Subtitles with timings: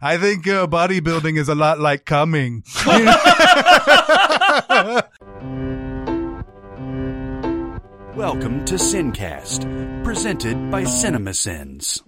[0.00, 2.62] I think uh, bodybuilding is a lot like coming.
[8.14, 12.02] Welcome to Sincast, presented by CinemaSins.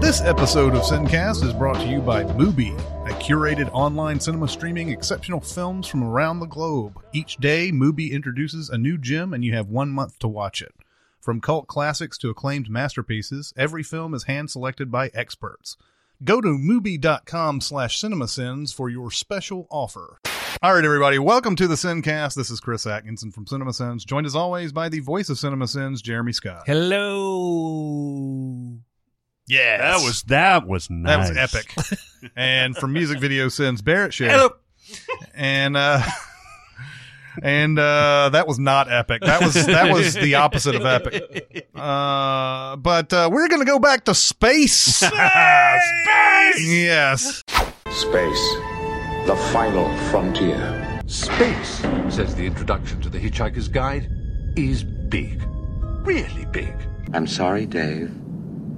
[0.00, 4.88] This episode of Sincast is brought to you by Mubi, a curated online cinema streaming
[4.88, 6.98] exceptional films from around the globe.
[7.12, 10.74] Each day, Mubi introduces a new gem and you have one month to watch it.
[11.20, 15.76] From cult classics to acclaimed masterpieces, every film is hand selected by experts.
[16.24, 20.18] Go to Mubi.com slash cinemasins for your special offer.
[20.62, 22.34] All right, everybody, welcome to the Sincast.
[22.34, 26.32] This is Chris Atkinson from CinemaSins, joined as always by the voice of CinemaSins, Jeremy
[26.32, 26.62] Scott.
[26.66, 28.00] Hello.
[29.50, 29.80] Yes.
[29.80, 31.30] That was that was nice.
[31.30, 32.30] That was epic.
[32.36, 34.28] and for music video sins Barrett Shea.
[34.28, 34.50] Hello.
[35.34, 36.02] And uh
[37.42, 39.22] and uh that was not epic.
[39.22, 41.68] That was that was the opposite of epic.
[41.74, 44.76] Uh but uh we're going to go back to space.
[44.76, 45.12] space.
[46.58, 47.42] Yes.
[47.90, 48.54] Space,
[49.26, 51.00] the final frontier.
[51.06, 54.08] Space, says the introduction to the Hitchhiker's Guide,
[54.56, 55.42] is big.
[56.04, 56.72] Really big.
[57.12, 58.12] I'm sorry, Dave.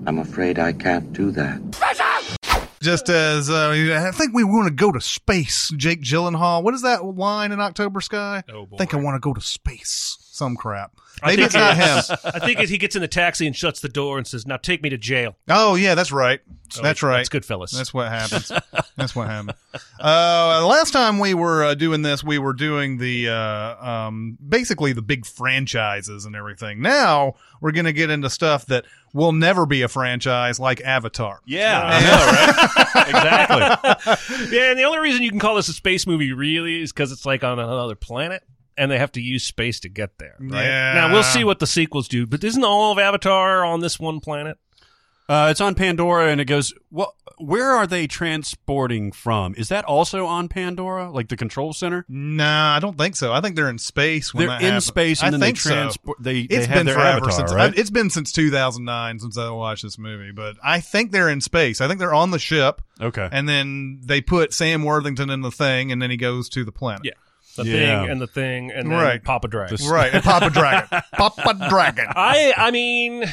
[0.06, 1.60] I'm afraid I can't do that.
[2.80, 6.62] Just as uh I think we want to go to space, Jake Gyllenhaal.
[6.64, 8.42] What is that line in October Sky?
[8.52, 8.76] Oh, boy.
[8.76, 10.18] I think I want to go to space.
[10.42, 10.92] Some crap.
[11.22, 12.18] I Maybe think it's not him.
[12.34, 14.82] I think he gets in the taxi and shuts the door and says, "Now take
[14.82, 16.40] me to jail." Oh yeah, that's right.
[16.78, 17.18] Oh, That's right.
[17.18, 17.70] That's good, fellas.
[17.70, 18.50] That's what happens.
[18.96, 19.56] That's what happened.
[20.00, 24.92] Uh, last time we were uh, doing this, we were doing the uh, um, basically
[24.92, 26.80] the big franchises and everything.
[26.80, 31.40] Now we're going to get into stuff that will never be a franchise, like Avatar.
[31.44, 33.08] Yeah, I know, right?
[34.16, 34.56] exactly.
[34.56, 37.12] yeah, and the only reason you can call this a space movie really is because
[37.12, 38.42] it's like on another planet.
[38.76, 40.36] And they have to use space to get there.
[40.40, 40.64] Right?
[40.64, 40.94] Yeah.
[40.94, 44.20] Now we'll see what the sequels do, but isn't all of Avatar on this one
[44.20, 44.58] planet?
[45.28, 46.74] Uh, it's on Pandora, and it goes.
[46.90, 49.54] Well, where are they transporting from?
[49.56, 52.04] Is that also on Pandora, like the control center?
[52.08, 53.32] Nah, I don't think so.
[53.32, 54.34] I think they're in space.
[54.34, 54.84] When They're that in happens.
[54.86, 56.18] space, and I then think they transport.
[56.18, 56.22] So.
[56.24, 57.72] They, they It's have been their forever avatar, since right?
[57.78, 61.80] it's been since 2009 since I watched this movie, but I think they're in space.
[61.80, 62.82] I think they're on the ship.
[63.00, 63.28] okay.
[63.32, 66.72] and then they put Sam Worthington in the thing, and then he goes to the
[66.72, 67.02] planet.
[67.04, 67.12] Yeah.
[67.56, 68.02] The Yeah.
[68.02, 69.22] thing and the thing and then Right.
[69.22, 69.76] Papa Dragon.
[69.76, 72.06] The- Right, and Papa Dragon, Papa Dragon.
[72.16, 73.24] I I mean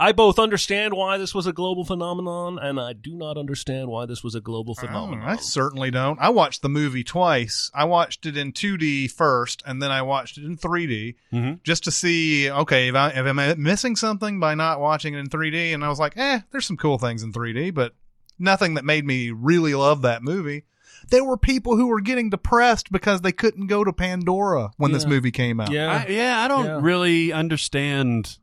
[0.00, 4.04] I both understand why this was a global phenomenon and I do not understand why
[4.04, 5.28] this was a global phenomenon.
[5.28, 6.18] I certainly don't.
[6.20, 7.70] I watched the movie twice.
[7.72, 11.62] I watched it in 2D first, and then I watched it in 3D Mhm.
[11.62, 12.50] just to see.
[12.50, 15.88] Okay, if, I, if I'm missing something by not watching it in 3D, and I
[15.88, 17.94] was like, eh, there's some cool things in 3D, but
[18.40, 20.64] nothing that made me really love that movie.
[21.10, 25.06] There were people who were getting depressed because they couldn't go to Pandora when this
[25.06, 25.70] movie came out.
[25.70, 26.04] yeah.
[26.06, 26.80] I, yeah, I don't Yeah.
[26.82, 28.38] really understand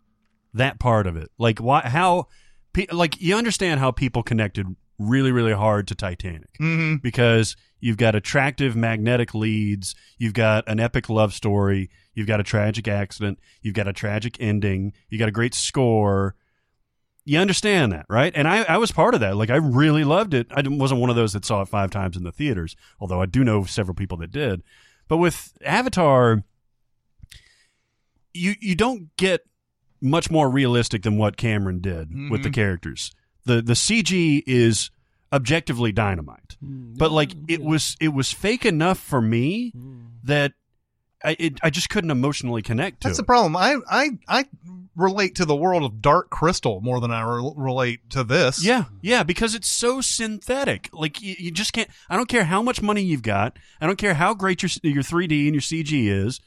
[0.53, 1.30] that part of it.
[1.38, 1.81] Like why?
[1.81, 2.28] How?
[2.74, 7.96] pe- Like you understand how people connected really, really hard to Titanic hmm because you've
[7.97, 13.40] got attractive magnetic leads, you've got an epic love story, you've got a tragic accident,
[13.62, 16.36] you've got a tragic ending, you got a great score.
[17.29, 18.31] You understand that, right?
[18.35, 19.35] And I, I was part of that.
[19.35, 20.47] Like I really loved it.
[20.51, 23.28] I wasn't one of those that saw it five times in the theaters, although I
[23.28, 24.63] do know several people that did.
[25.07, 26.44] But with Avatar,
[28.34, 29.41] you you don't get
[30.01, 32.53] much more realistic than what Cameron did with the Mhm.
[32.53, 33.12] characters.
[33.46, 34.91] The the CG is
[35.31, 36.57] objectively dynamite.
[36.61, 39.73] But like it was it was fake enough for me
[40.23, 40.53] that
[41.23, 43.22] I it, I just couldn't emotionally connect to That's it.
[43.23, 43.56] the problem.
[43.56, 44.46] I I I
[44.99, 48.63] relate to the world of Dark Crystal more than I re- relate to this.
[48.63, 50.89] Yeah, yeah, because it's so synthetic.
[50.93, 51.89] Like you, you just can't.
[52.09, 53.57] I don't care how much money you've got.
[53.81, 56.39] I don't care how great your your 3D and your CG is.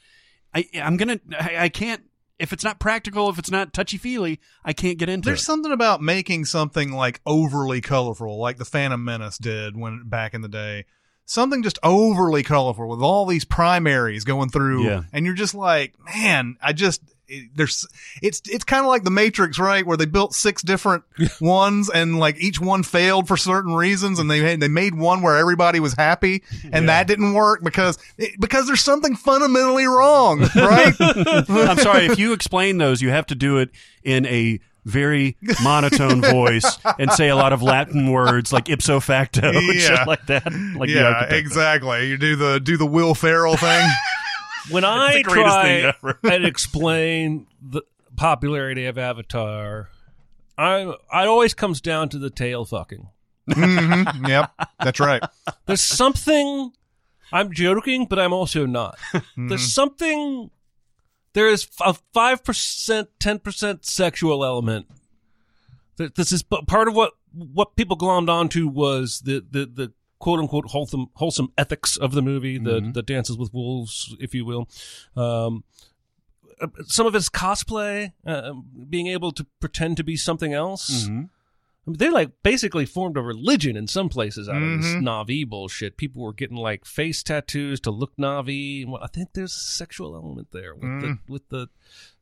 [0.53, 1.19] I I'm gonna.
[1.39, 2.01] I, I can't.
[2.39, 5.29] If it's not practical, if it's not touchy feely, I can't get into it.
[5.29, 5.45] There's it.
[5.45, 10.41] something about making something like overly colorful, like the Phantom Menace did when back in
[10.41, 10.85] the day.
[11.25, 15.03] Something just overly colorful with all these primaries going through, Yeah.
[15.13, 17.87] and you're just like, man, I just it, there's
[18.21, 19.85] it's it's kind of like the Matrix, right?
[19.85, 21.03] Where they built six different
[21.41, 25.37] ones, and like each one failed for certain reasons, and they they made one where
[25.37, 30.93] everybody was happy, and that didn't work because it, because there's something fundamentally wrong, right?
[30.99, 33.69] I'm sorry if you explain those, you have to do it
[34.03, 39.49] in a very monotone voice and say a lot of Latin words like ipso facto
[39.53, 40.03] Yeah.
[40.05, 40.51] like that.
[40.75, 42.09] Like yeah, exactly.
[42.09, 43.87] You do the do the Will Ferrell thing.
[44.69, 47.81] When I the greatest thing try and explain the
[48.15, 49.89] popularity of Avatar,
[50.57, 53.09] I it always comes down to the tail fucking.
[53.51, 55.21] hmm Yep, that's right.
[55.65, 56.71] There's something
[57.31, 58.97] I'm joking, but I'm also not.
[59.13, 59.47] Mm-hmm.
[59.49, 60.49] There's something.
[61.33, 64.85] There is a five percent, ten percent sexual element.
[65.97, 69.93] Th- This is p- part of what what people glommed onto was the the the
[70.23, 72.91] quote unquote wholesome wholesome ethics of the movie, the Mm-hmm.
[72.93, 74.69] the dances with wolves, if you will.
[75.17, 75.63] Um,
[76.87, 78.53] some of his cosplay, uh,
[78.89, 81.07] being able to pretend to be something else.
[81.07, 81.29] Mhm.
[81.85, 85.01] I mean, they like basically formed a religion in some places out of this Mhm.
[85.03, 85.97] Na'vi bullshit.
[85.97, 88.83] People were getting like face tattoos to look Na'vi.
[88.85, 91.01] And I think there's a sexual element there with Mm.
[91.01, 91.67] the with the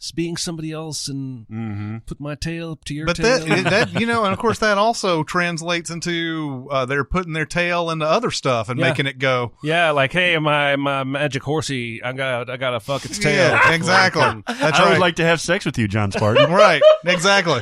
[0.09, 1.97] being somebody else and Mm-hmm.
[2.07, 3.45] put my tail up to your But tail.
[3.45, 7.45] that, that you know, and of course that also translates into uh, they're putting their
[7.45, 8.89] tail into other stuff and Yeah.
[8.89, 9.51] making it go.
[9.61, 13.35] yeah, like hey, my my magic horsey, I got I got to fuck its tail.
[13.51, 14.43] Yeah, exactly.
[14.47, 14.89] That's I right.
[14.91, 16.49] would like to have sex with you, John Spartan.
[16.51, 17.61] right, exactly.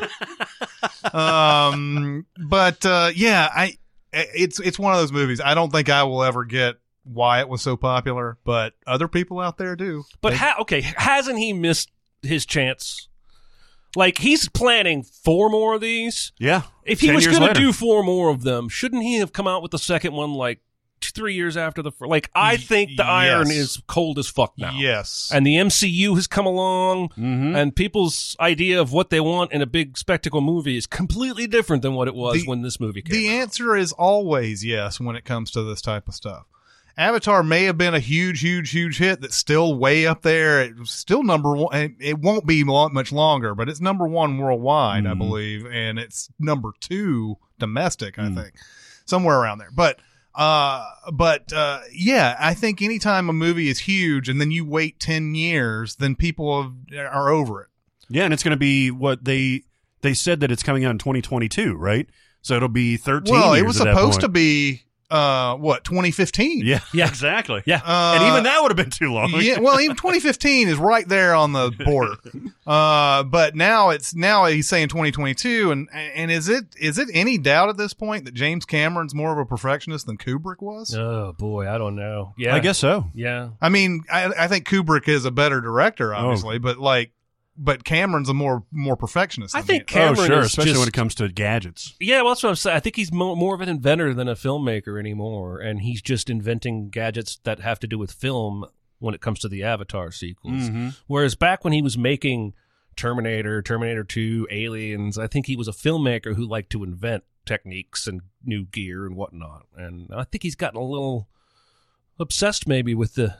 [1.13, 3.77] um, but uh, yeah, I
[4.13, 5.41] it's it's one of those movies.
[5.43, 9.39] I don't think I will ever get why it was so popular, but other people
[9.39, 10.03] out there do.
[10.21, 11.89] But They- ha- okay, hasn't he missed
[12.21, 13.07] his chance?
[13.95, 16.31] Like he's planning four more of these.
[16.37, 16.63] yeah.
[16.85, 19.61] If he was going to do four more of them, shouldn't he have come out
[19.61, 20.59] with the second one like
[21.01, 22.09] two, three years after the first?
[22.09, 23.55] Like I think the iron yes.
[23.57, 24.73] is cold as fuck now.
[24.77, 27.55] yes, And the MCU has come along, Mhm.
[27.55, 31.81] and people's idea of what they want in a big spectacle movie is completely different
[31.81, 33.15] than what it was The- when this movie came.
[33.15, 33.41] The out.
[33.41, 36.45] answer is always yes when it comes to this type of stuff.
[36.99, 40.61] Avatar may have been a huge, huge, huge hit that's still way up there.
[40.61, 41.95] It's still number one.
[41.99, 45.17] It won't be much longer, but it's number one worldwide, I Mhm.
[45.17, 48.35] believe, and it's number two domestic, I Mm.
[48.35, 48.53] think,
[49.05, 49.71] somewhere around there.
[49.73, 49.99] But,
[50.35, 54.99] uh, but uh, yeah, I think anytime a movie is huge and then you wait
[54.99, 56.73] ten years, then people have,
[57.13, 57.67] are over it.
[58.09, 59.63] Yeah, and it's going to be what they
[60.01, 62.07] they said that it's coming out in 2022, right?
[62.41, 67.07] So it'll be 13 Well, it was supposed to be uh what 2015 Yeah, Yeah.
[67.07, 67.63] exactly.
[67.65, 67.81] Yeah.
[67.83, 69.31] uh, and even that would have been too long.
[69.41, 72.15] yeah, well, even 2015 is right there on the border.
[72.69, 77.35] Uh, but now it's now he's saying 2022, and and is it is it any
[77.39, 80.93] doubt at this point that James Cameron's more of a perfectionist than Kubrick was?
[80.95, 82.35] oh boy, I don't know.
[82.37, 83.05] Yeah, I guess so.
[83.15, 86.19] Yeah, I mean, I, I think Kubrick is a better director, Oh.
[86.19, 87.11] obviously, but like,
[87.61, 89.53] but Cameron's a more more perfectionist.
[89.55, 91.93] I think he- Cameron oh, sure, is especially just- when it comes to gadgets.
[91.99, 92.77] Yeah, well, that's what I'm saying.
[92.77, 96.29] I think he's mo- more of an inventor than a filmmaker anymore, and he's just
[96.29, 98.65] inventing gadgets that have to do with film
[98.99, 100.69] when it comes to the Avatar sequels.
[100.69, 100.95] Mhm.
[101.07, 102.53] Whereas back when he was making
[102.95, 108.07] Terminator, Terminator 2, Aliens, I think he was a filmmaker who liked to invent techniques
[108.07, 109.65] and new gear and whatnot.
[109.77, 111.29] And I think he's gotten a little
[112.19, 113.37] obsessed maybe with the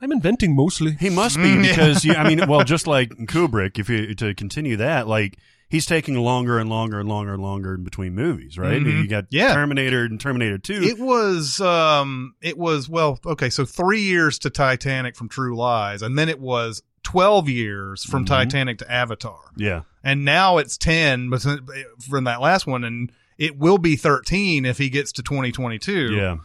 [0.00, 0.92] I'm inventing mostly.
[0.92, 1.70] He must be Mm, yeah.
[1.70, 5.38] because you, I mean, well, just like Kubrick, if you to continue that, like
[5.68, 8.80] he's taking longer and longer and longer and longer in between movies, right?
[8.80, 9.02] Mhm.
[9.02, 9.54] You got Yeah.
[9.54, 10.82] Terminator and Terminator Two.
[10.82, 16.02] It was um it was well okay so 3 years to Titanic from True Lies
[16.02, 18.28] and then it was 12 years from Mhm.
[18.28, 19.38] Titanic to Avatar.
[19.56, 21.40] yeah, and now it's 10 but
[22.08, 26.36] from that last one and it will be 13 if he gets to 2022 yeah.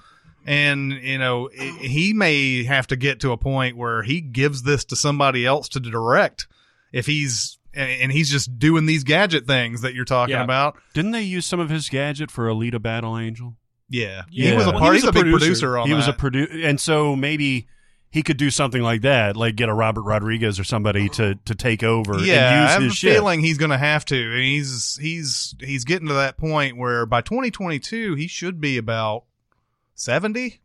[0.46, 4.64] And you know i he may have to get to a point where he gives
[4.64, 6.48] this to somebody else to direct
[6.92, 10.44] if he's and he's just doing these gadget things that you're talking Yeah.
[10.44, 13.56] about Didn't they use some of his gadget for Alita Battle Angel?
[13.88, 14.50] yeah, Yeah.
[14.52, 15.40] he was a Well, he part was he's a a, big producer.
[15.46, 17.68] producer on he was a producer, and so maybe
[18.10, 21.56] he could do something like that, like get a Robert Rodriguez or somebody to to
[21.56, 23.14] take over yeah, I and have use a shit.
[23.16, 24.18] feeling he's going to have to.
[24.34, 29.24] And he's he's he's getting to that point where by 2022 he should be about
[30.02, 30.60] 70.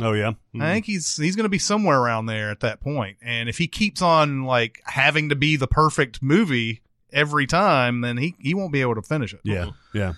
[0.00, 3.18] Oh yeah, I think he's he's going to be somewhere around there at that point.
[3.22, 6.80] And if he keeps on like having to be the perfect movie
[7.12, 9.40] every time, then he he won't be able to finish it.
[9.44, 10.14] yeah, yeah.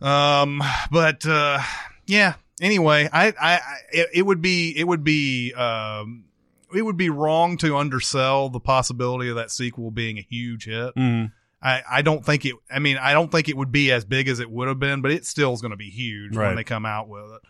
[0.00, 1.58] Um, but uh,
[2.06, 2.34] yeah.
[2.60, 3.60] Anyway, I, I, I
[3.92, 6.24] it, it would be it would be um
[6.74, 10.94] it would be wrong to undersell the possibility of that sequel being a huge hit.
[10.94, 11.32] Mm.
[11.62, 12.54] I, I don't think it.
[12.70, 15.00] I mean, I don't think it would be as big as it would have been,
[15.02, 16.48] but it still is going to be huge Right.
[16.48, 17.40] when they come out with it.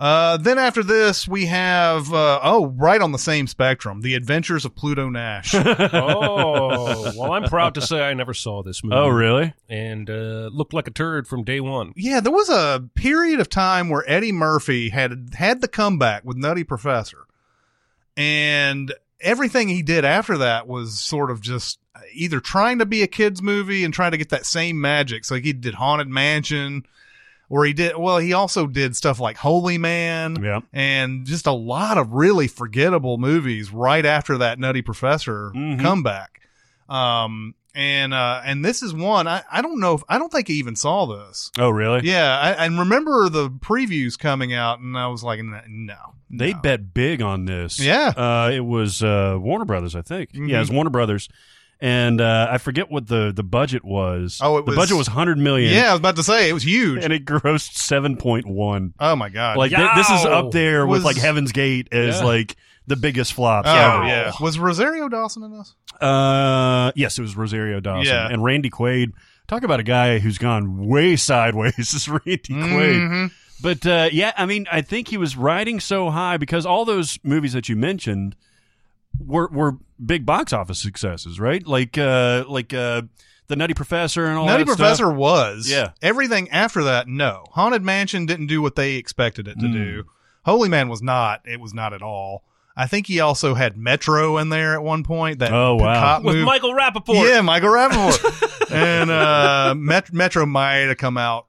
[0.00, 4.64] Uh, then after this, we have uh, oh, right on the same spectrum, The Adventures
[4.64, 5.54] of Pluto Nash.
[5.54, 8.96] oh, well, I'm proud to say I never saw this movie.
[8.96, 9.52] Oh really?
[9.68, 11.92] And uh, looked like a turd from day one.
[11.96, 16.38] yeah, there was a period of time where Eddie Murphy had had the comeback with
[16.38, 17.26] Nutty Professor,
[18.16, 21.78] and everything he did after that was sort of just
[22.14, 25.26] either trying to be a kids movie and trying to get that same magic.
[25.26, 26.86] So he did Haunted Mansion,
[27.50, 28.16] or he did well.
[28.16, 30.60] He also did stuff like Holy Man, Yeah.
[30.72, 35.80] and just a lot of really forgettable movies right after that Nutty Professor Mhm.
[35.82, 36.40] comeback.
[36.88, 40.50] Um, and uh, and this is one I, I don't know if I don't think
[40.50, 41.52] I even saw this.
[41.58, 42.00] Oh, really?
[42.02, 45.94] Yeah, I, and remember the previews coming out, and I was like, no, no.
[46.32, 47.78] They bet big on this.
[47.80, 48.08] Yeah.
[48.16, 50.32] Uh, it was uh, Warner Brothers, I think.
[50.32, 50.48] Mhm.
[50.48, 51.28] Yeah, it was Warner Brothers.
[51.82, 54.38] And uh, I forget what the, the budget was.
[54.42, 55.72] Oh, it the was- budget was 100 million.
[55.74, 57.02] Yeah, I was about to say it was huge.
[57.02, 58.92] And it grossed 7.1.
[59.00, 59.56] Oh my god!
[59.56, 62.24] Like th- this is up there Was- with like Heaven's Gate as Yeah.
[62.24, 62.56] like
[62.86, 64.06] the biggest flops oh ever.
[64.06, 65.74] yeah, was Rosario Dawson in this?
[66.00, 68.28] Uh, yes, it was Rosario Dawson Yeah.
[68.30, 69.12] and Randy Quaid.
[69.48, 71.78] Talk about a guy who's gone way sideways.
[71.78, 72.94] Is Randy Quaid?
[73.08, 73.30] Mhm.
[73.62, 77.18] But uh, yeah, I mean, I think he was riding so high because all those
[77.22, 78.34] movies that you mentioned
[79.24, 81.66] were were big box office successes, right?
[81.66, 83.02] Like uh, like uh,
[83.48, 84.52] the Nutty Professor and all that.
[84.52, 85.16] Nutty that Professor stuff.
[85.16, 85.70] was.
[85.70, 85.90] Yeah.
[86.02, 87.44] Everything after that, no.
[87.52, 89.72] Haunted Mansion didn't do what they expected it to Mm.
[89.72, 90.04] do.
[90.44, 91.42] Holy Man was not.
[91.44, 92.44] It was not at all.
[92.76, 95.40] I think he also had Metro in there at one point.
[95.40, 95.94] That Oh, wow.
[96.00, 96.36] cop With.
[96.38, 97.28] Michael Rappaport.
[97.28, 98.70] Yeah, Michael Rappaport.
[98.72, 101.46] and uh, Met- Metro might have come out.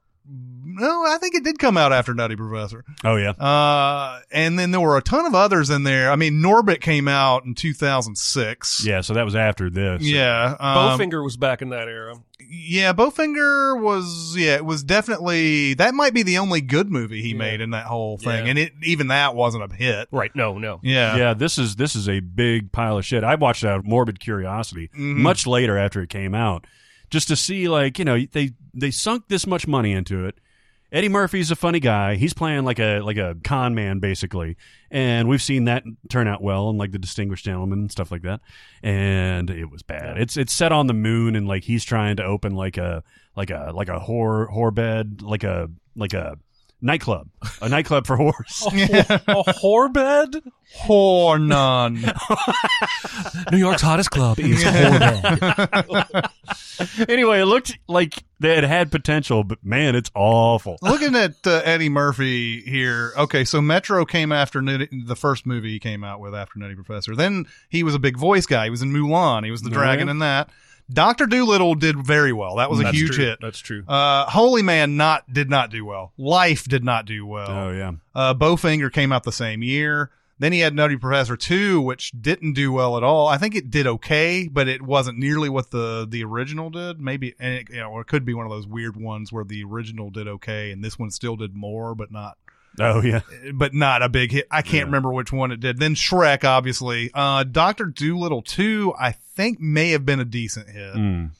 [0.81, 2.83] No, I think it did come out after Nutty Professor.
[3.03, 6.11] Oh yeah, Uh, and then there were a ton of others in there.
[6.11, 8.85] I mean, Norbit came out in 2006.
[8.85, 9.01] yeah.
[9.01, 10.01] So that was after this.
[10.03, 10.55] Yeah.
[10.59, 12.15] Um, Bowfinger was back in that era.
[12.39, 17.29] yeah, Bowfinger was, yeah, it was definitely, that might be the only good movie he
[17.29, 17.37] Yeah.
[17.37, 18.45] made in that whole thing.
[18.45, 18.49] Yeah.
[18.49, 20.07] And it, even that wasn't a hit.
[20.11, 20.35] Right.
[20.35, 20.79] No, no.
[20.83, 21.15] Yeah.
[21.15, 23.23] Yeah, this is this is a big pile of shit.
[23.23, 25.17] I watched that out of morbid curiosity Mhm.
[25.17, 26.65] much later after it came out,
[27.09, 30.39] just to see like you know they they sunk this much money into it.
[30.91, 32.15] Eddie Murphy's a funny guy.
[32.15, 34.57] He's playing like a like a con man basically,
[34.89, 38.23] and we've seen that turn out well and like the Distinguished Gentleman and stuff like
[38.23, 38.41] that.
[38.83, 40.17] And it was bad.
[40.17, 43.03] It's it's set on the moon, and like he's trying to open like a
[43.37, 46.37] like a like a whore whore bed, like a like a
[46.81, 47.27] nightclub,
[47.61, 48.65] a nightclub for whores.
[49.27, 50.41] a whore bed?
[50.73, 51.95] Hornon.
[53.51, 54.63] New York's hottest club is
[57.07, 60.77] anyway, it looked like they had had potential, but man, it's awful.
[60.81, 63.13] Looking at uh, Eddie Murphy here.
[63.17, 66.75] Okay, so Metro came after Nutty, the first movie he came out with after Nutty
[66.75, 67.15] Professor.
[67.15, 68.65] Then he was a big voice guy.
[68.65, 69.45] He was in Mulan.
[69.45, 70.49] He was the Oh, dragon in that.
[70.91, 72.57] Doctor Doolittle did very well.
[72.57, 73.25] That was a That's huge true.
[73.25, 73.39] hit.
[73.41, 73.83] That's true.
[73.87, 76.11] Uh, Holy Man not did not do well.
[76.17, 77.49] Life did not do well.
[77.49, 80.11] Oh yeah, Uh, Bowfinger came out the same year.
[80.39, 83.27] Then he had Nutty Professor 2, which didn't do well at all.
[83.27, 86.99] I think it did okay, but it wasn't nearly what the, the original did.
[86.99, 89.43] Maybe, and it, you know, or it could be one of those weird ones where
[89.43, 92.39] the original did okay and this one still did more, but not,
[92.79, 93.21] oh yeah.
[93.53, 94.47] but not a big hit.
[94.49, 94.81] I can't Yeah.
[94.83, 95.77] remember which one it did.
[95.79, 97.11] Then Shrek, obviously.
[97.13, 100.93] Uh, Doctor Doolittle 2, I think may have been a decent hit.
[100.95, 101.31] Mm.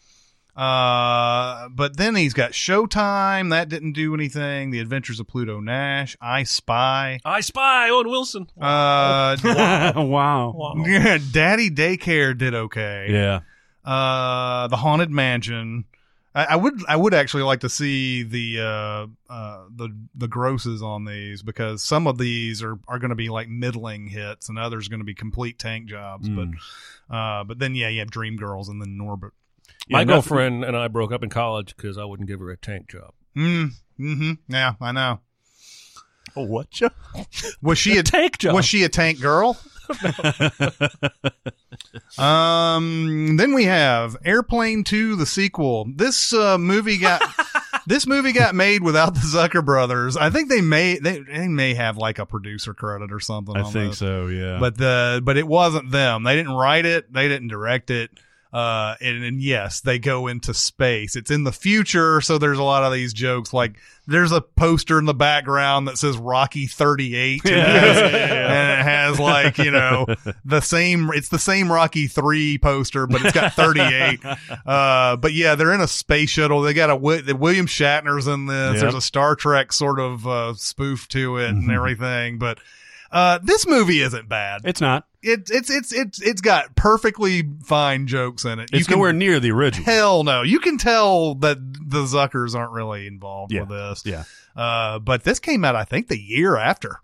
[0.54, 3.52] Uh, but then he's got Showtime.
[3.52, 4.72] That didn't do anything.
[4.72, 6.18] The Adventures of Pluto Nash.
[6.22, 7.20] I Spy.
[7.24, 8.48] I spy Owen Wilson.
[8.60, 9.38] Uh,
[9.96, 10.76] wow.
[10.86, 13.08] yeah, Daddy Daycare did okay.
[13.10, 13.40] Yeah.
[13.90, 15.86] Uh, The Haunted Mansion.
[16.34, 20.82] I, I would, I would actually like to see the, uh, uh, the, the grosses
[20.82, 24.58] on these because some of these are, are going to be like middling hits and
[24.58, 26.30] others are going to be complete tank jobs.
[26.30, 26.36] Mm.
[27.10, 29.32] But, uh, but then yeah, you have Dreamgirls and then Norbit.
[29.88, 32.58] Yeah, My girlfriend and I broke up in college because I wouldn't give her a
[32.58, 33.14] tank job.
[33.36, 34.32] Mm, mm-hmm.
[34.48, 35.20] Yeah, I know.
[36.36, 36.70] Oh, what?
[36.70, 36.90] Joe?
[37.62, 38.54] Was she a tank job.
[38.54, 39.58] Was she a tank girl?
[42.18, 43.38] um.
[43.38, 45.88] Then we have Airplane Two, the sequel.
[45.96, 47.22] This uh, movie got
[47.88, 50.18] this movie got made without the Zucker brothers.
[50.18, 53.56] I think they may they, they may have like a producer credit or something.
[53.56, 54.00] I on think this.
[54.00, 54.28] so.
[54.28, 54.58] Yeah.
[54.60, 56.24] But the but it wasn't them.
[56.24, 57.12] They didn't write it.
[57.12, 58.12] They didn't direct it.
[58.54, 61.16] Uh, and, and yes, they go into space.
[61.16, 63.54] It's in the future, so there's a lot of these jokes.
[63.54, 63.78] Like
[64.08, 68.84] there's a poster in the background that says Rocky 38, and, it has, and it
[68.84, 70.06] has like you know
[70.44, 71.12] the same.
[71.14, 74.20] It's the same Rocky three poster, but it's got 38.
[74.66, 76.62] uh, but yeah, they're in a space shuttle.
[76.62, 78.74] They got a William Shatner's in this.
[78.74, 78.82] Yep.
[78.82, 82.60] There's a Star Trek sort of uh, spoof to it and everything, but.
[83.14, 85.06] Uh, this movie isn't bad it's not.
[85.24, 88.70] It's it's it's it's it's got perfectly fine jokes in it.
[88.74, 89.86] It's can, nowhere near the original.
[89.86, 90.42] Hell no.
[90.42, 93.62] You can tell that the Zuckers aren't really involved Yeah.
[93.62, 94.06] with this.
[94.06, 94.24] Yeah.
[94.56, 96.98] Uh, but this came out, I think, the year after.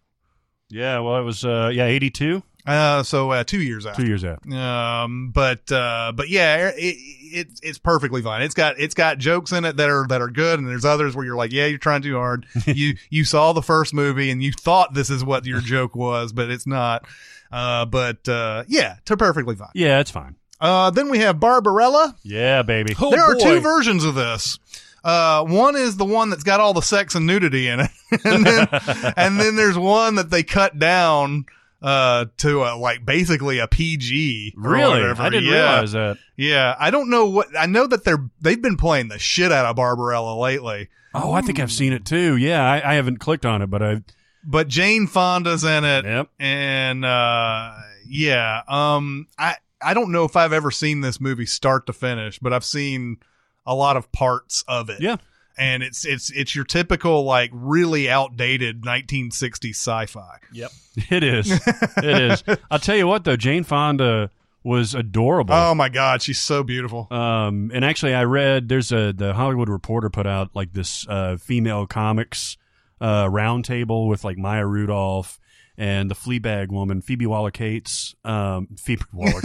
[0.69, 0.99] Yeah.
[0.99, 1.45] Well, it was.
[1.45, 2.43] Uh, yeah, eighty-two.
[2.65, 4.01] Uh, so uh, two years after.
[4.01, 4.53] Two years after.
[4.53, 8.41] Um, but uh, but yeah, it, it it's perfectly fine.
[8.41, 11.15] It's got it's got jokes in it that are that are good, and there's others
[11.15, 12.45] where you're like, yeah, you're trying too hard.
[12.65, 16.33] you you saw the first movie and you thought this is what your joke was,
[16.33, 17.05] but it's not.
[17.51, 19.69] Uh, but uh, yeah, to perfectly fine.
[19.73, 20.35] Yeah, it's fine.
[20.59, 22.15] Uh, then we have Barbarella.
[22.23, 22.95] Yeah, baby.
[22.99, 23.55] Oh, there are boy.
[23.55, 24.59] two versions of this.
[25.03, 27.91] Uh, one is the one that's got all the sex and nudity in it,
[28.25, 28.67] and then
[29.17, 31.45] and then there's one that they cut down
[31.79, 34.55] uh to a, like basically a PG.
[34.57, 35.01] Really?
[35.03, 35.51] I didn't yeah.
[35.51, 36.17] realize that.
[36.35, 39.65] Yeah, I don't know what I know that they're they've been playing the shit out
[39.65, 40.89] of Barbarella lately.
[41.13, 42.35] Oh, I think I've seen it too.
[42.35, 44.01] Yeah, I, I haven't clicked on it, but I.
[44.49, 46.29] But Jane Fonda's in it, Yep.
[46.39, 47.73] and uh
[48.07, 52.39] yeah, um, I I don't know if I've ever seen this movie start to finish,
[52.39, 53.17] but I've seen
[53.65, 55.01] a lot of parts of it.
[55.01, 55.17] Yeah.
[55.57, 60.37] and it's it's it's your typical like really outdated 1960s sci-fi.
[60.53, 60.71] Yep.
[61.09, 61.51] It is.
[61.51, 62.43] it is.
[62.71, 64.31] I'll tell you what, though, Jane Fonda
[64.63, 65.53] was adorable.
[65.53, 67.07] Oh my god, she's so beautiful.
[67.11, 71.37] Um, and actually, I read there's a the Hollywood Reporter put out like this uh,
[71.37, 72.57] female comics
[73.01, 75.39] uh, roundtable with like Maya Rudolph
[75.77, 79.41] and the Fleabag woman Phoebe Waller Cates, um, Phoebe Waller,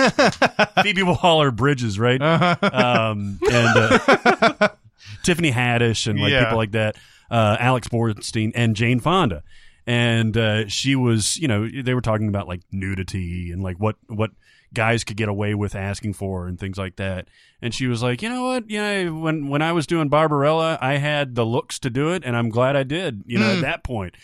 [0.82, 2.20] Phoebe Waller Bridges, right?
[2.22, 4.68] Um, and uh,
[5.22, 6.44] Tiffany Haddish and like Yeah.
[6.44, 6.96] people like that,
[7.30, 9.42] uh, Alex Borstein and Jane Fonda.
[9.86, 13.96] And uh, she was, you know, they were talking about like nudity and like what
[14.06, 14.30] what
[14.74, 17.28] guys could get away with asking for and things like that.
[17.60, 20.94] And she was like, you know what, yeah, when when I was doing Barbarella, I
[20.96, 23.22] had the looks to do it, and I'm glad I did.
[23.26, 23.56] You know, Hmm.
[23.58, 24.14] at that point.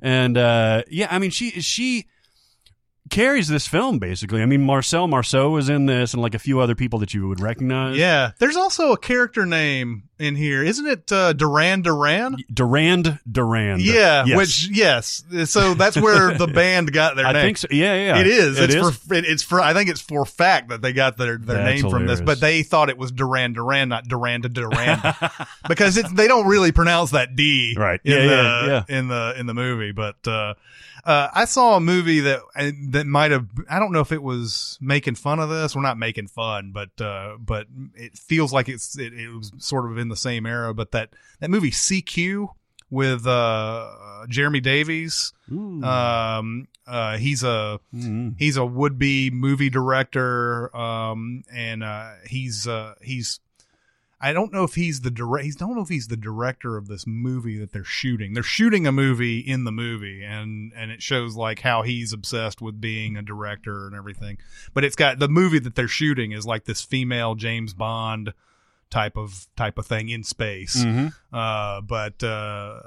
[0.00, 2.06] And uh, yeah, I mean, she she
[3.10, 4.42] carries this film basically.
[4.42, 7.28] I mean, Marcel Marceau was in this, and like a few other people that you
[7.28, 7.96] would recognize.
[7.96, 11.12] Yeah, there's also a character name in here, isn't it?
[11.12, 12.36] Uh, Duran Duran.
[12.52, 13.82] Durand Durand.
[13.82, 14.36] Yeah, Yes.
[14.36, 17.40] which yes, so that's where the band got their I name.
[17.40, 17.68] I think so.
[17.70, 18.20] Yeah, yeah.
[18.20, 18.58] It is.
[18.58, 18.96] It it's is.
[18.96, 19.60] for it- it's for.
[19.60, 22.40] I think it's for fact that they got their their That's name from this, but
[22.40, 25.00] they thought it was Duran Duran, not Duran to Duran,
[25.68, 28.00] because it's they don't really pronounce that D Right.
[28.04, 28.98] In Yeah, the, yeah, yeah.
[28.98, 30.54] In the in the movie, but uh,
[31.06, 33.46] uh, I saw a movie that uh, that might have.
[33.70, 35.74] I don't know if it was making fun of this.
[35.76, 39.90] We're not making fun, but uh, but it feels like it's it, it was sort
[39.90, 40.74] of in the same era.
[40.74, 41.10] But that
[41.40, 42.48] that movie CQ
[42.90, 45.32] with uh, Jeremy Davies.
[45.52, 45.82] Ooh.
[45.82, 48.34] Um, uh, he's a Mhm.
[48.38, 50.74] he's a would be movie director.
[50.76, 53.40] Um, and uh, he's uh, he's
[54.18, 55.44] I don't know if he's the direct.
[55.44, 58.32] He's don't know if he's the director of this movie that they're shooting.
[58.32, 62.62] They're shooting a movie in the movie, and and it shows like how he's obsessed
[62.62, 64.38] with being a director and everything.
[64.72, 68.32] But it's got the movie that they're shooting is like this female James Bond
[68.88, 70.76] type of type of thing in space.
[70.76, 71.12] Mhm.
[71.32, 72.80] Uh, but uh,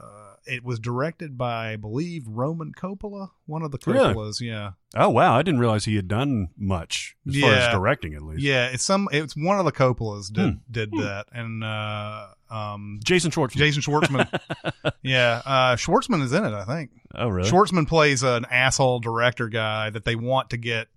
[0.50, 4.14] it was directed by, I believe, Roman Coppola, one of the Really?
[4.14, 4.42] Coppolas.
[4.42, 8.24] Yeah, Oh wow, I didn't realize he had done much as far as directing at
[8.24, 8.42] least.
[8.42, 8.68] yeah.
[8.70, 9.08] It's some.
[9.12, 10.58] It's one of the Coppolas did Hmm.
[10.72, 13.58] did that, and uh, um, Jason Schwartzman.
[13.58, 14.28] Jason Schwartzman.
[15.04, 16.54] yeah, uh, Schwartzman is in it.
[16.54, 17.50] I think oh really?
[17.50, 20.88] Schwartzman plays an asshole director guy that they want to get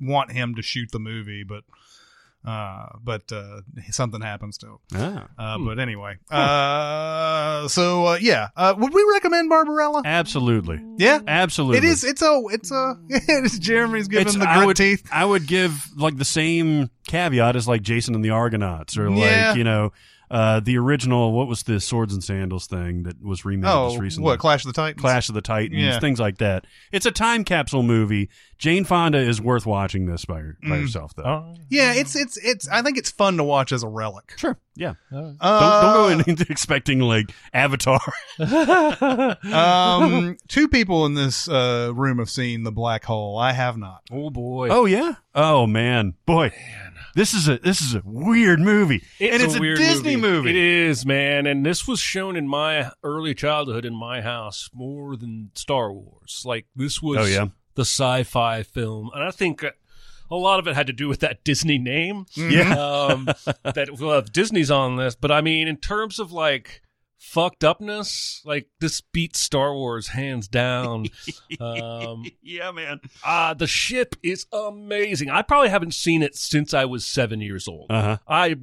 [0.00, 1.64] want him to shoot the movie, but.
[2.44, 4.78] Uh, but uh, something happens to him.
[4.94, 5.28] Ah.
[5.38, 10.02] Uh, But anyway, uh, so uh, yeah, uh, would we recommend Barbarella?
[10.04, 10.82] Absolutely.
[10.98, 11.78] Yeah, Absolutely.
[11.78, 12.04] It is.
[12.04, 12.42] It's a.
[12.50, 12.96] It's a.
[13.08, 15.08] It's Jeremy's giving It's- the I grit would, teeth.
[15.10, 19.48] I would give like the same caveat as like Jason and the Argonauts, or Yeah.
[19.48, 19.92] like you know
[20.30, 21.32] uh, the original.
[21.32, 24.24] What was the Swords and Sandals thing that was remade just Oh, recently?
[24.26, 25.00] what Clash of the Titans?
[25.00, 25.98] Clash of the Titans, Yeah.
[26.00, 26.66] things like that.
[26.92, 28.28] It's a time capsule movie.
[28.56, 30.42] Jane Fonda is worth watching this by, by
[30.76, 30.80] Mm.
[30.82, 31.24] herself, though.
[31.24, 31.54] Oh.
[31.68, 32.68] Yeah, it's it's it's.
[32.68, 34.32] I think it's fun to watch as a relic.
[34.36, 34.56] Sure.
[34.76, 34.94] Yeah.
[35.12, 38.00] Uh, Don't, don't go in expecting like Avatar.
[39.44, 43.38] um, two people in this uh, room have seen the black hole.
[43.38, 44.02] I have not.
[44.10, 44.68] Oh boy.
[44.70, 45.14] oh yeah.
[45.34, 46.52] Oh man, boy.
[47.14, 50.50] This is a this is a weird movie, and it's a, weird Disney movie.
[50.50, 51.46] It is, man.
[51.46, 56.42] And this was shown in my early childhood in my house more than Star Wars.
[56.44, 57.48] Like this was Oh, yeah?
[57.74, 59.64] the sci-fi film, and I think
[60.30, 62.26] a lot of it had to do with that Disney name.
[62.34, 62.74] Yeah.
[62.76, 63.26] um,
[63.62, 66.82] that well, Disney's on this, but I mean, in terms of like
[67.30, 71.06] fucked upness, like this beats Star Wars hands down.
[71.60, 73.00] um, yeah, man.
[73.24, 75.30] ah, the ship is amazing.
[75.30, 77.86] I probably haven't seen it since I was seven years old.
[77.90, 78.18] Uh huh.
[78.28, 78.56] I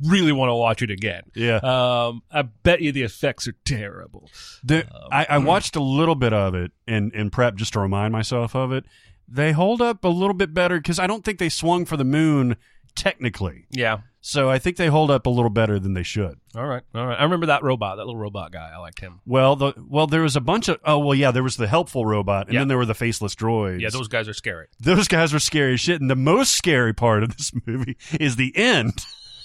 [0.00, 1.24] really want to watch it again.
[1.34, 1.56] Yeah.
[1.56, 4.30] Um, I bet you the effects are terrible.
[4.62, 7.80] The, Um, I, I watched a little bit of it in, in prep just to
[7.80, 8.84] remind myself of it.
[9.26, 12.04] They hold up a little bit better because I don't think they swung for the
[12.04, 12.56] moon
[12.94, 13.66] technically.
[13.70, 13.98] Yeah.
[14.24, 16.38] So I think they hold up a little better than they should.
[16.54, 16.82] All right.
[16.94, 17.18] All right.
[17.18, 18.70] I remember that robot, that little robot guy.
[18.72, 19.20] I liked him.
[19.26, 22.06] Well, the well there was a bunch of oh well yeah there was the helpful
[22.06, 22.60] robot and Yeah.
[22.60, 23.80] then there were the faceless droids.
[23.80, 24.68] Yeah, those guys are scary.
[24.78, 26.00] those guys are scary as shit.
[26.00, 28.92] And the most scary part of this movie is the end,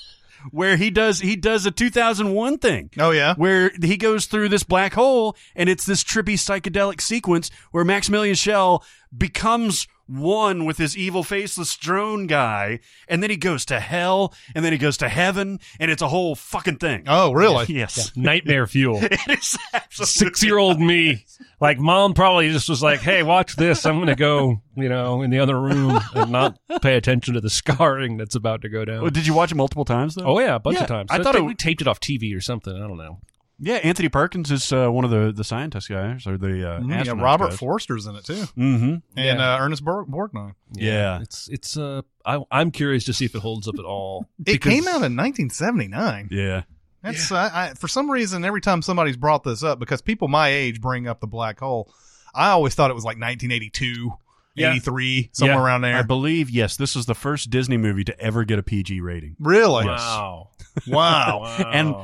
[0.51, 2.91] where he does he does a 2001 thing.
[2.99, 3.33] Oh yeah.
[3.35, 8.35] where he goes through this black hole and it's this trippy psychedelic sequence where Maximilian
[8.35, 8.83] Schell
[9.17, 14.63] becomes one with his evil faceless drone guy, and then he goes to hell, and
[14.65, 17.03] then he goes to heaven, and it's a whole fucking thing.
[17.07, 17.65] Oh, really?
[17.67, 18.15] Yes.
[18.15, 18.99] Nightmare fuel.
[19.29, 19.57] It is
[19.91, 21.25] Six year old me.
[21.59, 23.85] Like mom probably just was like, Hey, watch this.
[23.85, 27.49] I'm gonna go, you know, in the other room and not pay attention to the
[27.49, 29.01] scarring that's about to go down.
[29.01, 30.25] Well, did you watch it multiple times though?
[30.25, 31.07] Oh yeah, a bunch Yeah, of times.
[31.11, 32.73] I thought it- we taped it off TV or something.
[32.75, 33.19] I don't know.
[33.59, 37.05] Yeah, Anthony Perkins is uh, one of the the scientist guys or the uh, Mm,
[37.05, 37.57] yeah, Robert guys.
[37.59, 38.83] Forster's in it too, Mm-hmm.
[39.15, 39.55] and Yeah.
[39.55, 40.53] uh, Ernest Borg- Borgnine.
[40.73, 41.21] Yeah.
[41.21, 41.75] it's it's.
[41.77, 44.27] Uh, I, I'm curious to see if it holds up at all.
[44.39, 46.29] It because- came out in 1979.
[46.31, 46.63] Yeah.
[47.03, 50.49] That's I, I, for some reason every time somebody's brought this up because people my
[50.49, 51.91] age bring up the black hole,
[52.35, 54.11] I always thought it was like 1982,
[54.55, 54.71] Yeah.
[54.71, 55.63] 83, somewhere Yeah.
[55.63, 55.95] around there.
[55.95, 59.35] I believe yes, this was the first Disney movie to ever get a PG rating.
[59.39, 59.85] really?
[59.85, 60.49] Wow.
[60.87, 61.39] Wow.
[61.41, 61.71] Wow.
[61.71, 61.95] And-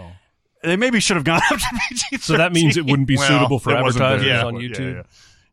[0.63, 2.17] They maybe should have gone up to PG.
[2.21, 4.45] so that means it wouldn't be Well, suitable for it wasn't advertisers there.
[4.45, 4.95] on Yeah, YouTube.
[4.95, 5.03] yeah.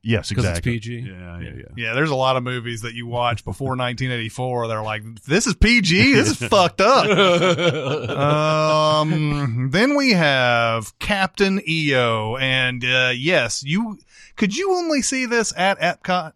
[0.02, 0.72] Yes, 'Cause it's exactly.
[0.80, 0.98] PG?
[1.00, 1.62] Yeah, yeah, yeah.
[1.76, 4.68] Yeah, there's a lot of movies that you watch before 1984.
[4.68, 6.14] They're like, this is PG.
[6.14, 7.04] This is fucked up.
[8.08, 13.98] um, then we have Captain EO, and uh, yes, you
[14.36, 16.32] could you only see this at Epcot?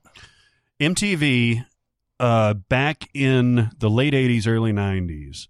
[0.80, 1.64] MTV,
[2.20, 5.48] uh, back in the late '80s, early '90s,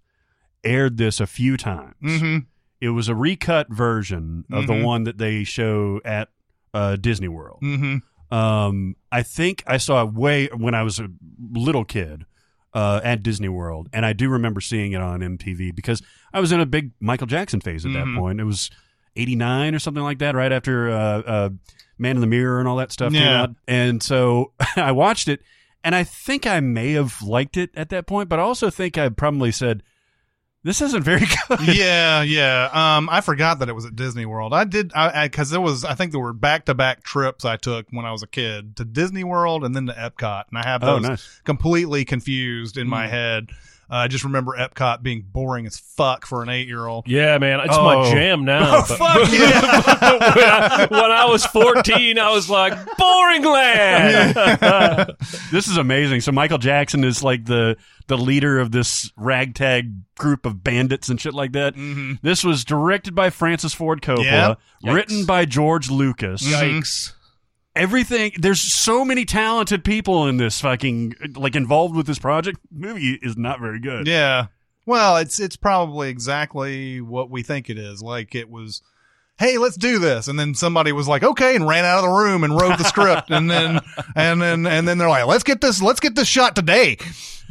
[0.63, 1.95] aired this a few times.
[2.03, 2.37] Mm-hmm.
[2.85, 4.67] It was a recut version of Mhm.
[4.67, 6.29] the one that they show at
[6.73, 7.59] uh, Disney World.
[7.63, 8.33] Mm-hmm.
[8.35, 11.07] Um, I think I saw it way when I was a
[11.53, 12.25] little kid
[12.73, 16.01] uh, at Disney World, and I do remember seeing it on MTV because
[16.33, 17.93] I was in a big Michael Jackson phase at Mhm.
[18.13, 18.39] that point.
[18.41, 18.69] It was
[19.15, 21.49] '89 or something like that, right after uh, uh,
[21.97, 23.43] Man in the Mirror and all that stuff came Yeah.
[23.43, 25.41] out, and so I watched it,
[25.85, 28.97] and I think I may have liked it at that point, but I also think
[28.97, 29.81] I probably said,
[30.65, 32.69] "This isn't very good." yeah, yeah.
[32.97, 34.53] Um, I forgot that it was at Disney World.
[34.53, 37.55] I did, I because there was, I think there were back to back trips I
[37.55, 40.63] took when I was a kid to Disney World and then to Epcot, and I
[40.67, 41.41] have Oh, those nice.
[41.45, 43.47] completely confused in my head.
[43.89, 47.07] Uh, I just remember Epcot being boring as fuck for an eight year old.
[47.07, 47.83] Yeah, man, it's Oh.
[47.83, 48.77] my jam now.
[48.77, 48.99] Oh, fuck
[49.31, 49.77] yeah.
[50.17, 54.35] when, I, when I was 14, I was like, boring land.
[55.51, 56.21] this is amazing.
[56.21, 61.19] So Michael Jackson is like the the leader of this ragtag group of bandits and
[61.19, 61.73] shit like that.
[61.75, 62.19] Mhm.
[62.21, 64.93] This was directed by Francis Ford Coppola, Yeah.
[64.93, 66.43] written by George Lucas.
[66.43, 67.13] Yikes.
[67.75, 72.59] Everything there's so many talented people in this fucking like involved with this project.
[72.71, 74.07] Movie is not very good.
[74.07, 74.47] Yeah.
[74.85, 78.01] Well, it's it's probably exactly what we think it is.
[78.03, 78.81] Like it was,
[79.39, 82.15] hey, let's do this, and then somebody was like, okay, and ran out of the
[82.15, 83.79] room and wrote the script, and then
[84.15, 86.97] and then and then they're like, let's get this, let's get this shot today,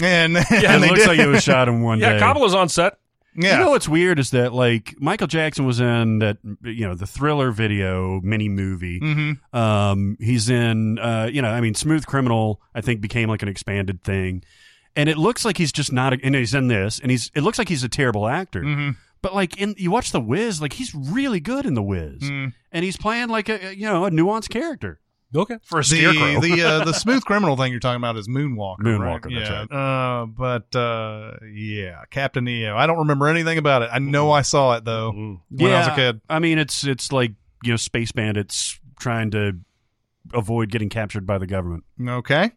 [0.00, 1.08] and Yeah, and it they looks did.
[1.08, 2.06] like it was shot in one day.
[2.06, 2.20] Yeah, day.
[2.20, 2.98] Coppola's on set.
[3.36, 3.58] Yeah.
[3.58, 7.06] You know what's weird is that like Michael Jackson was in that you know the
[7.06, 8.98] Thriller video mini movie.
[9.00, 12.60] hmm Um, he's in, uh, you know, I mean, Smooth Criminal.
[12.74, 14.42] I think became like an expanded thing,
[14.96, 16.12] and it looks like he's just not.
[16.12, 17.30] A, and he's in this, and he's.
[17.34, 18.62] It looks like he's a terrible actor.
[18.62, 18.90] hmm
[19.22, 22.52] But like in you watch The Wiz, like he's really good in The Wiz, Mm.
[22.72, 25.00] and he's playing like a you know a nuanced character
[25.34, 25.56] Okay.
[25.64, 26.40] for a The scarecrow.
[26.40, 28.78] the uh, the smooth criminal thing you're talking about is Moonwalker.
[28.80, 29.34] Moonwalker, right?
[29.34, 29.66] that's yeah.
[29.70, 30.20] right.
[30.22, 32.76] Uh, but uh, yeah, Captain EO.
[32.76, 33.90] I don't remember anything about it.
[33.92, 36.20] I know I saw it though when I was a kid.
[36.28, 39.58] I mean, it's it's like you know space bandits trying to
[40.32, 41.84] avoid getting captured by the government.
[42.06, 42.52] Okay.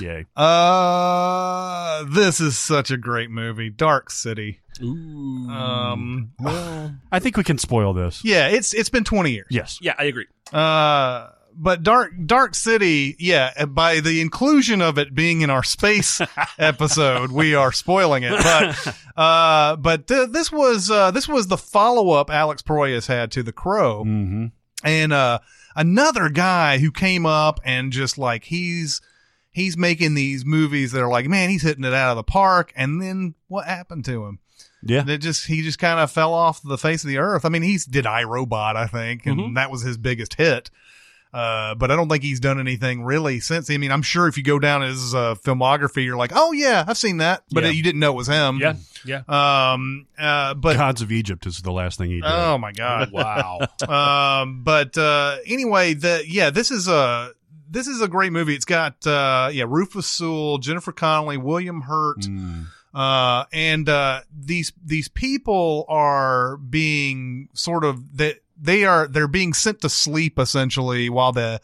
[0.00, 0.24] Yay!
[0.34, 4.60] Uh, this is such a great movie, Dark City.
[4.82, 5.48] Ooh.
[5.50, 8.24] Um, well, I think we can spoil this.
[8.24, 9.48] yeah, it's it's been twenty years.
[9.50, 9.78] Yes.
[9.82, 10.26] yeah, I agree.
[10.52, 11.28] Uh,
[11.62, 16.20] but Dark Dark City, yeah, by the inclusion of it being in our space
[16.58, 18.32] episode, we are spoiling it.
[18.32, 23.30] But uh, but th- this was uh this was the follow up Alex Proyas had
[23.32, 24.04] to The Crow.
[24.04, 24.46] Mm-hmm.
[24.84, 25.38] and uh
[25.76, 29.00] another guy who came up and just like he's
[29.50, 32.72] he's making these movies that are like man he's hitting it out of the park
[32.76, 34.38] and then what happened to him
[34.82, 35.04] Yeah.
[35.06, 37.62] it just he just kind of fell off the face of the earth i mean
[37.62, 39.54] he's did I, Robot i think and Mhm.
[39.56, 40.70] that was his biggest hit
[41.32, 43.70] uh, but I don't think he's done anything really since.
[43.70, 46.84] I mean, I'm sure if you go down his uh, filmography, you're like, oh yeah,
[46.86, 47.70] I've seen that, but Yeah.
[47.70, 48.58] you didn't know it was him.
[48.58, 49.22] Yeah, yeah.
[49.28, 50.06] Um.
[50.18, 50.54] Uh.
[50.54, 52.24] But Gods of Egypt is the last thing he did.
[52.30, 53.12] oh my god.
[53.12, 53.60] Wow.
[54.42, 57.32] um, but uh, anyway, the yeah, this is a
[57.70, 58.54] this is a great movie.
[58.54, 62.66] It's got uh, yeah, Rufus Sewell, Jennifer Connelly, William Hurt, Mm.
[62.92, 69.52] uh, and uh, these these people are being sort of that they are they're being
[69.52, 71.60] sent to sleep essentially while the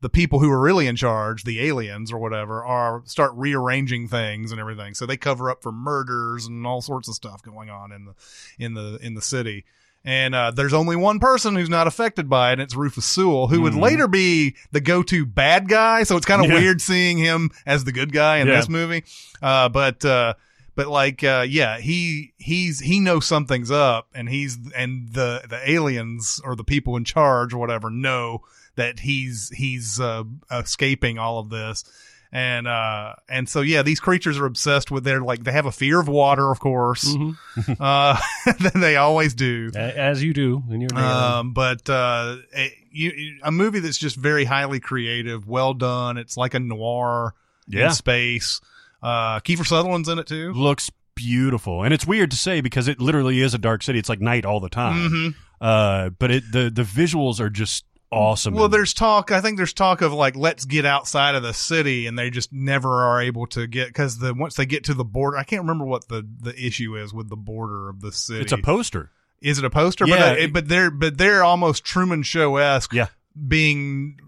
[0.00, 4.52] the people who are really in charge, the aliens or whatever, are start rearranging things
[4.52, 4.94] and everything.
[4.94, 8.14] So they cover up for murders and all sorts of stuff going on in the
[8.58, 9.64] in the in the city.
[10.04, 13.48] And uh, there's only one person who's not affected by it, and it's Rufus Sewell,
[13.48, 16.04] who would later be the go-to bad guy.
[16.04, 16.54] So it's kind of Yeah.
[16.60, 18.56] weird seeing him as the good guy in Yeah.
[18.56, 19.02] this movie.
[19.42, 20.34] Uh, but uh,
[20.78, 25.58] but like uh, yeah, he he's he knows something's up, and he's and the the
[25.68, 28.42] aliens or the people in charge or whatever know
[28.76, 31.82] that he's he's uh, escaping all of this.
[32.30, 35.72] And uh and so yeah, these creatures are obsessed with their like they have a
[35.72, 37.04] fear of water, of course.
[37.12, 37.72] Mm-hmm.
[37.82, 38.16] Uh,
[38.78, 39.72] they always do.
[39.74, 41.02] As you do in your name.
[41.04, 46.18] Um, but uh, a, you, a movie that's just very highly creative, well done.
[46.18, 47.34] It's like a noir
[47.66, 47.86] Yeah.
[47.86, 48.60] in space.
[49.02, 50.52] Uh, Kiefer Sutherland's in it too.
[50.52, 53.98] looks beautiful, and it's weird to say because it literally is a dark city.
[53.98, 55.10] It's like night all the time.
[55.10, 55.34] Mhm.
[55.60, 58.54] Uh, but it the the visuals are just awesome.
[58.54, 59.30] Well, there's talk.
[59.32, 62.52] I think there's talk of like let's get outside of the city, and they just
[62.52, 65.62] never are able to get because the once they get to the border, I can't
[65.62, 68.40] remember what the the issue is with the border of the city.
[68.42, 69.10] it's a poster.
[69.40, 70.06] Is it a poster?
[70.06, 70.16] Yeah.
[70.34, 72.92] but, uh, but they're but they're almost Truman Show esque.
[72.92, 73.06] Yeah.
[73.46, 74.18] being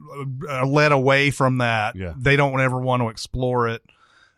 [0.49, 1.97] uh, led away from that.
[1.97, 2.13] Yeah.
[2.17, 3.83] they don't ever want to explore it.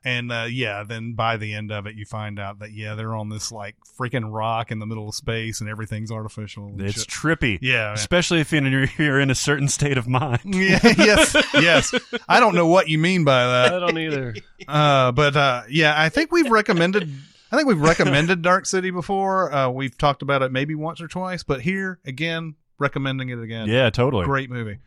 [0.05, 3.15] And uh, yeah, then by the end of it, you find out that yeah, they're
[3.15, 6.67] on this like freaking rock in the middle of space, and everything's artificial.
[6.67, 7.09] and It's shit.
[7.09, 7.59] trippy.
[7.63, 7.93] Yeah.
[7.93, 10.41] especially if you're, you're in a certain state of mind.
[10.47, 11.95] yeah, yes, yes.
[12.29, 13.75] I don't know what you mean by that.
[13.75, 14.35] I don't either.
[14.69, 17.11] Uh, but uh, yeah, I think we've recommended.
[17.51, 19.53] I think we've recommended Dark City before.
[19.53, 23.69] Uh, we've talked about it maybe once or twice, but here again, recommending it again.
[23.69, 24.25] Yeah, totally.
[24.25, 24.79] great movie.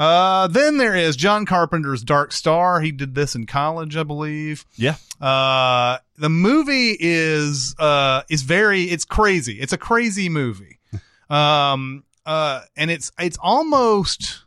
[0.00, 2.80] Uh, then there is John Carpenter's Dark Star.
[2.80, 4.64] He did this in college, I believe.
[4.76, 4.94] Yeah.
[5.20, 9.60] Uh, the movie is uh is very it's crazy.
[9.60, 10.78] It's a crazy movie.
[11.30, 14.44] um uh and it's it's almost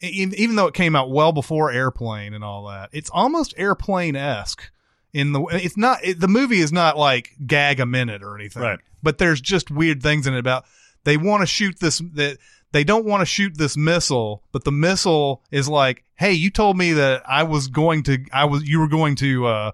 [0.00, 2.88] even though it came out well before Airplane and all that.
[2.92, 4.70] It's almost Airplane esque
[5.12, 8.62] in the it's not it, the movie is not like gag a minute or anything.
[8.62, 8.78] Right.
[9.02, 10.64] But there's just weird things in it about
[11.04, 12.38] they want to shoot this that
[12.72, 16.76] they don't want to shoot this missile, but the missile is like, "Hey, you told
[16.76, 19.72] me that I was going to I was you were going to uh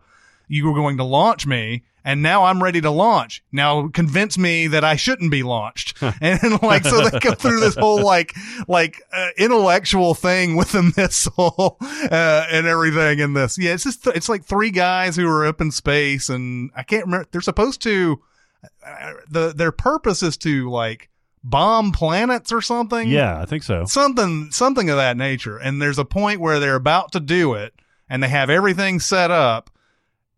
[0.48, 3.42] you were going to launch me and now I'm ready to launch.
[3.52, 6.02] Now convince me that I shouldn't be launched.
[6.20, 8.34] and like so they go through this whole like
[8.66, 13.58] like uh, intellectual thing with the missile uh, and everything in this.
[13.58, 17.06] Yeah, it's just it's like three guys who are up in space and I can't
[17.06, 18.20] remember they're supposed to
[18.84, 21.08] uh, the their purpose is to like
[21.44, 23.84] bomb planets or something Yeah, I think so.
[23.84, 27.74] something something of that nature and there's a point where they're about to do it
[28.08, 29.68] and they have everything set up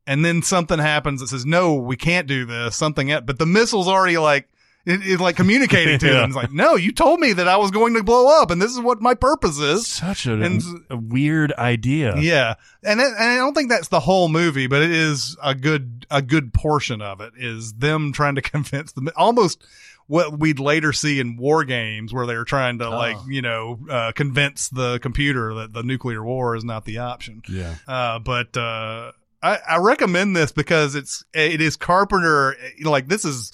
[0.07, 3.25] and then something happens that says no we can't do this something else.
[3.27, 4.49] but the missile's already like
[4.87, 6.12] it, it's like communicating to Yeah.
[6.21, 8.61] them it's like no you told me that i was going to blow up and
[8.62, 12.17] this is what my purpose is Such a, And- a weird idea.
[12.17, 15.55] yeah, and it, and I don't think that's the whole movie, but it is a
[15.55, 19.62] good a good portion of it is them trying to convince them almost
[20.07, 24.12] what we'd later see in war games where they're trying to like you know uh,
[24.12, 27.43] convince the computer that the nuclear war is not the option.
[27.49, 27.75] Yeah.
[27.88, 29.12] Uh, but uh,
[29.43, 32.57] I, I recommend this because it's it is Carpenter.
[32.83, 33.53] Like this is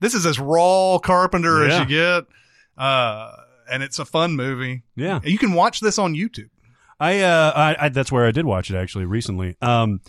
[0.00, 2.24] this is as raw Carpenter as you get,
[2.76, 3.32] uh,
[3.70, 4.82] and it's a fun movie.
[4.96, 5.20] Yeah.
[5.24, 6.50] You can watch this on YouTube.
[7.00, 9.56] I, uh, I, I, that's where I did watch it actually recently.
[9.62, 10.00] Um,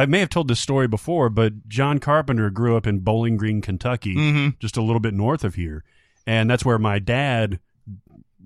[0.00, 3.60] I may have told this story before, but John Carpenter grew up in Bowling Green,
[3.60, 4.58] Kentucky, Mhm.
[4.58, 5.84] just a little bit north of here.
[6.26, 7.60] And that's where my dad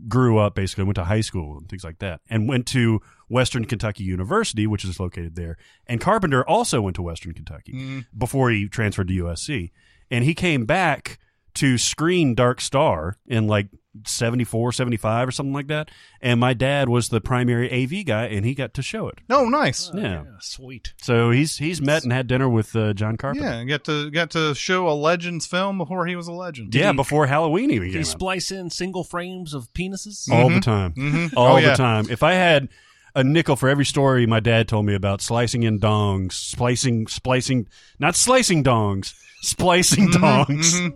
[0.09, 3.65] grew up, basically, went to high school and things like that, and went to Western
[3.65, 5.57] Kentucky University, which is located there.
[5.87, 9.71] And Carpenter also went to Western Kentucky before he transferred to USC.
[10.11, 11.19] And he came back
[11.55, 13.69] to screen Dark Star in like
[14.07, 15.89] 74, 75 or something like that.
[16.21, 19.19] And my dad was the primary AV guy and he got to show it.
[19.31, 19.91] Oh, nice.
[19.95, 20.25] Yeah.
[20.41, 20.93] sweet.
[21.01, 23.47] So he's he's met and had dinner with uh, John Carpenter.
[23.49, 26.75] Yeah, got to got to show a Legends film before he was a legend.
[26.75, 28.07] Yeah, before Halloween even Do came you out.
[28.07, 30.29] splice in single frames of penises?
[30.31, 30.93] All the time.
[30.95, 31.33] Mhm.
[31.37, 31.71] All Oh, yeah.
[31.71, 32.07] the time.
[32.11, 32.69] If I had
[33.15, 37.69] a nickel for every story my dad told me about slicing in dongs, splicing, splicing,
[38.01, 40.93] not slicing dongs, splicing dongs.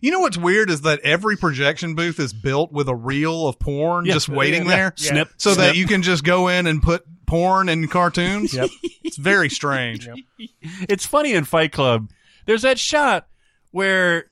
[0.00, 3.58] You know what's weird is that every projection booth is built with a reel of
[3.58, 4.14] porn Yeah.
[4.14, 4.76] just waiting Yeah.
[4.76, 5.66] there, Snip, so snip.
[5.66, 8.54] that you can just go in and put porn in cartoons.
[8.54, 8.70] Yep.
[9.04, 10.08] It's very strange.
[10.88, 12.10] It's funny in Fight Club.
[12.46, 13.26] There's that shot
[13.70, 14.30] where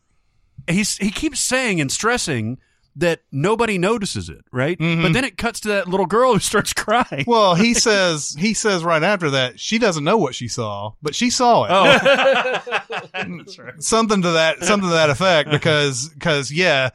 [0.68, 2.58] he's he keeps saying and stressing
[2.98, 4.78] that nobody notices it, right?
[4.78, 7.04] But then it cuts to that little girl who starts crying.
[7.10, 7.30] Mm-hmm.
[7.30, 11.14] Well, he says he says right after that she doesn't know what she saw, but
[11.14, 11.70] she saw it.
[11.72, 13.42] oh,
[13.78, 16.90] something to that something to that effect because because yeah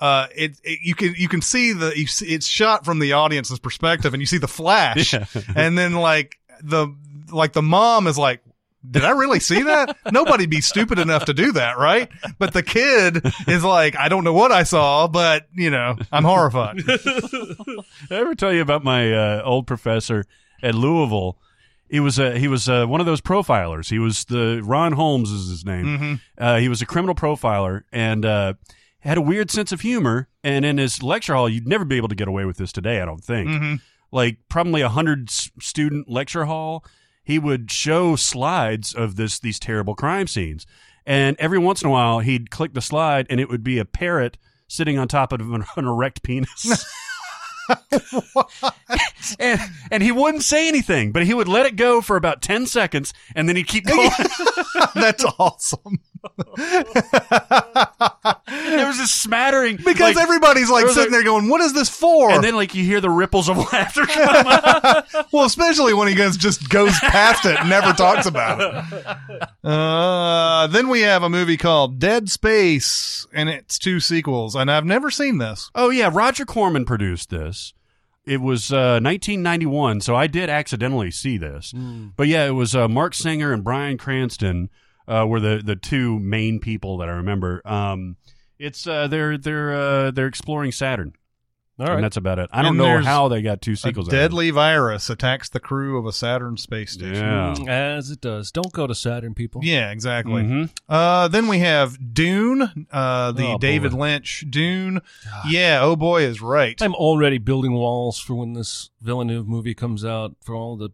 [0.00, 3.12] uh it, it you can you can see the you see, it's shot from the
[3.14, 5.24] audience's perspective and you see the flash Yeah.
[5.54, 6.94] and then like the
[7.32, 8.42] like the mom is like
[8.90, 9.96] did I really see that?
[10.12, 12.10] Nobody be stupid enough to do that, right?
[12.38, 16.24] But the kid is like, I don't know what I saw, but you know, I'm
[16.24, 16.76] horrified.
[16.86, 17.00] Did
[18.10, 20.24] I ever tell you about my uh, old professor
[20.62, 21.38] at Louisville?
[21.88, 23.88] He was uh, he was uh, one of those profilers.
[23.90, 26.20] He was the Ron Holmes is his name.
[26.36, 28.54] Uh, he was a criminal profiler and uh,
[29.00, 30.28] had a weird sense of humor.
[30.42, 33.00] And in his lecture hall, you'd never be able to get away with this today.
[33.00, 33.80] I don't think.
[34.12, 36.84] Like probably a hundred student lecture hall,
[37.26, 40.64] he would show slides of this these terrible crime scenes.
[41.04, 43.84] And every once in a while, he'd click the slide, and it would be a
[43.84, 46.86] parrot sitting on top of an, an erect penis.
[49.40, 49.60] and
[49.90, 53.12] and he wouldn't say anything, but he would let it go for about ten seconds,
[53.34, 54.10] and then he'd keep going.
[54.94, 55.98] That's awesome.
[58.48, 61.88] There was this smattering Because like- everybody's like sitting a- there going, "What is this
[61.88, 64.04] for?" and then like you hear the ripples of laughter
[65.32, 69.48] well, especially when he goes just goes past it and never talks about it.
[69.64, 74.84] Uh, then we have a movie called Dead Space, and it's two sequels, and I've
[74.84, 75.70] never seen this.
[75.74, 77.72] Oh yeah, Roger Corman produced this.
[78.24, 81.72] It was uh, 1991, so I did accidentally see this.
[82.16, 84.68] But yeah, it was uh, Marc Singer and Bryan Cranston
[85.08, 87.62] uh, were the the two main people that I remember.
[87.64, 88.16] Um,
[88.58, 91.12] it's uh, they're they're uh, they're exploring Saturn,
[91.78, 92.48] All and that's about it.
[92.52, 94.08] I don't And know how they got two A sequels.
[94.08, 94.22] out of it.
[94.22, 97.14] deadly virus attacks the crew of a Saturn space station.
[97.16, 97.54] Yeah.
[97.58, 98.50] Mm, As it does.
[98.50, 99.60] Don't go to Saturn, people.
[99.62, 100.42] Yeah, exactly.
[100.42, 100.70] Mhm.
[100.88, 103.98] Uh, then we have Dune, uh, the Oh, David boy.
[103.98, 105.02] Lynch Dune.
[105.46, 106.80] Yeah, oh boy is right.
[106.80, 110.90] I'm already building walls for when this Villeneuve movie comes out for all the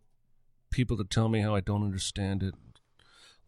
[0.72, 2.54] people to tell me how I don't understand it.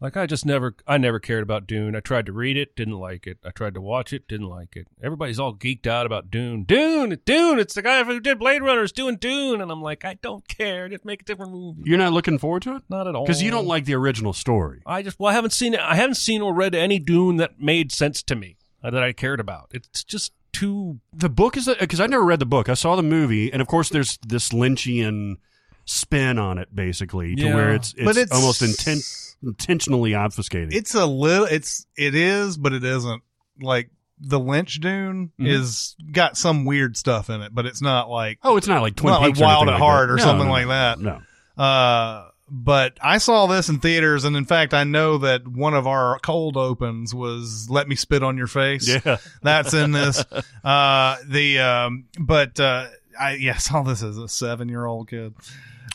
[0.05, 1.95] Like I just never I never cared about Dune.
[1.95, 3.39] I tried to read it, didn't like it.
[3.43, 4.87] I tried to watch it, didn't like it.
[5.01, 6.63] Everybody's all geeked out about Dune.
[6.63, 10.05] Dune, Dune, it's the guy who did Blade Runner is doing Dune and I'm like,
[10.05, 10.87] I don't care.
[10.89, 11.81] Just make a different movie.
[11.85, 13.25] You're not looking forward to it Not at all.
[13.25, 14.83] because you don't like the original story.
[14.85, 15.79] I just well, I haven't seen it.
[15.79, 19.11] I haven't seen or read any Dune that made sense to me uh, that I
[19.11, 19.71] cared about.
[19.73, 20.99] It's just too.
[21.13, 22.69] The book is because I never read the book.
[22.69, 25.37] I saw the movie, and of course, there's this Lynchian
[25.85, 27.55] spin on it, basically, to Yeah.
[27.55, 30.73] where it's it's, But it's- almost inten- intentionally obfuscating.
[30.73, 31.45] It's a little.
[31.45, 33.21] It's it is, but it isn't.
[33.61, 35.47] Like the Lynch Dune Mhm.
[35.47, 38.95] is got some weird stuff in it, but it's not like oh, it's not like
[38.95, 40.13] Twin not like Peaks or Wild at like Heart that.
[40.13, 40.99] or No, something no, like that.
[40.99, 41.21] No,
[41.63, 45.85] Uh, but I saw this in theaters, and in fact, I know that one of
[45.87, 50.23] our cold opens was "Let Me Spit on Your Face." yeah, that's in this.
[50.63, 52.87] Uh, the um, but uh,
[53.19, 55.33] I yeah saw this as a seven year old kid.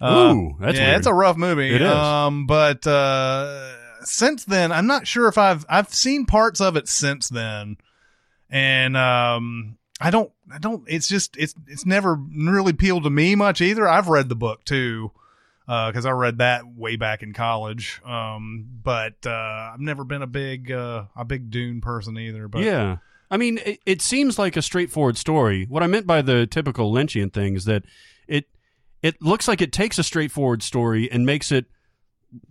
[0.00, 0.98] Uh, Ooh, that's yeah, weird.
[0.98, 1.74] it's a rough movie.
[1.74, 1.88] It is.
[1.90, 6.88] Um, but uh, since then, I'm not sure if I've I've seen parts of it
[6.88, 7.76] since then,
[8.48, 10.84] and um, I don't I don't.
[10.86, 13.86] It's just it's it's never really appealed to me much either.
[13.86, 15.12] I've read the book too.
[15.66, 20.26] Because I read that way back in college, um, but uh, I've never been a
[20.26, 22.48] big uh, a big Dune person either.
[22.48, 22.96] But yeah.
[23.30, 25.66] I mean, it, it seems like a straightforward story.
[25.68, 27.84] What I meant by the typical Lynchian thing is that
[28.26, 28.48] it
[29.02, 31.66] it looks like it takes a straightforward story and makes it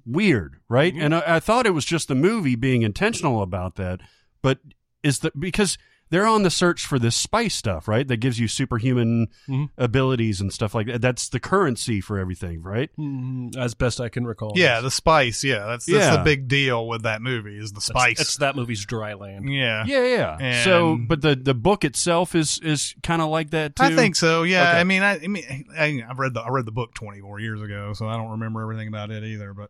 [0.05, 0.93] weird, right?
[0.93, 1.03] Mm-hmm.
[1.03, 4.01] And I, I thought it was just the movie being intentional about that,
[4.41, 4.59] but
[5.03, 5.77] is the because
[6.09, 8.07] they're on the search for this spice stuff, right?
[8.07, 9.69] That gives you superhuman Mhm.
[9.77, 11.01] abilities and stuff like that.
[11.01, 12.89] That's the currency for everything, right?
[12.97, 14.53] mm, As best I can recall.
[14.55, 15.43] Yeah, the spice.
[15.43, 16.17] Yeah, that's that's Yeah.
[16.17, 17.85] the big deal with that movie is the That's-
[18.17, 18.19] spice.
[18.19, 19.51] It's that movie's dry land.
[19.51, 19.83] yeah.
[19.85, 20.63] Yeah, yeah.
[20.63, 23.83] so, but the the book itself is is kind of like that too.
[23.83, 24.43] I think so.
[24.43, 24.69] Yeah.
[24.69, 24.79] Okay.
[24.79, 27.61] I mean, I, I mean, I, I read the I read the book 24 years
[27.61, 29.53] ago, so I don't remember everything about it either.
[29.53, 29.69] But,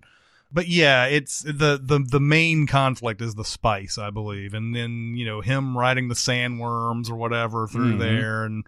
[0.51, 5.13] but yeah, it's the the the main conflict is the spice, I believe, and then
[5.15, 7.99] you know him riding the sandworms or whatever through Mhm.
[7.99, 8.65] there, and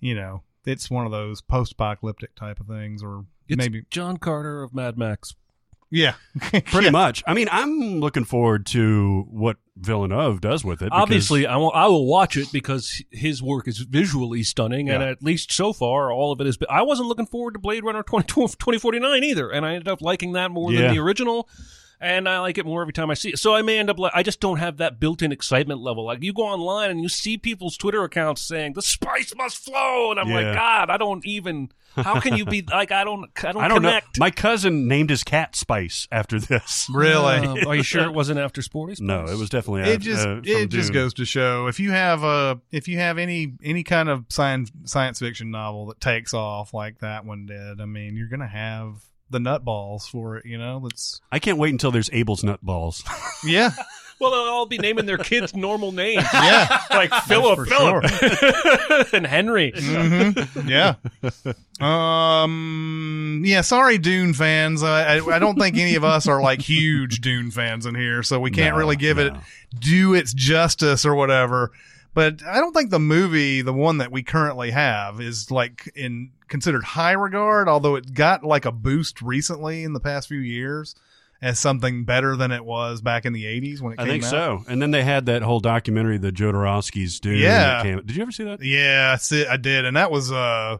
[0.00, 4.18] you know it's one of those post apocalyptic type of things, or It's maybe John
[4.18, 5.34] Carter of Mad Max.
[5.90, 6.90] yeah, pretty Yeah.
[6.90, 7.22] much.
[7.26, 10.90] I mean, I'm looking forward to what Villeneuve does with it.
[10.92, 15.22] Obviously, I will, I will watch it because his work is visually stunning, and at
[15.22, 16.58] least so far, all of it is.
[16.68, 20.32] I wasn't looking forward to Blade Runner 20, 2049 either, and I ended up liking
[20.32, 20.82] that more Yeah.
[20.82, 21.48] than the original.
[22.02, 23.38] And I like it more every time I see it.
[23.38, 26.06] So I may end up like I just don't have that built-in excitement level.
[26.06, 30.10] Like you go online and you see people's Twitter accounts saying the spice must flow,
[30.10, 30.34] and I'm Yeah.
[30.36, 31.68] like, God, I don't even.
[31.96, 34.18] How can you be like I don't I don't, I don't connect.
[34.18, 34.24] know.
[34.24, 36.86] My cousin named his cat Spice after this.
[36.94, 37.46] really.
[37.46, 38.94] Uh, are you sure it wasn't after Sporty?
[39.00, 41.02] No, it was definitely it af- just uh, from it just Dune.
[41.02, 44.70] goes to show if you have a if you have any any kind of science
[44.84, 48.94] science fiction novel that takes off like that one did i mean you're gonna have
[49.30, 51.20] the nutballs for it you know let's.
[51.32, 53.02] I can't wait until there's Abel's nut balls.
[53.44, 53.70] yeah
[54.20, 56.82] Well, they'll all be naming their kids normal names, Yeah.
[56.90, 58.04] like Philip, for Philip,
[59.14, 59.72] and Henry.
[59.72, 60.68] Mm-hmm.
[60.68, 60.96] Yeah.
[61.80, 63.42] Um.
[63.44, 63.62] Yeah.
[63.62, 64.82] Sorry, Dune fans.
[64.82, 68.22] I, I I don't think any of us are like huge Dune fans in here,
[68.22, 69.32] so we can't No, really give it
[69.78, 71.72] do its justice or whatever.
[72.12, 76.32] But I don't think the movie, the one that we currently have, is like in
[76.48, 77.68] considered high regard.
[77.68, 80.94] Although it got like a boost recently in the past few years
[81.42, 84.10] as something better than it was back in the '80s when it I came out.
[84.10, 84.64] I think so.
[84.68, 87.38] And then they had that whole documentary, the Jodorowsky's Dune.
[87.38, 87.82] Yeah.
[87.82, 88.62] Did you ever see that?
[88.62, 90.78] Yeah, I see- I did, and that was uh,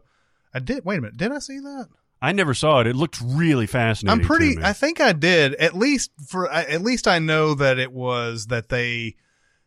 [0.53, 0.83] I did.
[0.83, 1.87] Wait a minute, did I see that?
[2.21, 2.87] I never saw it.
[2.87, 4.21] It looked really fascinating.
[4.21, 4.57] I'm pretty.
[4.61, 5.55] I think I did.
[5.55, 6.51] At least for.
[6.51, 9.15] At least I know that it was that they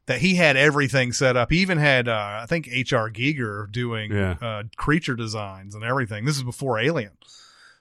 [0.06, 1.50] that he had everything set up.
[1.50, 3.10] He even had uh, I think H.R.
[3.10, 4.36] Giger doing Yeah.
[4.40, 6.24] uh, creature designs and everything.
[6.24, 7.12] This is before Alien.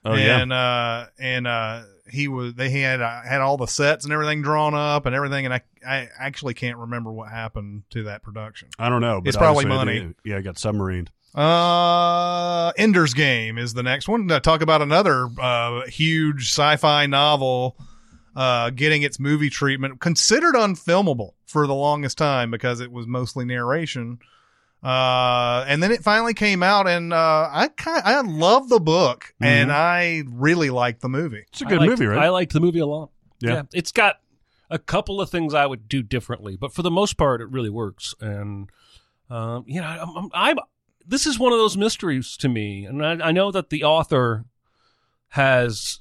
[0.04, 0.40] oh yeah.
[0.40, 4.42] and uh and uh he was they had uh, had all the sets and everything
[4.42, 8.68] drawn up and everything and I I actually can't remember what happened to that production.
[8.78, 9.20] I don't know.
[9.22, 10.14] But It's probably money.
[10.24, 11.08] they- yeah, I got submarined.
[11.34, 14.28] Uh, Ender's Game is the next one.
[14.28, 17.76] Talk about another uh, huge sci-fi novel
[18.36, 23.44] uh, getting its movie treatment, considered unfilmable for the longest time because it was mostly
[23.44, 24.18] narration.
[24.82, 29.34] Uh, and then it finally came out, and uh, I kind I love the book,
[29.40, 31.46] and I really like the movie.
[31.48, 32.24] It's a good liked- movie, right?
[32.24, 33.10] I liked the movie a lot.
[33.40, 33.62] Yeah.
[33.72, 34.16] it's got
[34.70, 37.70] a couple of things I would do differently, but for the most part, it really
[37.70, 38.14] works.
[38.20, 38.70] And
[39.30, 40.58] um, you know, I'm, I'm, I'm
[41.06, 44.44] this is one of those mysteries to me, and I, I know that the author
[45.28, 45.98] has,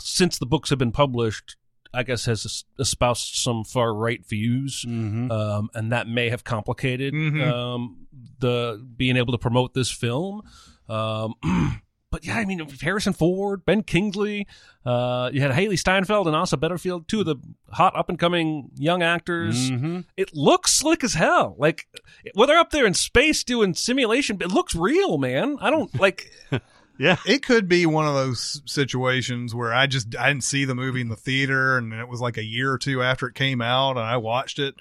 [0.00, 1.56] since the books have been published,
[1.94, 5.30] I guess has espoused some far right views, mm-hmm.
[5.30, 7.42] um, and that may have complicated Mhm.
[7.50, 8.06] um,
[8.38, 10.42] the being able to promote this film.
[10.88, 11.34] Um,
[12.10, 14.46] but yeah, I mean Harrison Ford, Ben Kingsley,
[14.84, 17.36] uh, you had Hailee Steinfeld and Asa Butterfield, two of the
[17.70, 19.70] hot up and coming young actors.
[19.70, 20.00] mm-hmm.
[20.16, 21.56] It looks slick as hell.
[21.58, 21.86] Like
[22.34, 25.56] when they're up there in space doing simulation, it looks real, man.
[25.60, 26.30] I don't like.
[26.98, 27.16] Yeah.
[27.26, 31.00] It could be one of those situations where I just I didn't see the movie
[31.00, 33.92] in the theater, and it was like a year or two after it came out,
[33.92, 34.74] and I watched it.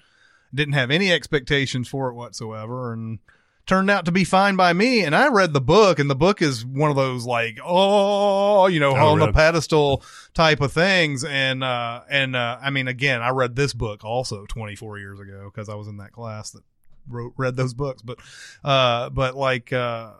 [0.54, 3.20] Didn't have any expectations for it whatsoever, and
[3.66, 5.04] turned out to be fine by me.
[5.04, 8.80] And I read the book, and the book is one of those like oh, you
[8.80, 9.32] know, Oh, on really?
[9.32, 10.04] the pedestal
[10.34, 11.26] type of things.
[11.26, 15.52] And uh, and uh, I mean, again, I read this book also 24 years ago
[15.54, 16.64] because I was in that class that
[17.10, 18.02] wrote read those books.
[18.02, 18.20] But
[18.64, 20.12] uh, but like uh.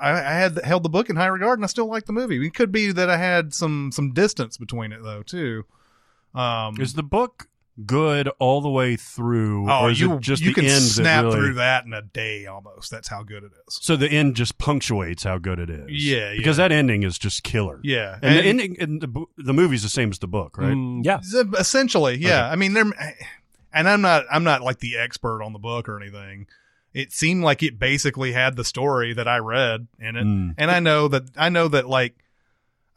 [0.00, 2.44] I, I had held the book in high regard, and I still like the movie.
[2.46, 5.64] It could be that I had some some distance between it, though, too.
[6.34, 7.48] Um, Is the book
[7.86, 10.82] good all the way through, oh, or is you it just you the can end
[10.82, 11.36] snap that really?
[11.36, 12.90] through that in a day almost.
[12.90, 13.78] That's how good it is.
[13.80, 15.86] So the end just punctuates how good it is.
[15.88, 16.68] Yeah, because yeah.
[16.68, 17.80] that ending is just killer.
[17.82, 20.74] Yeah, and, the ending and the bo- the movie's the same as the book, right?
[20.74, 21.20] Mm, yeah,
[21.58, 22.44] essentially, yeah.
[22.44, 22.52] Okay.
[22.52, 22.92] I mean, they're,
[23.72, 26.46] and I'm not I'm not like the expert on the book or anything.
[26.92, 30.54] It seemed like it basically had the story that I read in it, Mm.
[30.58, 32.16] and I know that I know that like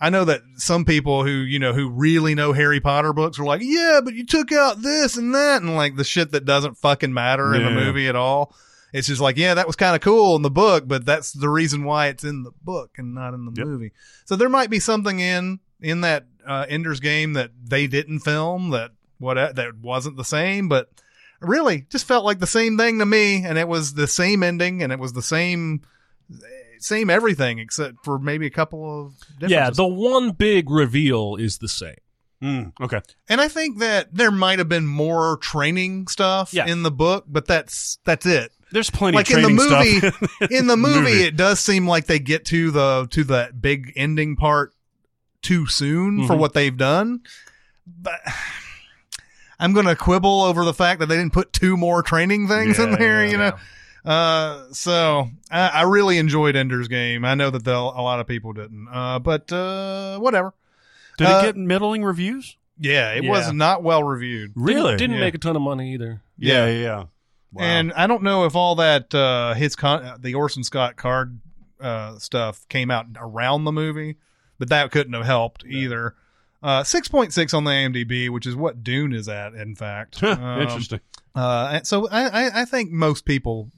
[0.01, 3.45] I know that some people who you know who really know Harry Potter books are
[3.45, 6.77] like, yeah, but you took out this and that and like the shit that doesn't
[6.77, 8.55] fucking matter in the movie at all.
[8.91, 11.49] It's just like, yeah, that was kind of cool in the book, but that's the
[11.49, 13.65] reason why it's in the book and not in the Yep.
[13.67, 13.91] movie.
[14.25, 18.69] So there might be something in in that uh, Ender's Game that they didn't film
[18.71, 20.89] that what that wasn't the same, but
[21.43, 24.81] really just felt like the same thing to me, and it was the same ending,
[24.83, 25.81] and it was the same
[26.79, 29.51] same everything except for maybe a couple of differences.
[29.51, 29.69] yeah.
[29.69, 31.95] The one big reveal is the same.
[32.41, 32.99] Mm, okay.
[33.29, 36.65] and I think that there might have been more training stuff Yeah.
[36.67, 38.51] in the book, but that's that's it.
[38.73, 41.23] There's plenty like of in the movie in the movie, Movie.
[41.23, 44.73] it does seem like they get to the to the big ending part
[45.41, 46.39] too soon for Mhm.
[46.39, 47.21] what they've done
[47.85, 48.19] but
[49.59, 52.91] i'm gonna quibble over the fact that they didn't put two more training things in
[52.91, 53.51] Yeah, there yeah, you know
[54.05, 58.53] uh so I, I really enjoyed ender's game i know that a lot of people
[58.53, 60.53] didn't uh but uh whatever
[61.17, 62.57] Did uh, it get middling reviews?
[62.77, 63.29] yeah it Yeah.
[63.31, 64.91] was not well reviewed Really?
[64.93, 65.21] Didn't, didn't Yeah.
[65.21, 66.21] make a ton of money either.
[66.37, 66.79] yeah, yeah.
[66.81, 67.03] yeah.
[67.53, 67.63] Wow.
[67.63, 71.39] And I don't know if all that uh his con- the Orson Scott Card
[71.79, 74.17] uh stuff came out around the movie,
[74.57, 76.15] but that couldn't have helped either.
[76.63, 80.23] Uh, six point six on the IMDb, which is what Dune is at, in fact.
[80.33, 81.01] Um, Interesting.
[81.35, 83.69] Uh, so I, I, I think most people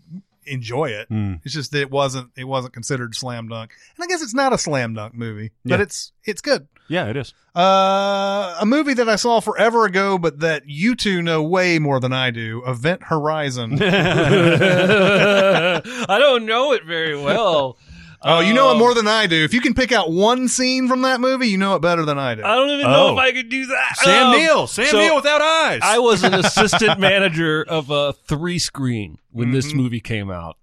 [0.46, 1.10] enjoy it.
[1.10, 1.40] Mm.
[1.44, 4.54] It's just that it wasn't it wasn't considered slam dunk, and I guess it's not
[4.54, 5.84] a slam dunk movie, but Yeah.
[5.84, 6.68] it's it's good.
[6.88, 7.34] Yeah, it is.
[7.56, 12.00] Uh, a movie that I saw forever ago, but that you two know way more
[12.00, 12.62] than I do.
[12.68, 13.74] Event Horizon.
[13.82, 15.82] I
[16.20, 17.80] don't know it very well.
[18.28, 19.44] Oh, you know it Um, more than I do.
[19.44, 22.18] If you can pick out one scene from that movie, you know it better than
[22.18, 22.44] I do.
[22.44, 23.14] I don't even know Oh.
[23.14, 23.98] if I could do that.
[23.98, 24.68] Sam Um, Neill.
[24.68, 25.82] Sam so Neill without eyes.
[25.84, 30.58] I was an assistant manager of a three screen when this movie came out.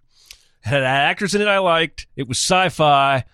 [0.62, 2.08] Had actors in it I liked.
[2.16, 3.24] It was sci-fi.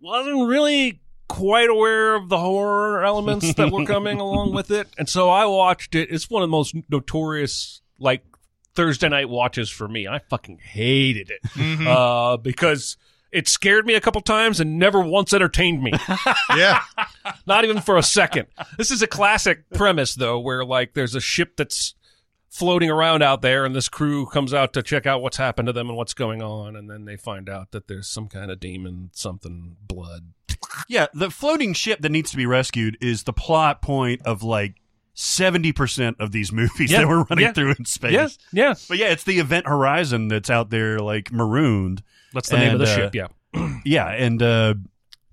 [0.00, 5.08] Wasn't really quite aware of the horror elements that were coming along with it, and
[5.08, 6.08] so I watched it.
[6.10, 8.22] It's one of the most notorious like
[8.74, 10.06] Thursday night watches for me.
[10.06, 12.96] I fucking hated it uh, because
[13.32, 15.92] it scared me a couple times and never once entertained me.
[16.56, 16.80] yeah.
[17.46, 18.46] Not even for a second.
[18.78, 21.94] This is a classic premise, though, where like there's a ship that's
[22.48, 25.72] floating around out there, and this crew comes out to check out what's happened to
[25.72, 28.58] them and what's going on, and then they find out that there's some kind of
[28.60, 30.32] demon, something, blood.
[30.88, 34.76] yeah, the floating ship that needs to be rescued is the plot point of like
[35.12, 37.52] seventy percent of these movies Yeah, that we're running yeah.
[37.52, 38.12] through in space.
[38.12, 38.74] Yeah, yeah.
[38.88, 42.02] But yeah, it's the Event Horizon that's out there like marooned.
[42.36, 43.14] That's the name of the uh, ship.
[43.14, 43.26] Yeah.
[43.84, 44.74] Yeah, and uh,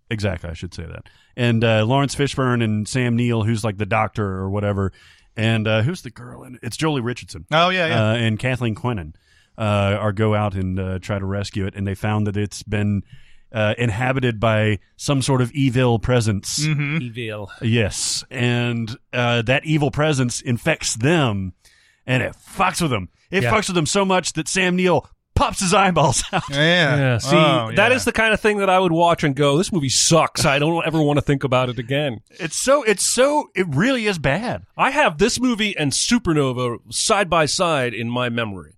[0.10, 1.08] exactly, I should say that.
[1.36, 4.92] And uh, Laurence Fishburne and Sam Neill, who's like the doctor or whatever,
[5.36, 6.60] and uh, who's the girl And?
[6.62, 7.46] It's Joely Richardson.
[7.52, 8.10] Oh yeah, yeah.
[8.12, 9.16] uh, and Kathleen Quinlan
[9.58, 9.62] uh,
[10.00, 13.02] are go out and uh, try to rescue it, and they found that it's been
[13.52, 16.60] uh, inhabited by some sort of evil presence.
[16.66, 17.02] Mm-hmm.
[17.02, 17.52] Evil.
[17.62, 21.54] Yes, and uh, that evil presence infects them,
[22.06, 23.10] and it fucks with them.
[23.32, 23.52] It Yeah.
[23.52, 26.44] fucks with them so much that Sam Neill pops his eyeballs out.
[26.50, 26.96] yeah.
[26.96, 27.18] Yeah.
[27.18, 27.90] See, Oh, yeah.
[27.92, 30.46] is the kind of thing that I would watch and go, "This movie sucks.
[30.46, 32.84] I don't ever want to think about it again." It's so.
[32.84, 33.50] It's so.
[33.56, 34.66] It really is bad.
[34.78, 38.76] I have this movie and Supernova side by side in my memory.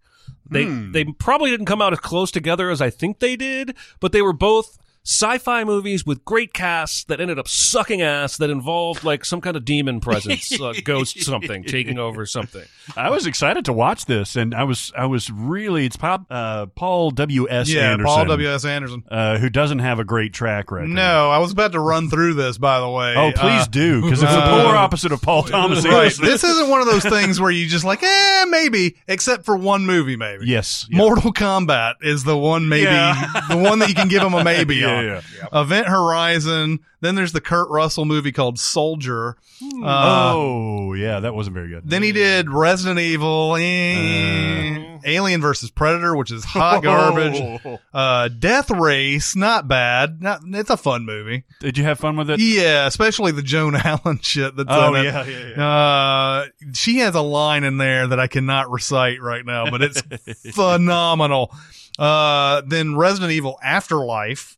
[0.49, 0.91] They hmm.
[0.91, 4.21] they probably didn't come out as close together as I think they did, but they
[4.21, 9.23] were both sci-fi movies with great casts that ended up sucking ass that involved like
[9.23, 12.63] some kind of demon presence, uh, ghost something taking over something.
[12.97, 14.91] I was excited to watch this, and I was.
[14.97, 15.85] I was really.
[15.85, 17.47] It's Pop, uh, Paul W.
[17.49, 17.69] S.
[17.69, 18.49] yeah, Anderson, Paul W.
[18.49, 18.65] S.
[18.65, 19.03] Anderson.
[19.09, 20.89] uh, who doesn't have a great track record.
[20.89, 22.57] No, I was about to run through this.
[22.57, 23.13] By the way.
[23.15, 25.93] Oh, please Uh, do, because it's the uh, polar opposite of Paul Thomas Right.
[25.93, 26.25] Anderson.
[26.25, 29.85] this isn't one of those things where you just like, eh, maybe, except for one
[29.85, 30.45] movie, maybe.
[30.47, 30.87] Yes.
[30.89, 30.97] yeah.
[30.97, 33.41] Mortal Kombat is the one maybe Yeah.
[33.49, 34.94] the one that you can give him a maybe Yeah, on.
[35.01, 35.21] Yeah.
[35.61, 36.79] Event Horizon.
[37.01, 39.37] Then there's the Kurt Russell movie called Soldier.
[39.59, 39.83] Hmm.
[39.83, 41.83] Uh, oh, yeah, that wasn't very good.
[41.87, 47.41] Then he did Resident Evil, eh, Alien versus Predator, which is hot garbage.
[47.93, 50.21] Uh, Death Race, not bad.
[50.21, 51.45] Not, it's a fun movie.
[51.61, 52.39] Did you have fun with it?
[52.41, 55.65] Yeah, especially the Joan Allen shit that's Oh, yeah, yeah, yeah.
[55.65, 60.01] Uh, she has a line in there that I cannot recite right now, but it's
[60.55, 61.53] phenomenal.
[61.97, 64.57] Uh, then Resident Evil Afterlife,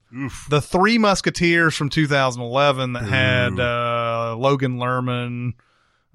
[0.50, 5.54] the Three Musketeers from 2011 that had uh, Logan Lerman,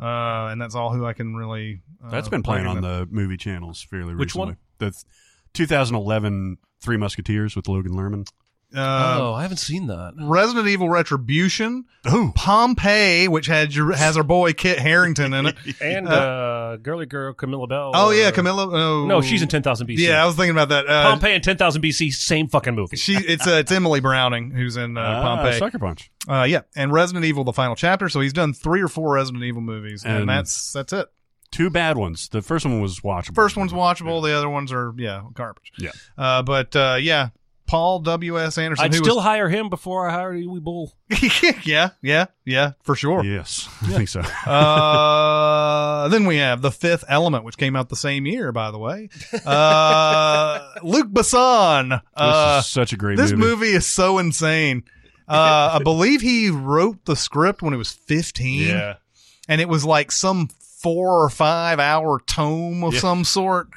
[0.00, 1.80] uh, and that's all who I can really.
[2.04, 4.46] Uh, That's been playing on the movie channels fairly Which recently.
[4.46, 4.56] one?
[4.78, 5.04] The th-
[5.54, 8.26] 2011 Three Musketeers with Logan Lerman.
[8.74, 10.14] Uh, oh, I haven't seen that.
[10.18, 15.56] Resident Evil Retribution, Oh, Pompeii, which had your, has our boy Kit Harington in it.
[15.80, 17.92] And uh, girly girl Camilla Belle.
[17.94, 18.68] Oh yeah, Camilla.
[18.70, 19.06] Oh.
[19.06, 19.98] No, she's in 10,000 BC.
[19.98, 20.88] Yeah, I was thinking about that.
[20.88, 22.96] Uh, Pompeii and 10,000 BC, same fucking movie.
[22.96, 25.58] She, it's uh, it's Emily Browning who's in uh, ah, Pompeii.
[25.58, 26.10] Sucker Punch.
[26.28, 28.08] Uh, yeah, and Resident Evil: The Final Chapter.
[28.08, 31.08] So he's done three or four Resident Evil movies, and, And- that's that's it.
[31.50, 32.30] Two bad ones.
[32.30, 33.34] The first one was watchable.
[33.34, 34.22] First one's watchable.
[34.22, 35.72] The other ones are yeah garbage.
[35.78, 35.90] Yeah.
[36.16, 37.28] Uh, but uh, yeah,
[37.66, 38.84] Paul W S Anderson.
[38.84, 40.92] I'd who still hire him before I hired Uwe Boll.
[41.64, 43.24] yeah, yeah, yeah, for sure.
[43.24, 44.22] Yes, I think so.
[44.46, 48.78] Uh, then we have The Fifth Element, which came out the same year, by the
[48.78, 49.08] way.
[49.44, 52.00] Uh, Luc Besson.
[52.14, 53.22] Uh, this is such a great movie.
[53.30, 53.50] this movie.
[53.66, 54.84] movie is so insane.
[55.28, 58.68] Uh, I believe he wrote the script when he was 15.
[58.68, 58.94] Yeah.
[59.48, 60.48] and it was like some
[60.82, 63.68] four or five hour tome of some sort.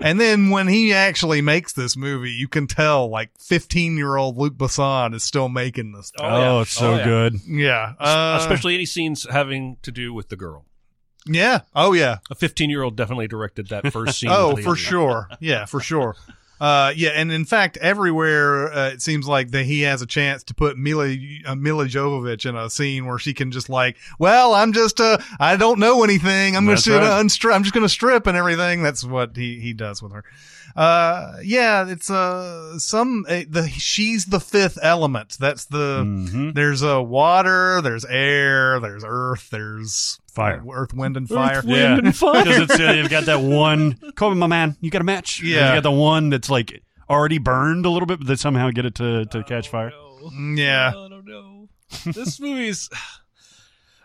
[0.00, 4.36] And then when he actually makes this movie, you can tell like 15 year old
[4.36, 6.10] Luc Besson is still making this.
[6.18, 6.60] Oh, yeah.
[6.62, 7.04] it's so Oh, yeah.
[7.04, 7.34] good.
[7.46, 7.92] Yeah.
[7.98, 10.64] Uh, Especially any scenes having to do with the girl.
[11.26, 11.60] yeah.
[11.74, 12.18] Oh, yeah.
[12.30, 14.30] A 15 year old definitely directed that first scene.
[14.32, 15.28] Oh, for sure.
[15.40, 16.16] Yeah, for sure.
[16.60, 20.44] Uh, yeah, and in fact, everywhere uh, it seems like that he has a chance
[20.44, 21.14] to put Mila
[21.46, 25.18] uh, Milla Jovovich in a scene where she can just like, well, I'm just uh,
[25.40, 26.56] I don't know anything.
[26.56, 27.24] I'm That's just gonna right.
[27.24, 28.82] unstri- I'm just gonna strip and everything.
[28.82, 30.24] That's what he he does with her.
[30.76, 35.36] Uh, yeah, it's uh some uh, the she's the fifth element.
[35.38, 36.54] That's the Mhm.
[36.54, 40.62] there's a uh, water, there's air, there's earth, there's Fire.
[40.72, 41.62] earth, wind, and fire.
[41.64, 43.98] Yeah, because it's uh, you've got that one.
[44.16, 45.40] Kobe, my man, you got a match.
[45.42, 45.68] Yeah.
[45.68, 48.84] you got the one that's like already burned a little bit, but they somehow get
[48.84, 49.92] it to to catch fire.
[50.32, 50.88] Yeah.
[50.88, 51.68] I don't know.
[52.06, 52.88] This movie's.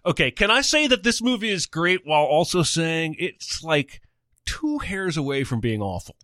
[0.05, 4.01] Okay, can I say that this movie is great while also saying it's like
[4.45, 6.16] two hairs away from being awful?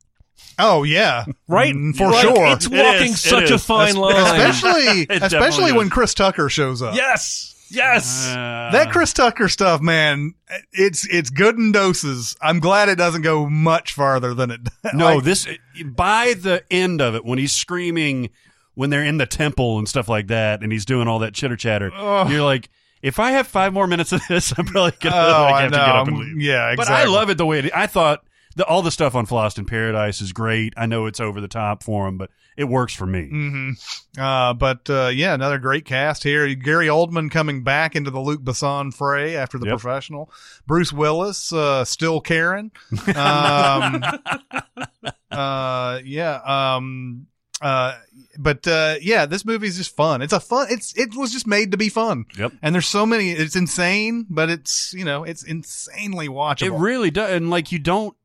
[0.57, 1.73] Oh yeah, right?
[1.75, 2.45] Mm, for Like, sure.
[2.47, 4.15] It's It walking is, it such a fine line.
[4.15, 5.93] especially It especially definitely when is.
[5.93, 6.95] Chris Tucker shows up.
[6.95, 8.27] yes, yes.
[8.29, 10.33] Uh, That Chris Tucker stuff, man,
[10.71, 12.37] it's it's good in doses.
[12.41, 14.63] I'm glad it doesn't go much farther than it.
[14.63, 14.73] Does.
[14.93, 15.47] No, like, this
[15.83, 18.29] by the end of it when he's screaming
[18.75, 21.55] when they're in the temple and stuff like that, and he's doing all that chitter
[21.57, 21.91] chatter.
[22.29, 22.69] You're like,
[23.01, 25.77] if I have five more minutes of this, I'm probably gonna Oh, like, have to
[25.77, 26.41] get up and leave.
[26.41, 26.87] Yeah, But.
[26.89, 28.23] I love it the way it, I thought
[28.55, 30.73] the, all the stuff on Fhloston Paradise is great.
[30.77, 33.27] I know it's over the top for him, but it works for me.
[33.27, 33.69] hmm
[34.17, 36.53] Uh, but uh, yeah, another great cast here.
[36.55, 39.79] Gary Oldman coming back into the Luc Besson fray after the Yep.
[39.79, 40.31] professional.
[40.65, 42.71] Bruce Willis uh, still Karen.
[43.13, 44.03] Um,
[45.31, 46.39] uh, yeah.
[46.75, 47.27] Um,
[47.61, 47.97] uh,
[48.37, 50.21] but uh, yeah, this movie is just fun.
[50.21, 50.67] It's a fun.
[50.69, 52.25] It's it was just made to be fun.
[52.37, 52.53] Yep.
[52.61, 53.31] And there's so many.
[53.31, 56.63] It's insane, but it's you know it's insanely watchable.
[56.67, 58.15] It really does, and like you don't,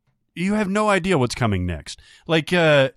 [0.40, 2.00] you have no idea what's coming next.
[2.26, 2.90] Like, uh,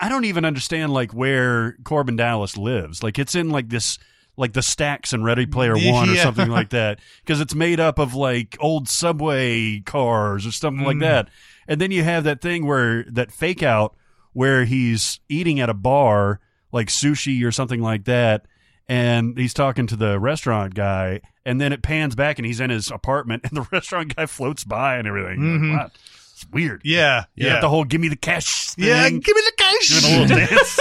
[0.00, 3.02] I- don't even understand like where Korben Dallas lives.
[3.02, 3.98] Like, it's in like this,
[4.36, 7.98] like the stacks in Ready Player One or something like that, because it's made up
[7.98, 11.00] of like old subway cars or something like Mm.
[11.00, 11.28] that.
[11.66, 13.94] And then you have that thing where that fake out
[14.32, 16.40] where he's eating at a bar
[16.72, 18.46] like sushi or something like that.
[18.90, 22.70] And he's talking to the restaurant guy, and then it pans back, and he's in
[22.70, 25.42] his apartment, and the restaurant guy floats by and everything.
[25.42, 25.80] You're like.
[25.88, 25.90] "Wow,
[26.42, 26.82] it's weird.
[26.84, 27.60] yeah, You yeah.
[27.60, 28.84] the whole "give me the cash" thing.
[28.86, 30.00] yeah, give me the cash.
[30.02, 30.78] doing a little dance.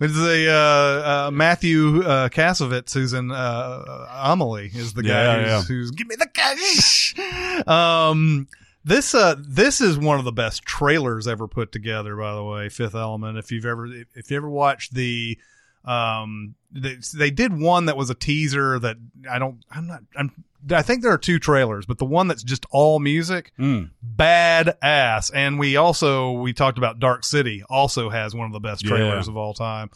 [0.00, 5.38] It's a uh, uh, Matthew uh, Kassovitz who's in uh, Amelie is the guy Yeah,
[5.40, 5.62] who's, yeah.
[5.62, 7.14] who's give me the cash.
[7.66, 8.46] um,
[8.84, 12.14] this uh, this is one of the best trailers ever put together.
[12.16, 13.38] By the way, Fifth Element.
[13.38, 15.36] If you've ever if you ever watched the
[15.84, 18.96] um they, they did one that was a teaser that
[19.30, 20.32] I don't I'm not I'm
[20.72, 23.90] I think there are two trailers, but the one that's just all music, Mm.
[24.16, 25.30] badass.
[25.34, 28.90] And we also we talked about Dark City, also has one of the best Yeah.
[28.90, 29.90] trailers of all time.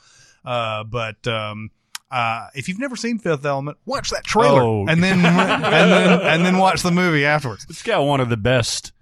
[0.45, 1.71] Uh, but um,
[2.11, 4.87] uh, if you've never seen Fifth Element, watch that trailer Oh.
[4.89, 7.67] and then and then and then watch the movie afterwards.
[7.69, 8.93] It's got one of the best,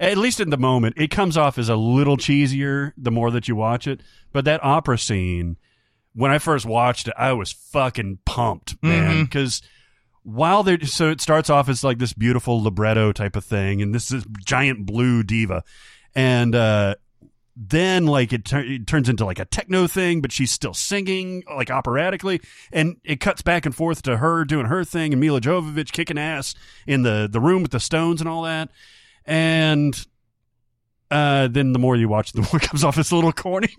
[0.00, 0.94] at least in the moment.
[0.96, 4.00] It comes off as a little cheesier the more that you watch it.
[4.32, 5.56] But that opera scene,
[6.14, 9.24] when I first watched it, I was fucking pumped, man.
[9.24, 9.62] Because
[10.24, 13.94] while they're so it starts off as like this beautiful libretto type of thing, and
[13.94, 15.62] this is giant blue diva,
[16.14, 16.96] and uh,
[17.56, 21.44] then like it, tur- it turns into like a techno thing, but she's still singing
[21.54, 22.40] like operatically,
[22.72, 26.18] and it cuts back and forth to her doing her thing and Milla Jovovich kicking
[26.18, 26.54] ass
[26.86, 28.70] in the the room with the stones and all that,
[29.26, 30.06] and
[31.10, 33.68] uh, then the more you watch, the more it comes off as a little corny.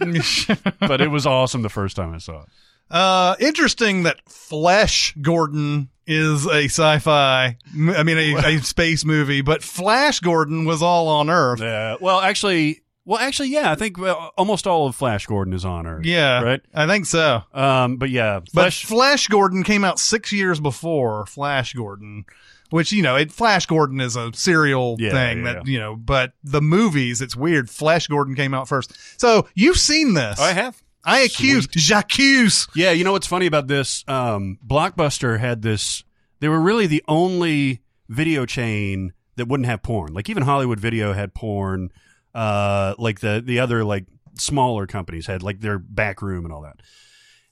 [0.80, 2.48] but it was awesome the first time I saw it.
[2.90, 7.56] Uh, interesting that Flesh Gordon is a sci-fi.
[7.96, 11.60] I mean, a, a space movie, but Flash Gordon was all on Earth.
[11.60, 11.96] Yeah.
[12.00, 13.70] Well, actually, well, actually, yeah.
[13.70, 16.04] I think well, almost all of Flash Gordon is on Earth.
[16.04, 16.60] Yeah, Right.
[16.74, 17.42] I think so.
[17.54, 17.96] Um.
[17.96, 18.84] But yeah, But Flash.
[18.84, 22.24] Flash Gordon came out six years before Flash Gordon,
[22.70, 25.94] which you know, it Flash Gordon is a serial Yeah, thing yeah, that you know.
[25.94, 27.70] But the movies, it's weird.
[27.70, 30.40] Flash Gordon came out first, so you've seen this.
[30.40, 30.82] I have.
[31.04, 32.68] I accused J'accuse.
[32.74, 34.04] Yeah, you know what's funny about this?
[34.06, 36.04] Um, Blockbuster had this.
[36.40, 40.12] They were really the only video chain that wouldn't have porn.
[40.12, 41.90] Like even Hollywood Video had porn.
[42.34, 46.62] Uh, like the the other like smaller companies had like their back room and all
[46.62, 46.80] that.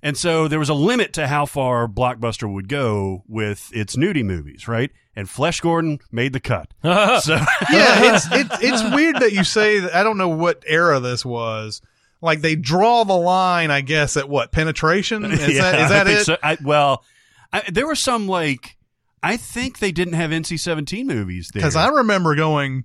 [0.03, 4.24] And so there was a limit to how far Blockbuster would go with its nudie
[4.24, 4.92] movies, right?
[5.16, 6.72] And Flesh Gordon made the cut.
[6.84, 7.34] so
[7.72, 9.94] yeah, it's it's it's weird that you say that.
[9.94, 11.82] I don't know what era this was.
[12.20, 15.78] Like they draw the line, I guess, at what penetration is that?
[15.78, 16.24] Is that think it?
[16.24, 16.36] so.
[16.42, 17.04] I, well,
[17.52, 18.76] I, there were some like
[19.22, 22.84] I think they didn't have NC-17 movies there Because I remember going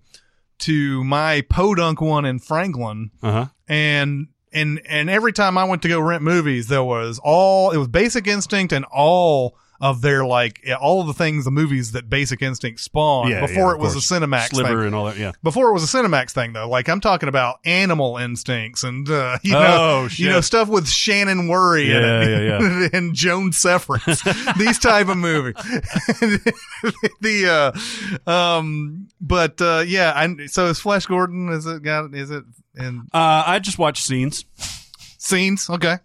[0.59, 3.47] to my podunk one in Franklin, uh-huh.
[3.67, 7.77] and and and every time I went to go rent movies, there was all it
[7.77, 12.09] was Basic Instinct and all of their like all of the things the movies that
[12.09, 14.01] Basic Instinct spawned Yeah, before yeah, it was of a.
[14.25, 14.85] Cinemax Sliver thing.
[14.87, 15.17] and all that.
[15.17, 15.33] Yeah.
[15.43, 19.37] Before it was a Cinemax thing though, like I'm talking about Animal Instincts and uh,
[19.43, 20.19] you Oh, know shit.
[20.19, 24.21] you know stuff with Shannon Whirry Yeah, it yeah, and Joan Severance
[24.57, 25.55] these type of movies.
[27.19, 27.75] the
[28.25, 32.45] uh um but uh yeah, I, so is Flash Gordon is it got is it
[32.75, 34.45] in Uh, I just watched scenes.
[35.17, 35.69] scenes?
[35.69, 35.97] Okay.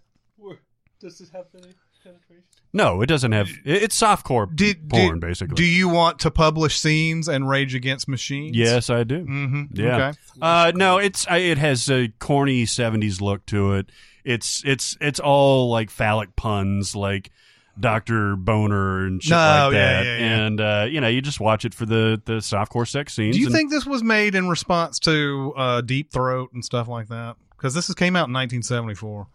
[2.71, 3.49] No, it doesn't have.
[3.65, 5.55] It's softcore Did, porn, did- basically.
[5.55, 8.55] Do you want to publish scenes and Rage Against Machines?
[8.55, 9.25] yes, I do.
[9.25, 9.63] Mm-hmm.
[9.73, 9.95] Yeah.
[10.09, 10.17] Okay.
[10.41, 13.89] Uh, no, it's it has a corny '70s look to it.
[14.23, 17.31] It's it's it's all like phallic puns, like
[17.79, 20.05] Doctor Boner and shit No, like that.
[20.05, 20.45] yeah, yeah.
[20.45, 23.35] And uh, you know, you just watch it for the the softcore sex scenes.
[23.35, 26.87] Do you and- think this was made in response to uh, Deep Throat and stuff
[26.87, 27.35] like that?
[27.57, 29.27] Because this is, came out in 1974, Mm,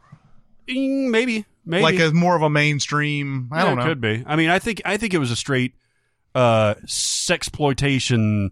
[0.67, 3.49] maybe maybe like as more of a mainstream.
[3.53, 3.83] I Yeah, don't know.
[3.83, 3.87] it.
[3.89, 4.25] Could be.
[4.27, 5.75] I mean, I think I think it was a straight
[6.35, 8.51] uh sexploitation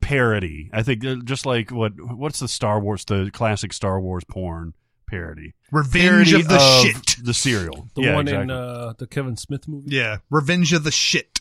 [0.00, 0.70] parody.
[0.72, 4.74] I think uh, just like what what's the Star Wars the classic Star Wars porn
[5.06, 5.54] parody.
[5.70, 7.16] Revenge Parody of the shit.
[7.24, 7.88] The serial.
[7.94, 9.94] The yeah, one in uh, the Kevin Smith movie.
[9.94, 11.40] Yeah, Revenge of the shit.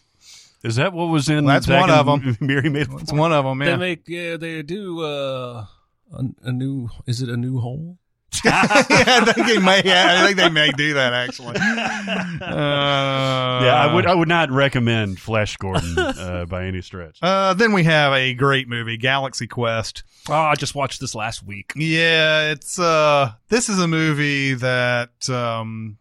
[0.64, 2.38] Is that what was in That's one of and 'em.
[2.40, 3.60] Mary made It's one of them.
[3.60, 3.76] They Yeah.
[3.78, 5.66] make yeah they do uh,
[6.14, 7.98] a, a new is it a new hole?
[8.46, 9.82] yeah, I think they may.
[9.84, 11.58] Yeah, I think they may do that actually.
[11.58, 17.18] Uh, Yeah, I would I would not recommend Flesh Gordon uh, by any stretch.
[17.22, 20.04] Uh, then we have a great movie, Galaxy Quest.
[20.30, 21.74] Oh, I just watched this last week.
[21.76, 25.98] Yeah, it's uh this is a movie that um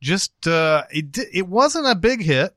[0.00, 2.54] just uh it it wasn't a big hit.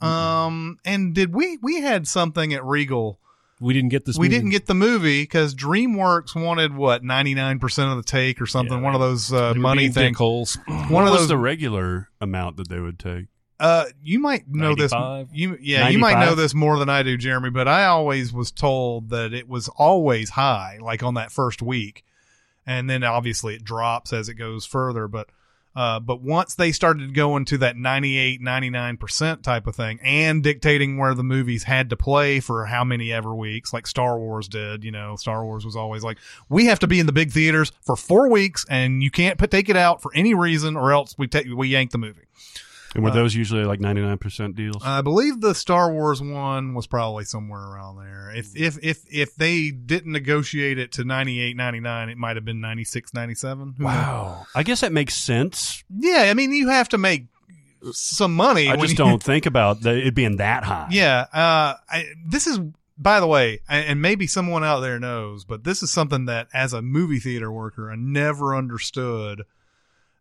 [0.00, 3.18] Um and did we we had something at Regal.
[3.60, 4.16] We didn't get this.
[4.16, 4.36] we movie.
[4.36, 8.84] didn't get the movie cuz DreamWorks wanted what 99% of the take or something, Yeah,
[8.84, 10.16] one of those uh, money being things.
[10.16, 10.58] dickholes.
[10.68, 13.26] One what of was those the regular amount that they would take?
[13.60, 15.28] Uh, you might know 95?
[15.30, 15.36] this.
[15.36, 17.50] You yeah, you might know this more than I do, Jeremy.
[17.50, 22.04] But I always was told that it was always high, like on that first week,
[22.64, 25.08] and then obviously it drops as it goes further.
[25.08, 25.28] But
[25.78, 30.42] uh, but once they started going to that 98, 99 percent type of thing, and
[30.42, 34.48] dictating where the movies had to play for how many ever weeks, like Star Wars
[34.48, 34.82] did.
[34.82, 36.18] You know, Star Wars was always like,
[36.48, 39.52] we have to be in the big theaters for four weeks, and you can't put,
[39.52, 42.24] take it out for any reason, or else we take we yank the movie.
[42.94, 44.82] And were those usually like ninety nine percent deals?
[44.84, 48.32] I believe the Star Wars one was probably somewhere around there.
[48.34, 52.60] If if if if they didn't negotiate it to 98 99, it might have been
[52.60, 53.74] 96 97.
[53.76, 53.92] Who knows?
[53.92, 55.84] wow, I guess that makes sense.
[55.94, 57.26] Yeah, I mean you have to make
[57.92, 58.68] some money.
[58.68, 60.88] I just you- don't think about the, it being that high.
[60.90, 62.58] Yeah, uh I, this is
[63.00, 66.72] by the way, and maybe someone out there knows, but this is something that as
[66.72, 69.44] a movie theater worker I never understood.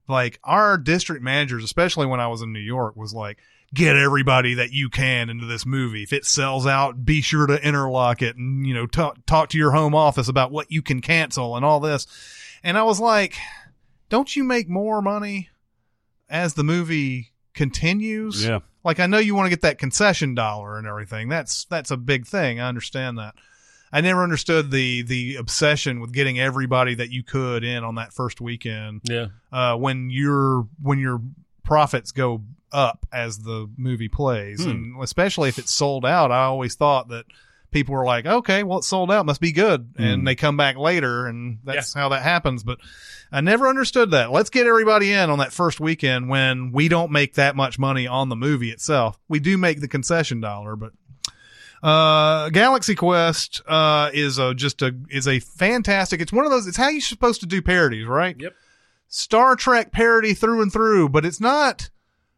[0.07, 3.37] Like our district managers, especially when I was in New York, was like,
[3.73, 6.03] get everybody that you can into this movie.
[6.03, 9.57] If it sells out, be sure to interlock it and, you know, talk, talk to
[9.57, 12.07] your home office about what you can cancel and all this.
[12.63, 13.35] And I was like,
[14.09, 15.49] don't you make more money
[16.29, 18.45] as the movie continues?
[18.45, 18.59] Yeah.
[18.83, 21.27] Like I know you want to get that concession dollar and everything.
[21.27, 22.61] That's that's a big thing.
[22.61, 23.35] I understand that.
[23.91, 28.13] I never understood the the obsession with getting everybody that you could in on that
[28.13, 29.27] first weekend Yeah.
[29.51, 31.21] uh, when your when your
[31.63, 34.69] profits go up as the movie plays, Hmm.
[34.71, 36.31] and especially if it's sold out.
[36.31, 37.25] I always thought that
[37.71, 40.03] people were like, "Okay, well, it's sold out, must be good," Hmm.
[40.03, 42.63] and they come back later, and that's how that happens.
[42.63, 42.79] But
[43.31, 44.31] I never understood that.
[44.31, 48.05] Let's get everybody in on that first weekend when we don't make that much money
[48.07, 49.17] on the movie itself.
[49.29, 50.91] We do make the concession dollar, but
[51.83, 56.65] uh galaxy quest uh is a just a is a fantastic it's one of those
[56.67, 58.53] it's how you're supposed to do parodies right Yep.
[59.07, 61.89] star trek parody through and through but it's not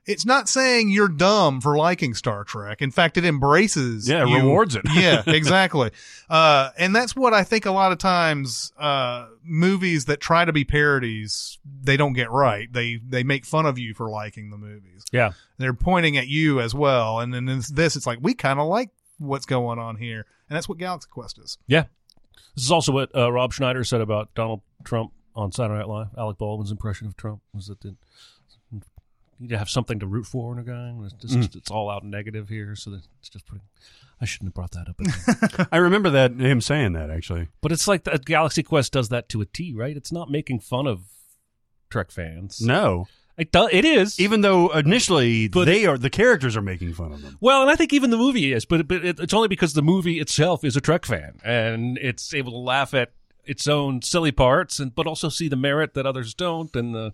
[0.05, 4.33] it's not saying you're dumb for liking star trek in fact it embraces Yeah, it
[4.41, 4.81] rewards it.
[4.93, 5.91] yeah exactly
[6.29, 10.51] uh and that's what i think a lot of times uh movies that try to
[10.51, 14.57] be parodies they don't get right they they make fun of you for liking the
[14.57, 15.31] movies Yeah.
[15.57, 17.19] they're pointing at you as well.
[17.19, 20.67] And then this, it's like we kind of like what's going on here, and that's
[20.67, 21.57] what Galaxy Quest is.
[21.67, 21.85] Yeah.
[22.55, 26.07] This is also what uh, Rob Schneider said about Donald Trump on Saturday Night Live.
[26.17, 27.95] Alec Baldwin's impression of Trump was that the,
[28.71, 28.81] you
[29.39, 30.93] need to have something to root for in a guy.
[31.05, 33.63] It's, just, it's all out negative here, so that it's just putting.
[34.21, 35.67] I shouldn't have brought that up.
[35.71, 37.47] I remember that him saying that actually.
[37.61, 39.95] but it's like the Galaxy Quest does that to a T, right?
[39.95, 41.03] It's not making fun of
[41.89, 42.59] Trek fans.
[42.61, 43.07] No,
[43.39, 44.19] It, do, it is.
[44.19, 47.37] even though initially But- they are the characters are making fun of them.
[47.39, 49.81] Well, and I think even the movie is, but, but it, it's only because the
[49.81, 53.13] movie itself is a Trek fan and it's able to laugh at
[53.45, 57.13] its own silly parts, and but also see the merit that others don't, and the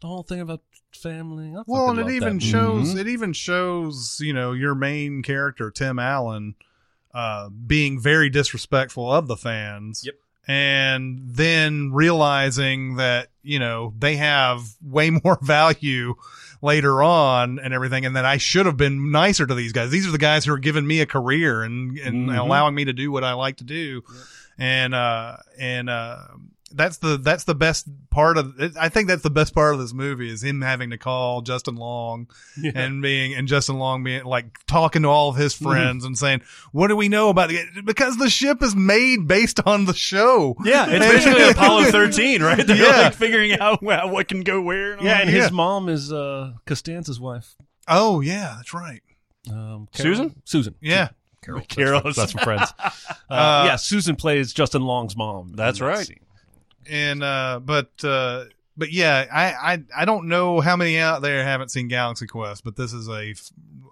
[0.00, 0.62] the whole thing about
[0.92, 1.54] family.
[1.54, 2.42] I Well, and it even that.
[2.44, 2.98] shows Mm-hmm.
[2.98, 6.54] it even shows you know your main character Tim Allen
[7.12, 10.02] uh, being very disrespectful of the fans.
[10.04, 10.14] Yep.
[10.48, 16.14] And then realizing that you know they have way more value
[16.62, 19.90] later on and everything, and that I should have been nicer to these guys.
[19.90, 22.38] These are the guys who are giving me a career and and Mhm.
[22.38, 24.02] allowing me to do what I like to do.
[24.58, 26.18] And uh and uh
[26.76, 29.92] that's the that's the best part of I think that's the best part of this
[29.92, 32.28] movie is him having to call Justin Long
[32.74, 36.42] and being and Justin Long being like talking to all of his friends and saying,
[36.72, 40.54] "What do we know about it?" Because the ship is made based on the show.
[40.64, 42.66] Yeah, it's basically Apollo 13, right?
[42.66, 43.02] They're Yeah.
[43.02, 44.92] like figuring out what can go where.
[44.92, 45.50] And Yeah, and his Yeah.
[45.50, 47.56] mom is uh, Costanza's wife.
[47.88, 49.02] Oh yeah, that's right.
[49.50, 50.40] Um, Susan?
[50.44, 50.74] Susan.
[50.80, 51.08] Yeah.
[51.42, 51.60] Carol.
[51.60, 52.00] That's Carol.
[52.00, 52.72] from- That's from Friends.
[52.78, 52.90] Uh,
[53.30, 55.52] Uh, yeah, Susan plays Justin Long's mom.
[55.54, 56.06] That's that right.
[56.06, 56.20] scene.
[56.90, 58.44] And uh, but uh,
[58.76, 62.64] but yeah, I, I I don't know how many out there haven't seen Galaxy Quest,
[62.64, 63.34] but this is a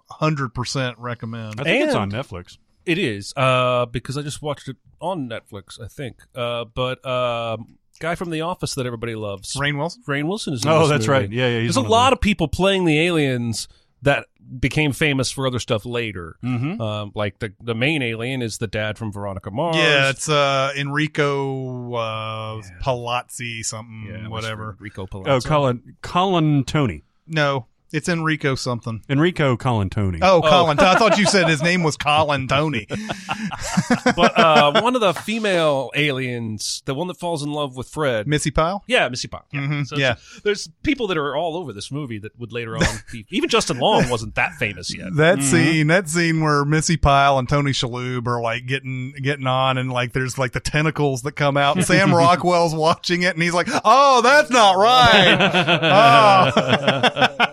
[0.09, 1.59] hundred percent recommend.
[1.59, 2.57] I think it's on Netflix.
[2.85, 6.17] It is uh, because I just watched it on Netflix, I think.
[6.35, 10.03] Uh, but um, guy from The Office that everybody loves, Rainn Wilson.
[10.07, 10.63] Rainn Wilson, is.
[10.63, 11.19] In Oh, that's movie.
[11.21, 11.31] right.
[11.31, 11.59] Yeah, yeah.
[11.61, 13.67] There's a lot of people playing the aliens
[14.03, 14.27] that
[14.59, 16.37] became famous for other stuff later.
[16.43, 16.81] Mm-hmm.
[16.81, 19.77] Um, like the the main alien is the dad from Veronica Mars.
[19.77, 24.75] Yeah, it's uh, Enrico uh, Palazzi, something, Yeah, whatever.
[24.79, 27.03] Rico Oh, Colin Colin Tony.
[27.27, 27.65] No,
[27.95, 29.01] it's Enrico something.
[29.09, 30.19] Enrico Colin Tony.
[30.21, 30.79] Oh, Colin.
[30.79, 32.87] I thought you said his name was Colin Tony.
[34.15, 38.27] but uh, one of the female aliens, the one that falls in love with Fred.
[38.27, 38.83] Missi Pyle.
[38.87, 39.45] Yeah, Missi Pyle.
[39.51, 39.59] Yeah.
[39.61, 40.11] Mhm, So yeah.
[40.11, 43.25] it's- there's people that are all over this movie that would later on be.
[43.31, 45.15] Even Justin Long wasn't that famous yet.
[45.15, 49.77] That scene, that scene where Missi Pyle and Tony Shalhoub are like getting getting on,
[49.77, 53.41] and like there's like the tentacles that come out, and Sam Rockwell's watching it, and
[53.43, 55.37] he's like, "Oh, that's not right."
[55.85, 56.51] Oh,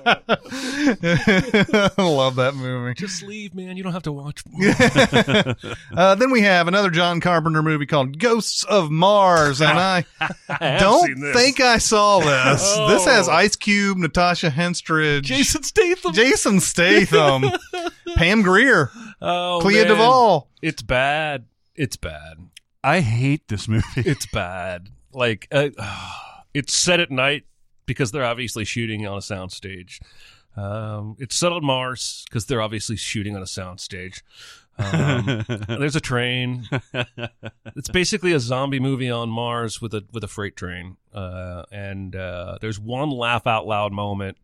[0.05, 0.32] I
[1.99, 2.95] love that movie.
[2.95, 3.77] Just leave, man.
[3.77, 4.43] You don't have to watch.
[5.95, 10.05] Uh, then we have another John Carpenter movie called Ghosts of Mars, and I
[10.49, 12.63] have don't think I saw this.
[12.77, 12.89] Oh.
[12.89, 16.13] This has Ice Cube, Natasha Henstridge, Jason Statham.
[16.15, 17.45] Jason Statham,
[18.17, 19.89] Pam Grier, Oh, Clea man.
[19.89, 20.49] Duvall.
[20.63, 21.45] It's bad.
[21.75, 22.39] It's bad.
[22.83, 23.85] I hate this movie.
[23.97, 24.89] It's bad.
[25.13, 25.69] Like uh,
[26.55, 27.45] it's set at night
[27.87, 30.01] because they're obviously shooting on a soundstage.
[30.57, 34.23] Um, it's set on Mars because they're obviously shooting on a soundstage.
[34.79, 36.69] Um, there's a train.
[37.77, 40.97] It's basically a zombie movie on Mars with a with a freight train.
[41.13, 44.37] Uh, and uh, there's one laugh out loud moment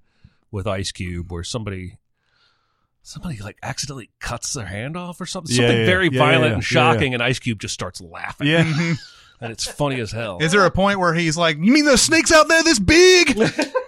[0.51, 1.99] with Ice Cube where somebody
[3.03, 5.55] somebody like accidentally cuts their hand off or something.
[5.55, 8.49] Yeah, Something yeah, very yeah, violent and shocking, and Ice Cube just starts laughing.
[8.49, 8.95] yeah.
[9.41, 10.39] and it's funny as hell.
[10.41, 13.37] Is there a point where he's like, "You mean those snakes out there this big?"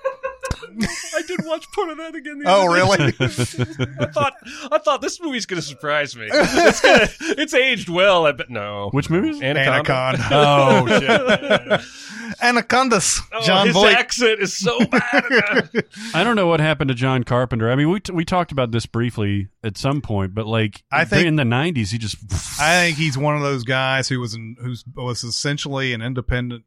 [1.14, 2.38] I did watch part of that again.
[2.38, 3.14] The oh, other really?
[4.00, 4.34] I thought
[4.72, 6.28] I thought this movie's gonna surprise me.
[6.60, 7.08] It's, gonna,
[7.38, 8.26] it's aged well.
[8.26, 8.90] I bet no.
[8.92, 9.30] Which movie?
[9.30, 9.42] is?
[9.42, 10.18] Anaconda.
[10.20, 10.28] Anaconda.
[10.32, 12.40] Oh shit!
[12.42, 13.20] Anacondas.
[13.32, 13.94] Oh, John his Voight.
[13.94, 15.84] accent is so bad.
[16.14, 17.70] I don't know what happened to John Carpenter.
[17.70, 21.04] I mean, we t- we talked about this briefly at some point, but like I
[21.04, 22.16] think- in the '90s, he just
[22.60, 26.64] I think he's one of those guys who was in, who's was essentially an independent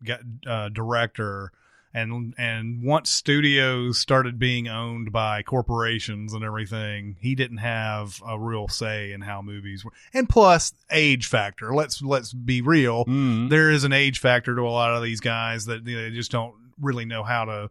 [0.47, 1.51] uh, director,
[1.93, 8.39] and and once studios started being owned by corporations and everything, he didn't have a
[8.39, 9.91] real say in how movies were.
[10.13, 11.73] And plus, age factor.
[11.73, 13.05] Let's let's be real.
[13.05, 13.49] Mm.
[13.49, 16.15] There is an age factor to a lot of these guys that you know, they
[16.15, 17.69] just don't really know how to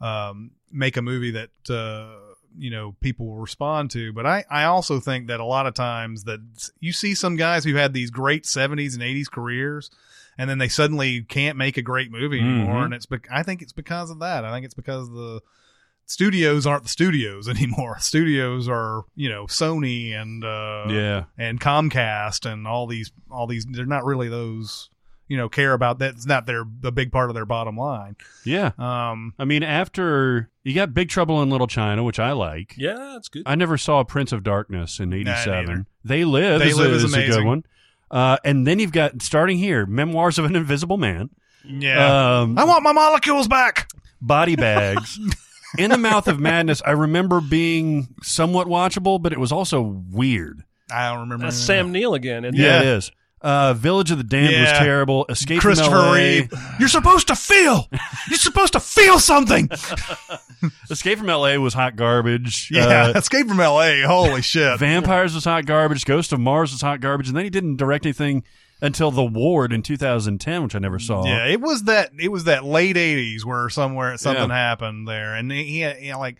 [0.00, 2.16] um, make a movie that uh,
[2.56, 4.12] you know people will respond to.
[4.12, 6.40] But I I also think that a lot of times that
[6.80, 9.90] you see some guys who had these great '70s and '80s careers.
[10.38, 12.84] And then they suddenly can't make a great movie anymore, Mhm.
[12.86, 13.06] and it's.
[13.06, 14.44] Bec- I think it's because of that.
[14.44, 15.40] I think it's because the
[16.06, 17.98] studios aren't the studios anymore.
[17.98, 21.24] Studios are, you know, Sony and uh, yeah.
[21.36, 24.90] and Comcast and all these all these they're not really those
[25.26, 28.16] you know care about that's not their the big part of their bottom line
[28.46, 28.70] Yeah.
[28.78, 32.74] um I mean, after you got Big Trouble in Little China, which I like.
[32.78, 33.42] yeah, that's good.
[33.44, 35.32] I never saw Prince of Darkness in neither.
[35.32, 35.86] '87.
[36.04, 36.60] they Live.
[36.60, 37.64] They is Live a, is is a good one.
[38.10, 41.30] Uh, and then you've got starting here, Memoirs of an Invisible Man,
[41.64, 43.90] yeah um, i want my molecules back
[44.20, 45.18] Body Bags,
[45.78, 46.82] In the Mouth of Madness.
[46.84, 50.62] I remember being somewhat watchable, but it was also weird.
[50.90, 51.56] i don't remember That's.
[51.56, 52.44] Sam Neill again.
[52.44, 53.12] And Yeah, it is.
[53.40, 55.24] Uh, Village of the Damned was terrible.
[55.28, 56.12] Escape christopher from LA.
[56.14, 57.86] reeve you're supposed to feel
[58.28, 59.68] you're supposed to feel something
[60.90, 62.68] Escape from LA was hot garbage.
[62.72, 66.04] yeah Uh, escape from la holy shit Vampires was hot garbage.
[66.04, 68.42] Ghost of Mars was hot garbage, and then he didn't direct anything
[68.80, 71.24] until The Ward in 2010, which I never saw.
[71.24, 74.54] yeah it was that it was that late 80s where somewhere something Yeah.
[74.56, 76.38] happened there and he, he know, like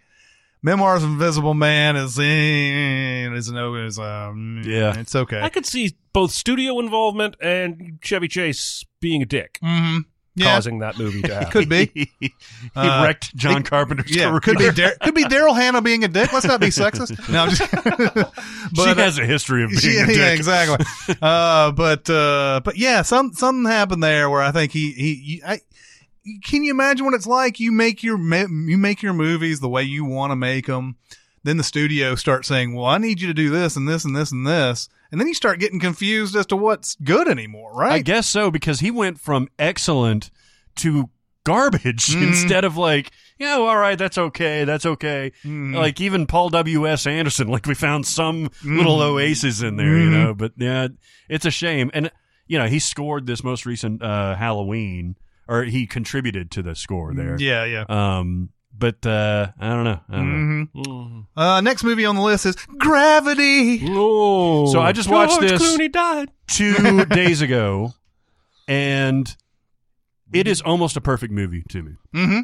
[0.62, 4.98] memoirs of invisible man is eh, is no is um Yeah.
[4.98, 9.98] it's okay I could see both studio involvement and Chevy Chase being a dick, mm-hmm
[10.34, 11.50] yeah causing that movie to happen.
[11.50, 11.90] could be
[12.20, 12.32] he
[12.76, 14.40] Uh, wrecked John it- Carpenter's Yeah, career.
[14.40, 16.32] could be Dar- could be Daryl Hannah being a dick.
[16.32, 17.28] Let's not be sexist.
[17.32, 17.72] No, I'm just.
[17.72, 20.16] but, she uh, has a history of being she- a dick.
[20.16, 20.86] yeah, exactly.
[21.22, 25.14] uh, but uh, but yeah, some something happened there where I think he he.
[25.14, 25.60] he I,
[26.44, 27.60] can you imagine what it's like?
[27.60, 30.96] You make your you make your movies the way you want to make them.
[31.44, 34.14] Then the studio starts saying, "Well, I need you to do this and this and
[34.14, 37.92] this and this," and then you start getting confused as to what's good anymore, right?
[37.92, 40.30] I guess so because he went from excellent
[40.76, 41.10] to
[41.48, 45.32] garbage instead of like, yeah, well, all right, that's okay, that's okay.
[45.44, 45.74] Mm-hmm.
[45.74, 46.86] Like even Paul W.
[46.86, 47.06] S.
[47.06, 49.16] Anderson, like we found some little mm-hmm.
[49.16, 50.12] oasis in there, you mm-hmm.
[50.12, 50.34] know.
[50.34, 50.88] But yeah,
[51.28, 51.90] it's a shame.
[51.94, 52.10] And
[52.46, 55.16] you know, he scored this most recent uh, Halloween,
[55.48, 57.36] or he contributed to the score there.
[57.38, 57.84] Yeah, yeah.
[57.88, 60.00] Um, but uh, I don't know.
[60.08, 60.82] I don't know.
[60.84, 61.26] Mhm.
[61.36, 63.80] Uh, next movie on the list is Gravity.
[63.88, 66.30] Oh, So I just watched this- Clooney died.
[66.46, 67.94] two days ago,
[68.66, 69.34] and
[70.32, 71.92] it is almost a perfect movie to me.
[72.14, 72.40] Mm-hmm.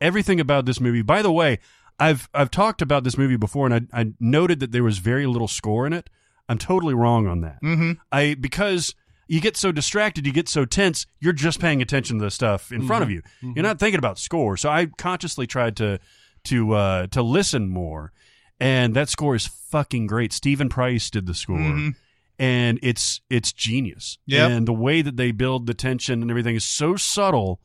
[0.00, 1.02] Everything about this movie.
[1.02, 1.58] By the way,
[2.00, 5.26] I've I've talked about this movie before, and I, I noted that there was very
[5.26, 6.10] little score in it.
[6.48, 7.62] I'm totally wrong on that.
[7.62, 7.92] Mm-hmm.
[8.10, 8.94] I because
[9.32, 12.70] you get so distracted, you get so tense, you're just paying attention to the stuff
[12.70, 13.22] in front of you.
[13.40, 14.58] You're not thinking about score.
[14.58, 15.98] So I consciously tried to
[16.44, 18.12] to uh, to listen more,
[18.60, 20.32] and that score is fucking great.
[20.34, 21.94] Steven Price did the score, Mhm.
[22.38, 24.18] and it's it's genius.
[24.26, 24.50] Yep.
[24.50, 27.58] and the way that they build the tension and everything is so subtle.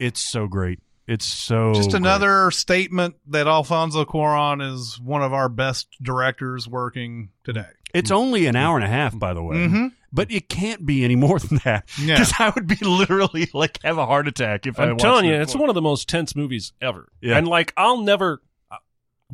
[0.00, 0.80] It's so great.
[1.06, 2.00] It's so Just great.
[2.02, 7.70] another statement that Alfonso Cuarón is one of our best directors working today.
[7.94, 9.56] It's only an hour and a half, by the way.
[9.56, 9.92] Mhm.
[10.12, 11.88] But it can't be any more than that.
[12.00, 12.14] Yeah.
[12.16, 15.24] Because I would be literally like have a heart attack if I I'm watched telling
[15.26, 15.42] you, it.
[15.42, 17.08] it's one of the most tense movies ever.
[17.20, 17.36] Yeah.
[17.36, 18.78] And like, I'll never, I'm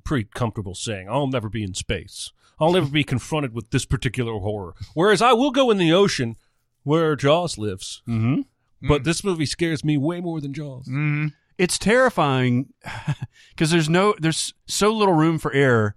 [0.04, 2.32] pretty comfortable saying, I'll never be in space.
[2.60, 4.74] I'll never be confronted with this particular horror.
[4.94, 6.36] Whereas I will go in the ocean
[6.84, 8.02] where Jaws lives.
[8.06, 8.42] hmm
[8.82, 10.86] But this movie scares me way more than Jaws.
[10.86, 11.28] Mm-hmm.
[11.56, 12.72] It's terrifying
[13.50, 15.94] because there's no there's so little room for error.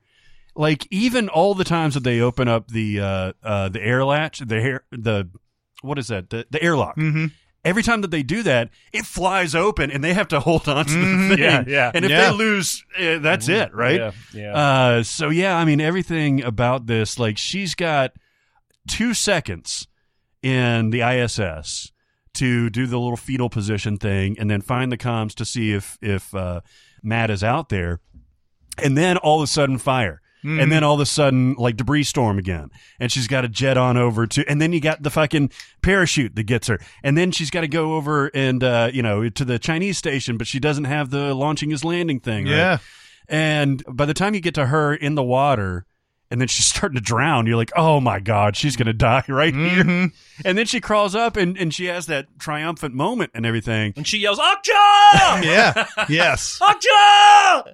[0.58, 4.40] Like even all the times that they open up the uh, uh, the air latch,
[4.40, 5.30] the air the
[5.82, 6.98] what is that the, the airlock.
[6.98, 7.28] Mm-hmm.
[7.64, 10.86] Every time that they do that, it flies open and they have to hold on
[10.86, 11.30] to Mhm.
[11.30, 11.44] the thing.
[11.44, 11.92] Yeah, yeah.
[11.94, 12.32] And if Yeah.
[12.32, 14.00] they lose, uh, that's it, right?
[14.00, 14.12] Yeah.
[14.34, 14.54] Yeah.
[14.56, 18.14] Uh, so yeah, I mean everything about this, like she's got
[18.88, 19.88] two seconds
[20.42, 21.92] in the ISS
[22.36, 25.98] to do the little fetal position thing, and then find the comms to see if
[26.02, 26.62] if uh,
[27.04, 28.00] Matt is out there,
[28.82, 30.22] and then all of a sudden fire.
[30.44, 32.70] And then all of a sudden, like debris storm again,
[33.02, 36.36] and she's got to jet on over to, and then you got the fucking parachute
[36.36, 39.44] that gets her, and then she's got to go over and uh, you know to
[39.44, 42.46] the Chinese station, but she doesn't have the launching his landing thing.
[42.46, 42.52] right?
[42.52, 42.78] Yeah.
[43.28, 45.86] And by the time you get to her in the water,
[46.32, 49.26] and then she's starting to drown, you're like, oh my God, she's going to die
[49.28, 49.84] right here.
[49.84, 50.14] Mhm.
[50.46, 53.92] And then she crawls up and, and she has that triumphant moment and everything.
[53.98, 55.44] and she yells, Okja!
[55.44, 55.88] Yeah.
[56.10, 56.58] yes.
[56.62, 57.74] Okja!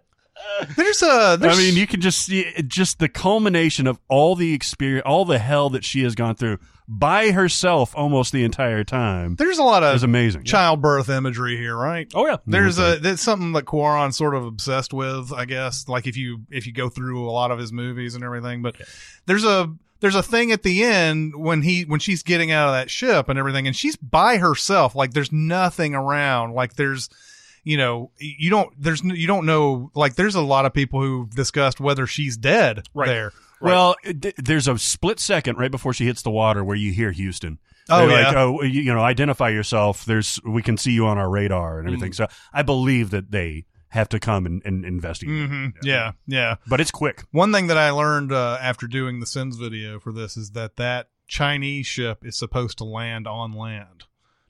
[0.76, 1.38] There's a.
[1.40, 5.04] There's, I mean, you can just see it- just the culmination of all the experience,
[5.06, 9.36] all the hell that she has gone through by herself almost the entire time.
[9.36, 10.44] there's a lot of amazing.
[10.44, 12.12] childbirth imagery here, right?
[12.14, 12.38] Oh, yeah.
[12.46, 15.88] There's a that's something that Cuarón's sort of obsessed with, I guess.
[15.88, 18.76] Like if you if you go through a lot of his movies and everything, but
[19.26, 22.74] there's a there's a thing at the end when he when she's getting out of
[22.76, 24.94] that ship and everything, and she's by herself.
[24.96, 26.54] Like there's nothing around.
[26.54, 27.10] Like there's
[27.64, 31.30] you know you don't there's you don't know like there's a lot of people who've
[31.30, 33.08] discussed whether she's dead Right.
[33.08, 33.32] there.
[33.62, 37.12] Well, it- there's a split second right before she hits the water where you hear
[37.12, 37.60] Houston.
[37.90, 38.28] Oh, They're yeah.
[38.28, 40.06] like, oh, you, you know, identify yourself.
[40.06, 42.14] There's, we can see you on our radar and everything.
[42.14, 45.48] So I believe that they have to come and, and investigate.
[45.50, 46.56] hmm Yeah, yeah.
[46.68, 47.24] But it's quick.
[47.32, 50.78] One thing that I learned uh, after doing the Sins video for this is that
[50.78, 54.06] that Chinese ship is supposed to land on land,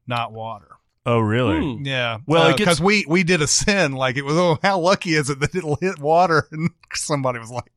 [0.07, 0.78] not water.
[1.06, 1.60] Oh, really?
[1.60, 1.86] Hmm.
[1.86, 2.20] Yeah.
[2.26, 4.38] Well, it because gets- we we did a sin like it was.
[4.38, 6.47] Oh, how lucky is it that it'll hit water?
[6.51, 7.72] And somebody was like,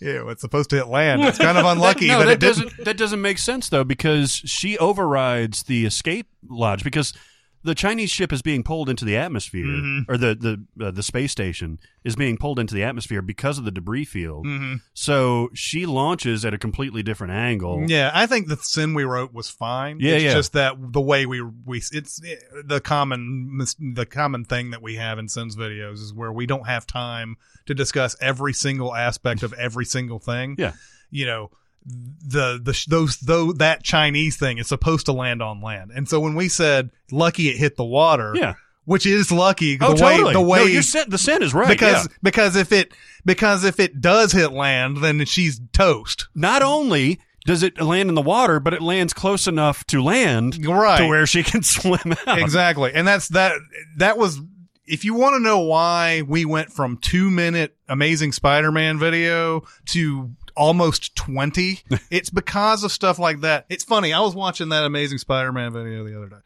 [0.00, 1.22] "Ew, it's supposed to hit land.
[1.22, 2.84] It's kind of unlucky no, that, that it didn't." doesn't.
[2.84, 7.12] That doesn't make sense though, because she overrides the escape lodge because
[7.64, 10.04] the Chinese ship is being pulled into the atmosphere, Mhm.
[10.08, 10.34] or the
[10.78, 14.04] the uh, the space station is being pulled into the atmosphere because of the debris
[14.04, 14.44] field.
[14.46, 14.80] Mhm.
[14.94, 17.84] So she launches at a completely different angle.
[17.88, 19.98] Yeah, I think the sin we wrote was fine.
[20.00, 20.32] Yeah, it's yeah.
[20.32, 22.20] just that the way we we it's
[22.64, 23.58] the common
[23.94, 27.36] the common thing that we have in sins videos is where we don't have time
[27.66, 30.56] to discuss every single aspect of every single thing.
[30.58, 30.72] Yeah.
[31.10, 31.50] you know
[31.84, 36.20] the the those though that Chinese thing is supposed to land on land, and so
[36.20, 38.54] when we said lucky it hit the water, Yeah.
[38.84, 40.24] which is lucky Oh, the totally.
[40.24, 42.16] way the way no, you said the sin is right because yeah.
[42.22, 42.92] because if it
[43.24, 46.28] because if it does hit land, then she's toast.
[46.34, 50.64] not only does it land in the water, but it lands close enough to land
[50.64, 50.98] Right.
[50.98, 52.38] to where she can swim out.
[52.38, 53.52] exactly and that's that
[53.96, 54.40] that was
[54.86, 60.30] if you want to know why we went from two minute amazing spider-man video to
[60.56, 61.80] almost 20
[62.10, 63.66] it's because of stuff like that.
[63.68, 64.12] It's funny.
[64.12, 66.36] I was watching that amazing spider-man video the other day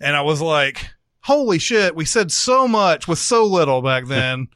[0.00, 0.90] and i was like
[1.22, 4.48] holy shit we said so much with so little back then.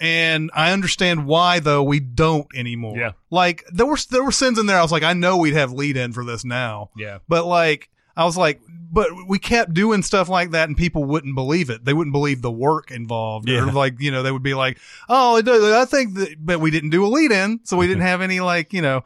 [0.00, 2.96] And i understand why though we don't anymore.
[2.96, 3.12] Yeah.
[3.30, 4.78] like there were there were sins in there.
[4.78, 6.90] I was like i know we'd have lead in for this now.
[6.96, 7.18] Yeah.
[7.28, 7.88] but like
[8.18, 8.60] I was like,
[8.90, 11.84] but we kept doing stuff like that and people wouldn't believe it.
[11.84, 13.48] They wouldn't believe the work involved.
[13.48, 13.66] Yeah.
[13.68, 16.90] Or like, you know, they would be like, oh, I think that, but we didn't
[16.90, 17.60] do a lead in.
[17.64, 19.04] So we didn't have any like, you know,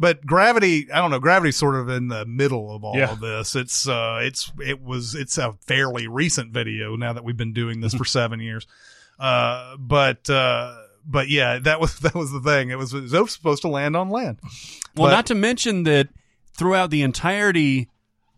[0.00, 3.12] but gravity, I don't know, gravity's sort of in the middle of all Yeah.
[3.12, 3.54] of this.
[3.54, 7.80] It's, uh, it's, it was, it's a fairly recent video now that we've been doing
[7.80, 8.66] this for seven years.
[9.20, 10.76] Uh, but, uh,
[11.06, 12.70] but yeah, that was, that was the thing.
[12.70, 14.40] It was, it was supposed to land on land.
[14.96, 16.08] Well, But- not to mention that
[16.54, 17.88] throughout the entirety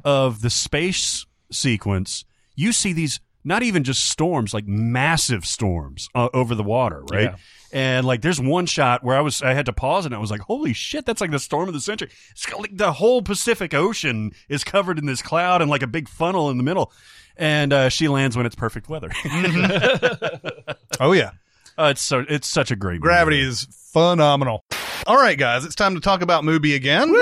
[0.04, 2.24] of the space sequence,
[2.54, 7.24] you see these not even just storms, like massive storms uh, over the water, right?
[7.24, 7.36] Yeah.
[7.72, 10.30] And like, there's one shot where I was, I had to pause and I was
[10.30, 13.20] like, "Holy shit, that's like the storm of the century!" It's got, like the whole
[13.20, 16.92] Pacific Ocean is covered in this cloud and like a big funnel in the middle.
[17.36, 19.10] And uh, she lands when it's perfect weather.
[21.00, 21.32] Oh yeah.
[21.76, 23.08] uh, it's so, it's such a great movie.
[23.08, 24.64] Gravity is phenomenal.
[25.08, 27.12] All right, guys, it's time to talk about Mubi again.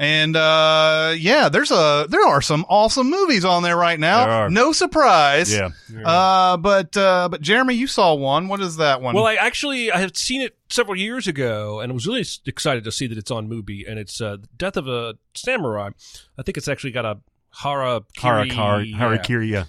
[0.00, 4.24] And uh yeah, there's a there are some awesome movies on there right now.
[4.24, 4.50] There are.
[4.50, 5.52] No surprise.
[5.54, 5.68] Yeah.
[6.02, 8.48] Uh but uh but Jeremy, you saw one.
[8.48, 9.14] What is that one?
[9.14, 12.82] Well, I actually I have seen it several years ago, and I was really excited
[12.84, 15.90] to see that it's on Mubi, and it's uh, Death of a Samurai.
[16.38, 17.18] I think it's actually got a
[17.52, 19.64] hara Harakiri, Harakiri, yeah.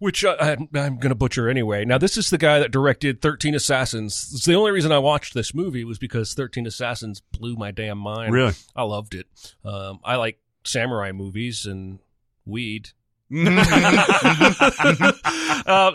[0.00, 1.84] Which uh, I, I'm going to butcher anyway.
[1.84, 4.32] Now, this is the guy that directed Thirteen Assassins.
[4.34, 7.98] It's the only reason I watched this movie was because Thirteen Assassins blew my damn
[7.98, 8.32] mind.
[8.32, 8.54] Really?
[8.74, 9.28] I loved it.
[9.64, 12.00] Um, I like samurai movies and
[12.44, 12.88] weed.
[13.32, 13.64] uh,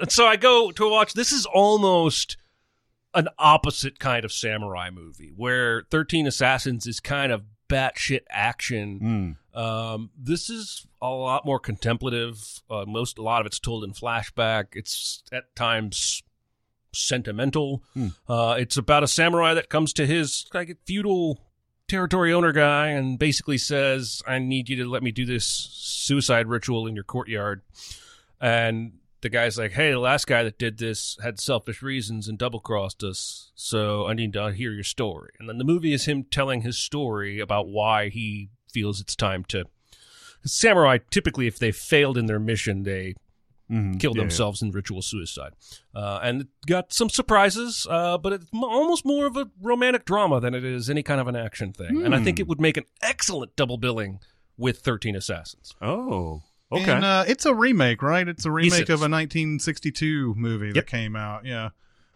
[0.07, 1.13] so I go to watch.
[1.13, 2.37] This is almost
[3.13, 8.99] an opposite kind of samurai movie, where Thirteen Assassins is kind of batshit action.
[8.99, 9.35] Mm.
[9.55, 12.61] Um, this is a lot more contemplative.
[12.69, 14.67] Uh, most a lot of it's told in flashback.
[14.73, 16.21] It's at times
[16.93, 17.83] sentimental.
[17.93, 18.07] Hmm.
[18.27, 21.39] Uh, it's about a samurai that comes to his like feudal
[21.87, 26.47] territory owner guy and basically says, "I need you to let me do this suicide
[26.47, 27.61] ritual in your courtyard."
[28.41, 32.37] And the guy's like, "Hey, the last guy that did this had selfish reasons and
[32.37, 36.05] double crossed us, so I need to hear your story." And then the movie is
[36.05, 39.63] him telling his story about why he feels it's time to.
[40.45, 43.15] Samurai typically, if they failed in their mission, they
[43.71, 43.99] Mhm.
[43.99, 44.25] killed Yeah, yeah.
[44.27, 45.53] themselves in ritual suicide.
[45.95, 50.05] Uh, and it got some surprises, uh, but it's m- almost more of a romantic
[50.05, 52.03] drama than it is any kind of an action thing.
[52.05, 52.41] And I think Hmm.
[52.41, 54.19] it would make an excellent double billing
[54.55, 55.73] with 13 Assassins.
[55.81, 56.91] Oh, okay.
[56.91, 58.27] And uh, it's a remake, right?
[58.27, 60.87] It's a remake it of a 1962 movie that Yep.
[60.87, 61.45] came out.
[61.45, 61.69] Yeah.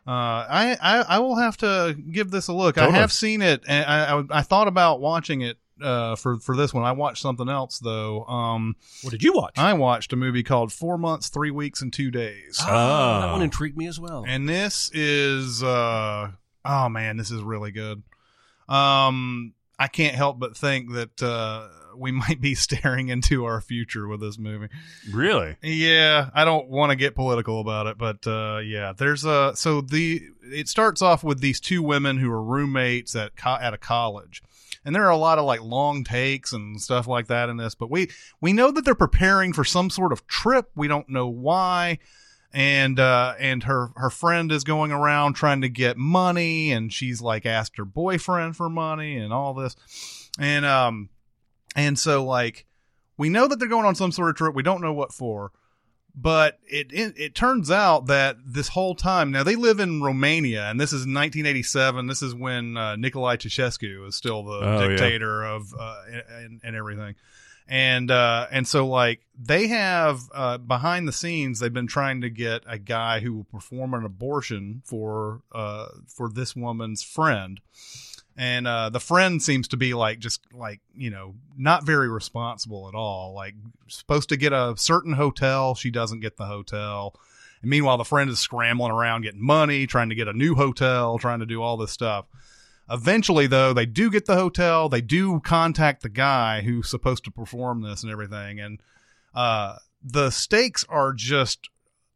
[0.07, 2.78] Uh, I, I I will have to give this a look.
[2.80, 6.55] I have seen it, and I, I I thought about watching it uh, for for
[6.55, 6.84] this one.
[6.84, 8.23] I watched something else though.
[8.25, 9.57] Um, What did you watch?
[9.57, 12.57] I watched a movie called Four Months, Three Weeks, and Two Days.
[12.61, 13.32] Ah, that Ah.
[13.34, 14.23] one intrigued me as well.
[14.27, 16.32] and this is uh
[16.65, 18.03] oh man this is really good
[18.67, 21.67] um i can't help but think that uh
[21.97, 24.67] we might be staring into our future with this movie
[25.11, 25.55] really?
[25.63, 29.82] yeah i don't want to get political about it but uh yeah there's a so
[29.82, 33.77] the it starts off with these two women who are roommates at co- at a
[33.77, 34.43] college
[34.86, 37.76] and there are a lot of like long takes and stuff like that in this
[37.76, 38.09] but we
[38.41, 40.70] we know that they're preparing for some sort of trip.
[40.76, 41.99] We don't know why.
[42.51, 47.22] And uh and her her friend is going around trying to get money and she's
[47.22, 49.76] like asked her boyfriend for money and all this.
[50.39, 51.09] And um
[51.76, 52.65] and so like
[53.17, 54.55] we know that they're going on some sort of trip.
[54.55, 55.51] We don't know what for
[56.22, 60.70] but it, it it turns out that this whole time now they live in Romania
[60.70, 64.88] and this is 1987 this is when uh, Nicolae Ceausescu is still the Oh, yeah.
[64.89, 66.01] dictator of uh,
[66.39, 67.15] and, and everything.
[67.72, 72.30] And uh and so like they have uh behind the scenes they've been trying to
[72.32, 77.59] get a guy who will perform an abortion for uh for this woman's friend
[78.39, 82.87] and uh the friend seems to be like just like you know not very responsible
[82.87, 83.53] at all like
[83.87, 87.13] supposed to get a certain hotel she doesn't get the hotel
[87.61, 91.19] and meanwhile the friend is scrambling around getting money trying to get a new hotel
[91.19, 92.25] trying to do all this stuff
[92.91, 94.89] Eventually, though, they do get the hotel.
[94.89, 98.59] They do contact the guy who's supposed to perform this and everything.
[98.59, 98.81] And
[99.35, 101.69] uh, the stakes are just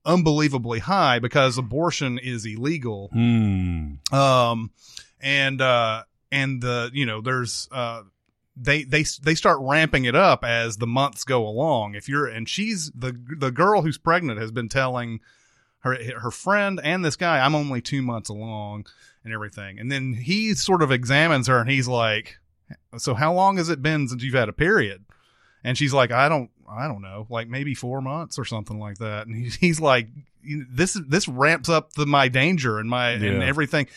[0.03, 3.09] unbelievably high because abortion is illegal.
[3.13, 3.93] Hmm.
[4.11, 4.71] Um,
[5.21, 6.03] and uh,
[6.33, 8.01] and the you know there's uh,
[8.57, 11.93] they they they start ramping it up as the months go along.
[11.93, 15.19] If you're and she's the the girl who's pregnant has been telling
[15.79, 18.87] her her friend and this guy, I'm only two months along
[19.23, 19.79] and everything.
[19.79, 22.39] And then he sort of examines her and he's like,
[22.97, 25.05] "So how long has it been since you've had a period?"
[25.63, 28.97] And she's like, "I don't, I don't know, like maybe four months or something like
[28.97, 30.07] that." And he's, he's like,
[30.43, 33.87] "This this ramps up the my danger and my and everything."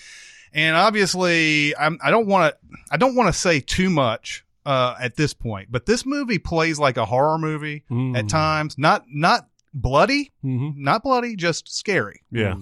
[0.52, 4.94] And obviously, I'm I don't want to I don't want to say too much uh,
[5.00, 8.16] at this point, but this movie plays like a horror movie Mm.
[8.18, 8.76] at times.
[8.78, 10.76] Not not bloody, Mhm.
[10.76, 12.22] not bloody, just scary.
[12.30, 12.56] Yeah.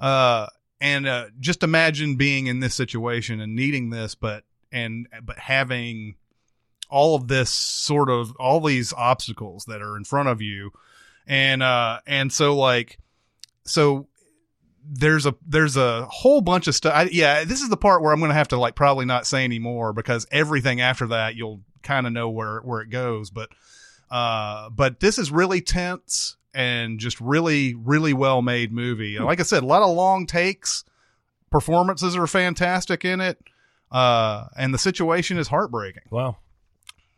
[0.00, 0.46] Uh,
[0.80, 6.14] and uh, just imagine being in this situation and needing this, but and but having
[6.90, 10.70] all of this sort of all these obstacles that are in front of you,
[11.26, 12.98] and uh, and so like
[13.64, 14.06] so
[14.90, 16.92] there's a there's a whole bunch of stuff.
[16.94, 19.26] I, yeah, this is the part where I'm going to have to like probably not
[19.26, 23.30] say anymore because everything after that you'll kind of know where where it goes.
[23.30, 23.50] But
[24.10, 29.16] uh, but this is really tense and just really really well made movie.
[29.16, 30.84] And Like I said, a lot of long takes.
[31.50, 33.38] Performances are fantastic in it.
[33.90, 36.02] Uh, and the situation is heartbreaking.
[36.10, 36.36] Wow.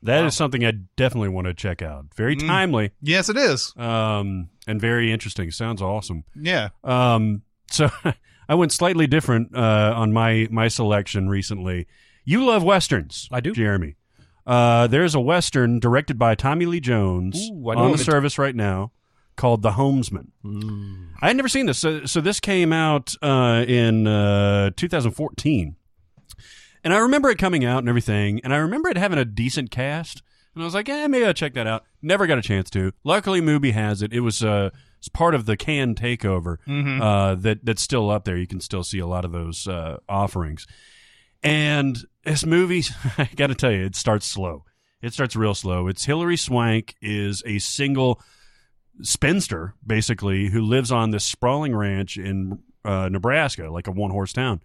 [0.02, 2.06] That is something I definitely want to check out.
[2.16, 2.46] Very Mm.
[2.46, 3.74] timely Yes, it is.
[3.76, 5.50] um, and very interesting.
[5.50, 6.24] Sounds awesome.
[6.34, 6.68] Yeah.
[6.84, 7.90] Um, so
[8.48, 11.86] I went slightly different uh, on my my selection recently.
[12.24, 13.52] You love westerns, I do.
[13.52, 13.96] Jeremy.
[14.46, 18.04] Uh, there's a western directed by Tommy Lee Jones Ooh, on the it.
[18.04, 18.92] service right now
[19.36, 20.28] called The Homesman.
[21.22, 25.76] I had never seen this, so so this came out uh, in uh, 2014,
[26.82, 29.70] and I remember it coming out and everything, and I remember it having a decent
[29.70, 30.22] cast,
[30.54, 31.84] and I was like, eh, maybe I'll check that out.
[32.02, 32.92] Never got a chance to.
[33.04, 34.12] Luckily, Mubi has it.
[34.12, 34.70] It was uh,
[35.00, 36.58] it's part of the Cannes takeover
[37.00, 38.36] uh, that that's still up there.
[38.36, 40.66] You can still see a lot of those uh, offerings.
[41.42, 42.84] And this movie,
[43.18, 44.64] I got to tell you, it starts slow.
[45.00, 45.88] It starts real slow.
[45.88, 48.20] It's Hilary Swank is a single
[49.00, 54.34] spinster, basically, who lives on this sprawling ranch in uh, Nebraska, like a one horse
[54.34, 54.60] town.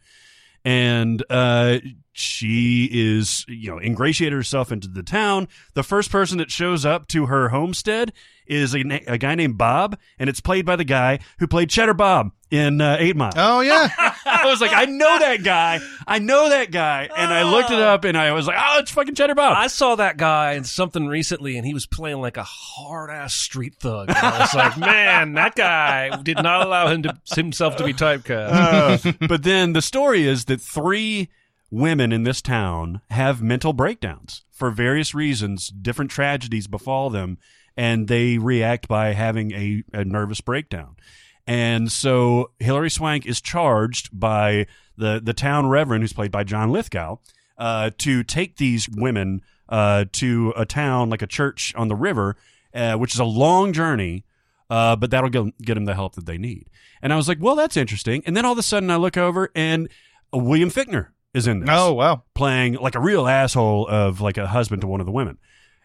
[0.66, 1.78] And uh,
[2.18, 5.50] she is, you know, ingratiated herself into the town.
[5.74, 8.14] The first person that shows up to her homestead
[8.48, 11.70] is a, na- a guy named Bob, and it's played by the guy who played
[11.70, 13.34] Cheddar Bob in uh, Eight Mile.
[13.36, 13.90] Oh yeah.
[14.26, 15.82] I was like, I know that guy.
[16.08, 17.10] I know that guy.
[17.18, 19.58] And I looked it up and I was like, oh, it's fucking Cheddar Bob.
[19.58, 23.36] I saw that guy in something recently, and he was playing like a hard ass
[23.36, 24.08] street thug.
[24.08, 27.94] And I was like, man, that guy did not allow him to himself to be
[27.94, 29.06] typecast.
[29.06, 31.28] Uh, but then the story is that three
[31.72, 35.70] women in this town have mental breakdowns for various reasons.
[35.70, 37.38] Different tragedies befall them,
[37.76, 40.96] and they react by having a, a nervous breakdown.
[41.48, 44.68] And so Hilary Swank is charged by
[44.98, 47.18] the, the town reverend, who's played by John Lithgow,
[47.58, 52.36] uh, to take these women uh, to a town like a church on the river,
[52.74, 54.26] uh, which is a long journey,
[54.70, 56.70] uh, but that'll get, get them the help that they need.
[57.02, 58.24] And I was like, well, that's interesting.
[58.26, 59.90] And then all of a sudden I look over and
[60.34, 62.24] William Fichtner is in this Oh wow.
[62.34, 65.38] playing like a real asshole of like a husband to one of the women.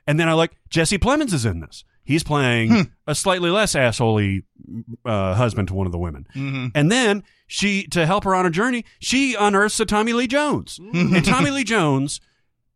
[0.07, 1.85] And then I like Jesse Plemons is in this.
[2.03, 4.45] He's playing a slightly less assholey
[5.05, 6.27] uh, husband to one of the women.
[6.75, 10.81] And then she, to help her on her journey, she unearths a Tommy Lee Jones.
[10.93, 12.21] and Tommy Lee Jones,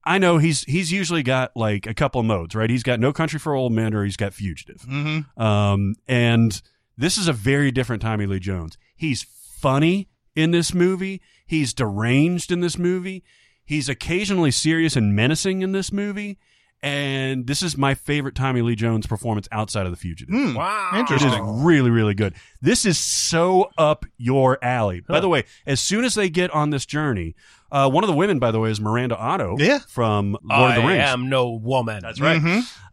[0.04, 2.68] I know he's he's usually got like a couple modes, right?
[2.70, 4.82] He's got No Country for Old Men or he's got Fugitive.
[4.82, 5.42] Mm-hmm.
[5.42, 6.60] Um, and
[6.96, 8.76] this is a very different Tommy Lee Jones.
[8.94, 9.22] He's
[9.58, 11.22] funny in this movie.
[11.46, 13.22] He's deranged in this movie.
[13.64, 16.38] He's occasionally serious and menacing in this movie.
[16.82, 20.34] And this is my favorite Tommy Lee Jones performance outside of The Fugitive.
[20.34, 20.54] Hmm.
[20.54, 20.90] wow.
[20.94, 21.28] Interesting.
[21.28, 21.64] It is Interesting.
[21.64, 22.34] really, really good.
[22.60, 25.00] This is so up your alley.
[25.00, 27.34] By the way, as soon as they get on this journey,
[27.74, 29.80] uh, one of the women, by the way, is Miranda Otto Yeah.
[29.88, 31.02] from Lord I of the Rings.
[31.02, 32.00] I am no woman.
[32.02, 32.40] That's right.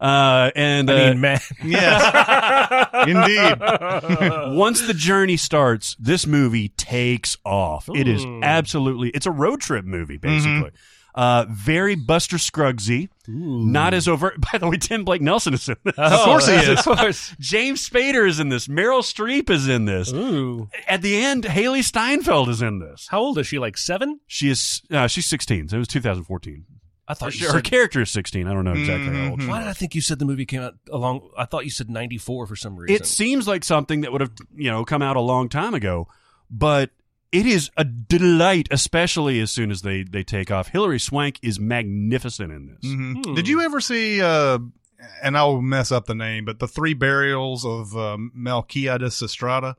[0.00, 1.38] Uh, and uh, I mean, man.
[1.64, 2.88] Yes.
[3.08, 3.58] Indeed.
[4.56, 7.88] once the journey starts, this movie takes off.
[7.94, 10.70] It is absolutely it's a road trip movie, basically.
[11.14, 14.40] Uh, very Buster Scruggsy, not as overt.
[14.52, 15.94] By the way, Tim Blake Nelson is in this.
[15.98, 16.86] Of course he is.
[16.86, 17.34] Of course.
[17.40, 18.66] James Spader is in this.
[18.66, 20.12] Meryl Streep is in this.
[20.12, 20.68] Ooh.
[20.88, 23.08] At the end, Hailee Steinfeld is in this.
[23.10, 23.58] How old is she?
[23.58, 24.20] Like seven?
[24.26, 25.68] She is uh, she's 16.
[25.68, 26.64] So it was 2014.
[27.08, 27.64] I thought Her said.
[27.64, 28.46] character is 16.
[28.46, 30.46] I don't know exactly how old she Why did I think you said the movie
[30.46, 31.28] came out along?
[31.36, 32.94] I thought you said ninety four for some reason.
[32.96, 36.06] It seems like something that would have, you know, come out a long time ago,
[36.48, 36.90] but
[37.32, 40.68] it is a delight, especially as soon as they they take off.
[40.68, 42.90] Hilary Swank is magnificent in this.
[42.90, 43.34] Mhm.
[43.34, 44.20] Did you ever see?
[44.20, 44.58] Uh,
[45.22, 49.76] and I'll mess up the name, but the three burials of uh, Melquiades Estrada.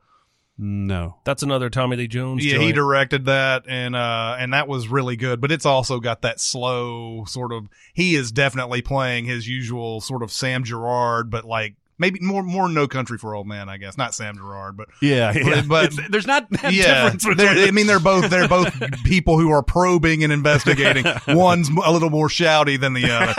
[0.56, 2.44] No, That's another Tommy Lee Jones.
[2.46, 5.40] Yeah, he directed that, and uh, and that was really good.
[5.40, 7.66] But it's also got that slow sort of.
[7.92, 12.68] He is definitely playing his usual sort of Sam Gerard, but like maybe more more
[12.68, 13.96] No Country for Old Men, I guess.
[13.96, 15.62] Not Sam Gerard, but yeah, yeah.
[15.66, 17.26] but- there's not that yeah, difference.
[17.26, 21.04] between I mean they're both they're both people who are probing and investigating.
[21.28, 23.34] One's a little more shouty than the other,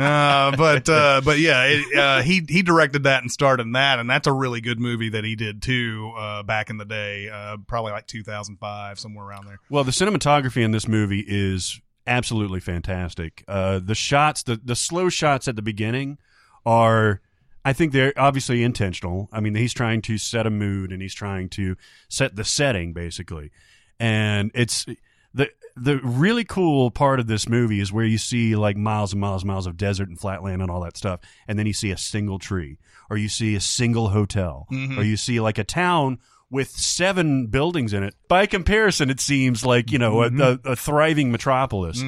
[0.00, 3.98] uh, but uh, but yeah, it, uh, he he directed that and starred in that,
[3.98, 7.28] and that's a really good movie that he did too uh, back in the day,
[7.28, 9.58] uh, probably like 2005 somewhere around there.
[9.70, 13.44] well, the cinematography in this movie is absolutely fantastic.
[13.48, 16.18] Uh, the shots, the the slow shots at the beginning
[16.66, 17.20] are.
[17.64, 19.28] I think they're obviously intentional.
[19.32, 21.76] I mean, he's trying to set a mood and he's trying to
[22.08, 23.50] set the setting basically.
[23.98, 24.86] And it's
[25.32, 29.20] the the really cool part of this movie is where you see like miles and
[29.20, 31.90] miles and miles of desert and flatland and all that stuff, and then you see
[31.90, 32.78] a single tree,
[33.10, 34.98] or you see a single hotel, mm-hmm.
[34.98, 36.18] or you see like a town
[36.50, 38.14] with seven buildings in it.
[38.28, 42.02] By comparison, it seems like you know a, a, a thriving metropolis.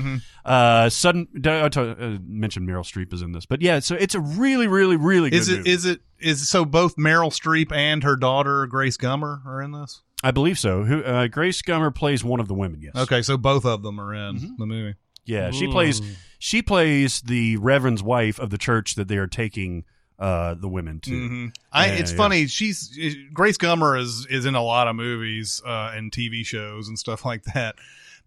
[0.44, 4.14] Uh, sudden, I t- uh, mentioned Meryl Streep is in this, but yeah, so it's
[4.14, 5.70] a really, really, really good Is it movie.
[5.70, 10.02] is it is so both Meryl Streep and her daughter Grace Gummer are in this?
[10.22, 10.84] I believe so.
[10.84, 12.80] Who uh, Grace Gummer plays one of the women.
[12.82, 12.96] Yes.
[12.96, 14.52] Okay, so both of them are in Mm-hmm.
[14.58, 14.94] the movie.
[15.24, 16.00] Yeah, she plays
[16.38, 19.84] she plays the reverend's wife of the church that they are taking
[20.18, 21.10] uh, the women to.
[21.10, 22.16] hmm I, Yeah, it's yeah.
[22.16, 22.46] funny.
[22.46, 22.96] She's
[23.32, 27.24] Grace Gummer is is in a lot of movies uh, and TV shows and stuff
[27.24, 27.76] like that.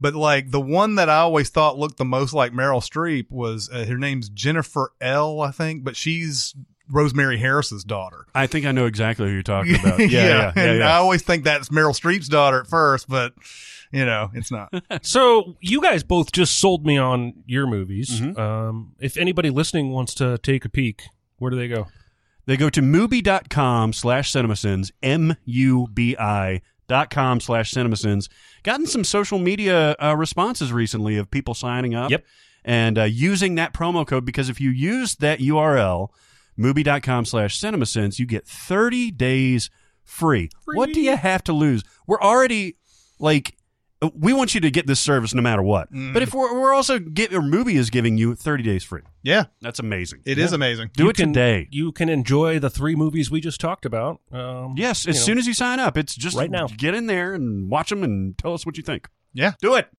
[0.02, 3.70] But like the one that I always thought looked the most like Meryl Streep was
[3.72, 6.56] uh, her name's Jennifer Ehle I think, but she's
[6.92, 8.26] Rosemary Harris's daughter.
[8.34, 10.00] I think I know exactly who you're talking about.
[10.00, 10.54] Yeah, yeah, yeah.
[10.56, 13.34] yeah, and I always think that's Meryl Streep's daughter at first, but
[13.92, 14.74] you know it's not.
[15.04, 18.22] So you guys both just sold me on your movies.
[18.22, 18.40] Mm-hmm.
[18.40, 21.04] Um, if anybody listening wants to take a peek,
[21.40, 21.88] where do they go?
[22.46, 28.30] They go to mubi.com slash cinemasins, M-U-B-I dot com slash cinemasins.
[28.64, 32.26] Gotten some social media uh, responses recently of people signing up Yep.
[32.66, 36.10] and uh, using that promo code because if you use that URL,
[36.58, 39.70] mubi.com slash cinemasins, you get 30 days
[40.04, 40.50] free.
[40.66, 41.84] What do you have to lose?
[42.08, 42.78] We're already
[43.20, 43.56] like
[44.16, 45.88] we want you to get this service no matter what.
[45.90, 46.14] Mm-hmm.
[46.14, 49.02] But if we're, we're also get or Mubi is giving you 30 days free.
[49.24, 50.22] Yeah, That's amazing.
[50.26, 50.92] it is amazing.
[50.94, 51.68] Do You it can, today.
[51.72, 54.22] You can enjoy the three movies we just talked about.
[54.32, 55.22] Um, Yes, as know.
[55.22, 56.68] soon as you sign up, it's just Right now.
[56.68, 59.10] Get in there and watch them and tell us what you think.
[59.34, 59.54] Yeah.
[59.62, 59.90] Do it.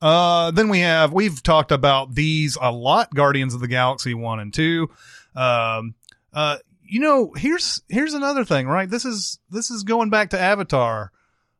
[0.00, 3.12] Uh, then we have we've talked about these a lot.
[3.12, 4.88] Guardians of the Galaxy one and two.
[5.34, 5.94] Um,
[6.32, 8.88] uh, you know, here's here's another thing, right?
[8.88, 11.10] This is this is going back to Avatar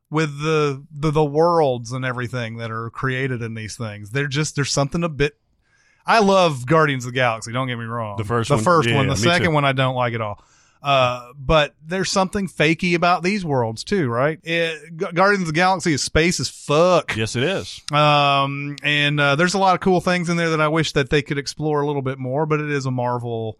[0.09, 4.11] with the the the worlds and everything that are created in these things.
[4.11, 5.37] They're just there's something a bit.
[6.05, 7.51] I love Guardians of the Galaxy.
[7.51, 8.17] Don't get me wrong.
[8.17, 8.63] The first the one?
[8.63, 9.07] first Yeah, one.
[9.07, 9.53] The second too.
[9.53, 10.43] one, I don't like at all.
[10.81, 14.39] Uh, but there's something fakey about these worlds too, right?
[14.43, 17.17] It, Gu- Guardians of the Galaxy is space as fuck.
[17.17, 17.81] Yes, it is.
[17.91, 21.09] Um, and uh, there's a lot of cool things in there that I wish that
[21.09, 23.59] they could explore a little bit more, but it is a Marvel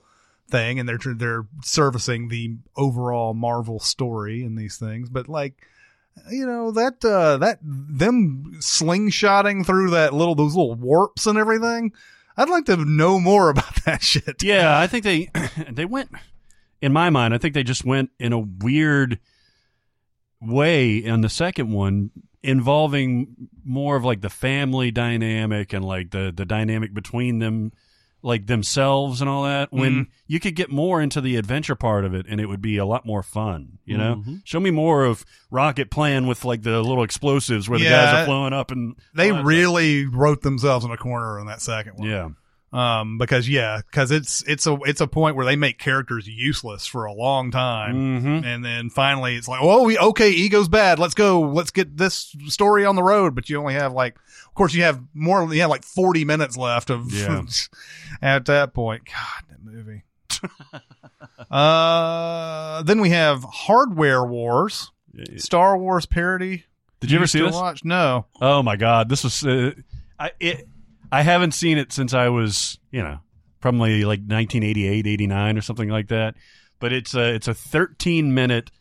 [0.49, 5.09] thing, and they're they're servicing the overall Marvel story in these things.
[5.09, 5.55] But like,
[6.31, 11.93] you know that uh, that them slingshotting through that little those little warps and everything.
[12.37, 14.41] I'd like to know more about that shit.
[14.43, 15.29] Yeah, I think they
[15.71, 16.11] they went.
[16.81, 19.19] In my mind, I think they just went in a weird
[20.39, 23.35] way in the second one, involving
[23.65, 27.73] more of like the family dynamic and like the the dynamic between them,
[28.21, 29.71] like themselves and all that.
[29.71, 30.11] When mm-hmm.
[30.27, 32.85] you could get more into the adventure part of it, and it would be a
[32.85, 33.79] lot more fun.
[33.85, 34.35] You know, mm-hmm.
[34.43, 38.25] show me more of Rocket playing with like the little explosives where the guys are
[38.25, 42.07] blowing up and They really wrote themselves in a corner in that second one.
[42.07, 42.29] yeah.
[42.71, 46.85] Um because yeah because it's it's a it's a point where they make characters useless
[46.85, 47.95] for a long time.
[47.95, 48.45] Mm-hmm.
[48.45, 50.99] and then finally it's like oh we okay ego's bad.
[50.99, 51.41] Let's go.
[51.41, 53.33] Let's get this story on the road.
[53.33, 54.15] But you only have like
[54.47, 57.41] of course you have more you have like 40 minutes left of Yeah.
[58.21, 59.03] at that point.
[59.05, 60.03] God that movie.
[61.49, 64.91] Uh then we have hardware wars.
[65.37, 66.65] Star wars parody.
[66.99, 67.53] Did you ever see this?
[67.53, 67.83] watch?
[67.83, 68.25] No.
[68.41, 69.71] Oh my god, this was uh,
[70.19, 70.67] I it
[71.11, 73.19] I haven't seen it since I was, you know,
[73.59, 76.35] probably like 1988, 89 or something like that.
[76.79, 78.71] But it's a it's a 13 minute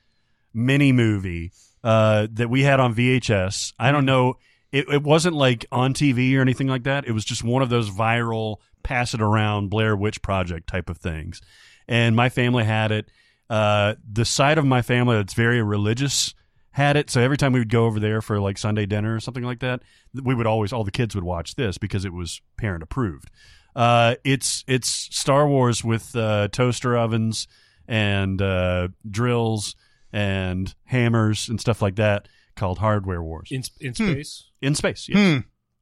[0.55, 1.52] mini movie
[1.84, 3.72] uh that we had on VHS.
[3.78, 4.36] I don't know
[4.72, 7.06] it, it wasn't like on TV or anything like that.
[7.06, 10.98] It was just one of those viral pass it around Blair Witch Project type of
[10.98, 11.40] things.
[11.86, 13.10] And my family had it.
[13.48, 16.34] Uh, the side of my family that's very religious
[16.78, 17.10] had it.
[17.10, 19.59] So every time we would go over there for like Sunday dinner or something like
[19.60, 19.82] that,
[20.14, 23.30] we would always all the kids would watch this because it was parent approved.
[23.76, 27.46] Uh, it's it's Star Wars with uh, toaster ovens
[27.86, 29.76] and uh, drills
[30.12, 34.50] and hammers and stuff like that called Hardware Wars in in space.
[34.62, 35.09] in space.
[35.09, 35.18] Yes.
[35.18, 35.40] Hmm.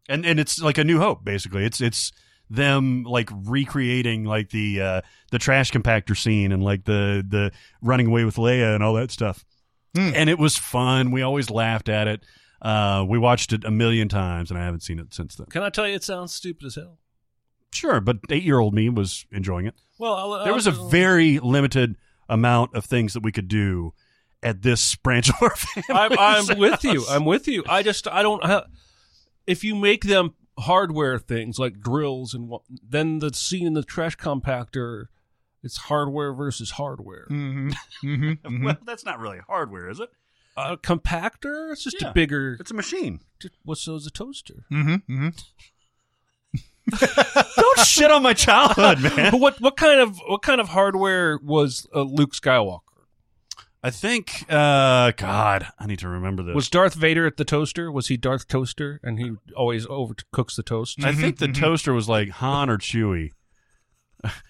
[0.08, 1.64] And and it's like a New Hope basically.
[1.64, 2.10] It's it's
[2.48, 5.00] them like recreating like the uh,
[5.30, 7.52] the trash compactor scene and like the the
[7.82, 9.44] running away with Leia and all that stuff.
[9.96, 10.12] Hmm.
[10.14, 11.10] And it was fun.
[11.10, 12.24] We always laughed at it.
[12.62, 15.46] Uh, we watched it a million times, and I haven't seen it since then.
[15.46, 16.98] Can I tell you, it sounds stupid as hell.
[17.72, 19.74] Sure, but eight year old me was enjoying it.
[19.98, 21.96] Well, I'll, There was a very limited
[22.28, 23.92] amount of things that we could do
[24.42, 25.84] at this branch of our family.
[26.18, 26.18] I'm,
[26.50, 27.04] I'm with you.
[27.08, 27.64] I'm with you.
[27.68, 28.44] I just I don't.
[28.44, 28.66] ha-
[29.46, 32.62] If you make them hardware things like drills and what.
[32.86, 35.06] Then the scene in the trash compactor,
[35.66, 37.26] it's hardware versus hardware.
[37.30, 37.70] Mm-hmm.
[38.06, 38.64] Mm-hmm.
[38.64, 40.08] Well, that's not really hardware, is it?
[40.56, 42.08] A compactor, it's just Yeah.
[42.10, 42.56] a bigger.
[42.58, 43.20] It's a machine.
[43.64, 44.64] What's so is a toaster?
[44.72, 45.12] Mm-hmm.
[45.12, 45.28] Mm-hmm.
[47.60, 49.32] Don't shit on my childhood, man.
[49.32, 52.80] But what what kind of what kind of hardware was uh, Luke Skywalker?
[53.82, 56.54] I think, uh, God, I need to remember this.
[56.54, 57.92] Was Darth Vader at the toaster?
[57.92, 61.04] Was he Darth Toaster and he always overcooks the toast?
[61.04, 63.30] I think the toaster was like Han or Chewie.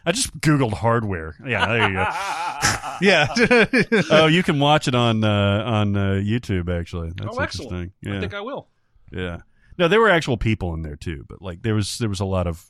[0.06, 1.36] I just Googled hardware.
[1.44, 2.06] Yeah, there you go.
[3.02, 3.26] Yeah.
[4.10, 6.74] oh, you can watch it on uh, on uh, YouTube.
[6.74, 7.72] Actually, that's oh, excellent!
[7.72, 7.92] interesting.
[8.00, 8.68] Yeah, I think I will.
[9.12, 9.38] yeah.
[9.78, 12.24] No, there were actual people in there too, but like there was there was a
[12.24, 12.64] lot of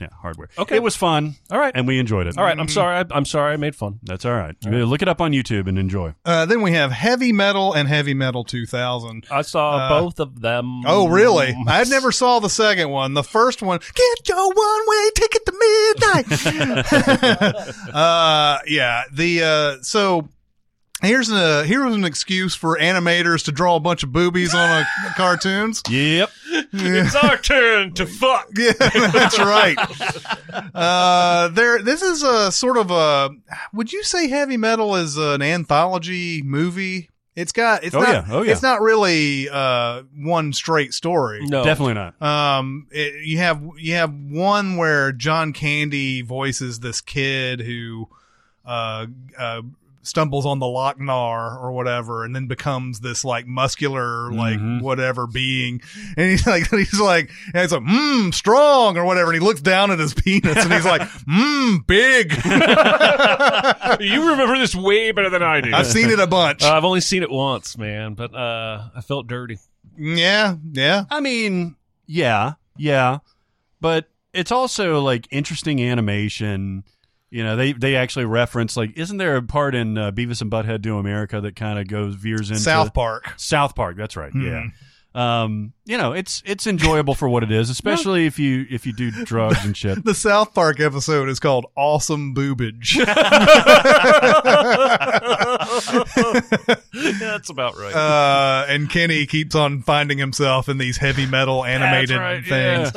[0.00, 0.48] yeah hardware.
[0.58, 0.76] Okay.
[0.76, 1.34] it was fun.
[1.50, 1.72] All right.
[1.74, 2.36] and we enjoyed it.
[2.36, 2.58] All right.
[2.58, 2.96] I'm sorry.
[2.98, 3.54] I, I'm sorry.
[3.54, 3.98] I made fun.
[4.02, 4.54] that's all right.
[4.64, 6.14] Look it up on YouTube and enjoy.
[6.24, 9.26] uh, then we have Heavy Metal and Heavy Metal 2000.
[9.30, 10.84] I saw Uh, both of them.
[10.86, 11.54] Oh, really?
[11.66, 13.14] I never saw the second one.
[13.14, 15.52] The first one, get your one way ticket to
[15.96, 16.26] midnight.
[17.94, 19.02] uh, yeah.
[19.12, 20.28] The, uh, so
[21.02, 24.86] here's a, here's an excuse for animators to draw a bunch of boobies on a
[25.16, 25.82] cartoons.
[25.88, 26.30] Yep.
[26.72, 28.48] It's our turn to fuck.
[28.56, 29.76] Yeah, that's right.
[30.74, 33.30] Uh, there, this is a sort of a,
[33.72, 37.10] would you say heavy metal is an anthology movie?
[37.34, 38.24] It's got, it's Oh, not, yeah.
[38.30, 38.52] Oh, yeah.
[38.52, 41.44] it's not really, uh, one straight story.
[41.44, 42.20] No, Definitely not.
[42.22, 48.08] Um, it, you have you have one where John Candy voices this kid who,
[48.64, 49.06] uh,
[49.38, 49.60] uh,
[50.06, 54.80] stumbles on the Loc-Nar or whatever, and then becomes this like muscular like Mhm.
[54.82, 55.80] whatever being,
[56.16, 59.60] and he's like he's like and he's like mmm strong or whatever, and he looks
[59.60, 62.32] down at his penis and he's like mmm big.
[64.00, 65.72] you remember this way better than I do.
[65.74, 66.62] I've seen it a bunch.
[66.62, 69.58] Uh, I've only seen it once, man, but uh, I felt dirty.
[69.98, 71.04] yeah, yeah.
[71.10, 71.76] I mean,
[72.06, 73.18] yeah, yeah,
[73.80, 76.84] but it's also like interesting animation.
[77.30, 80.50] You know, they they actually reference like, isn't there a part in uh, Beavis and
[80.50, 83.32] Butthead Do America that kind of goes veers into South Park.
[83.36, 83.96] South Park.
[83.96, 84.32] That's right.
[84.32, 84.46] Mhm.
[84.46, 84.66] Yeah.
[85.16, 88.92] Um, you know, it's it's enjoyable for what it is, especially if you if you
[88.92, 89.96] do drugs and shit.
[90.04, 92.96] The South Park episode is called Awesome Boobage.
[97.18, 97.94] That's about right.
[97.94, 102.92] uh, and Kenny keeps on finding himself in these heavy metal animated right, things.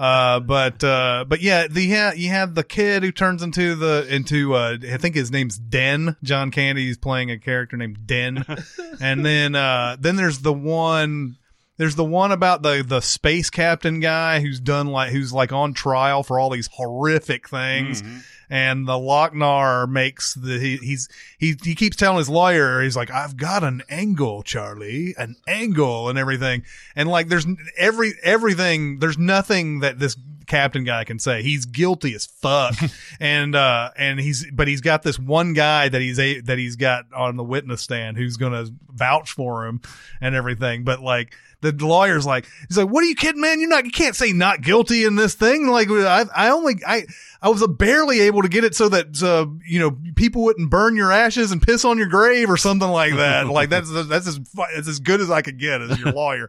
[0.00, 4.06] Uh, but uh, but yeah, the yeah, you have the kid who turns into the
[4.08, 6.16] into uh, I think his name's Den.
[6.22, 8.42] John Candy's playing a character named Den,
[9.00, 11.36] and then uh, then there's the one.
[11.76, 15.74] There's the one about the the space captain guy who's done like who's like on
[15.74, 18.02] trial for all these horrific things,
[18.50, 21.08] and the Loc-Nar makes the he, he's
[21.38, 26.08] he he keeps telling his lawyer he's like I've got an angle, Charlie, an angle
[26.08, 26.64] and everything,
[26.94, 27.46] and like there's
[27.78, 30.16] every everything there's nothing that this
[30.50, 31.42] captain guy can say.
[31.42, 32.74] He's guilty as fuck.
[33.22, 36.76] And uh and he's but he's got this one guy that he's a that he's
[36.76, 39.82] got on the witness stand who's gonna vouch for him
[40.22, 40.84] and everything.
[40.84, 43.60] But like the lawyer's like he's like what are you kidding man?
[43.60, 45.66] You're not you can't say not guilty in this thing.
[45.66, 47.04] Like i i only i
[47.42, 50.96] i was barely able to get it so that uh you know people wouldn't burn
[50.96, 53.46] your ashes and piss on your grave or something like that.
[53.48, 56.48] Like that's that's as fu- it's as good as i could get as your lawyer.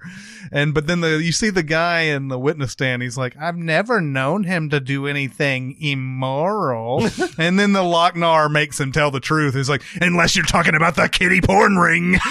[0.51, 3.55] And but then the you see the guy in the witness stand he's like i've
[3.55, 7.07] never known him to do anything immoral.
[7.37, 9.53] And then the Loc-Nar makes him tell the truth.
[9.55, 12.17] He's like unless you're talking about the kitty porn ring.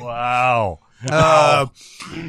[0.00, 0.78] Wow.
[1.10, 1.66] uh,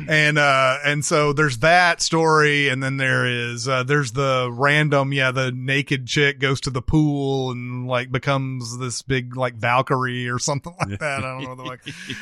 [0.08, 5.12] and uh, and so there's that story, and then there is uh, there's the random,
[5.12, 10.30] yeah, the naked chick goes to the pool and like becomes this big like Valkyrie
[10.30, 11.24] or something like that.
[11.24, 11.82] I don't know the like,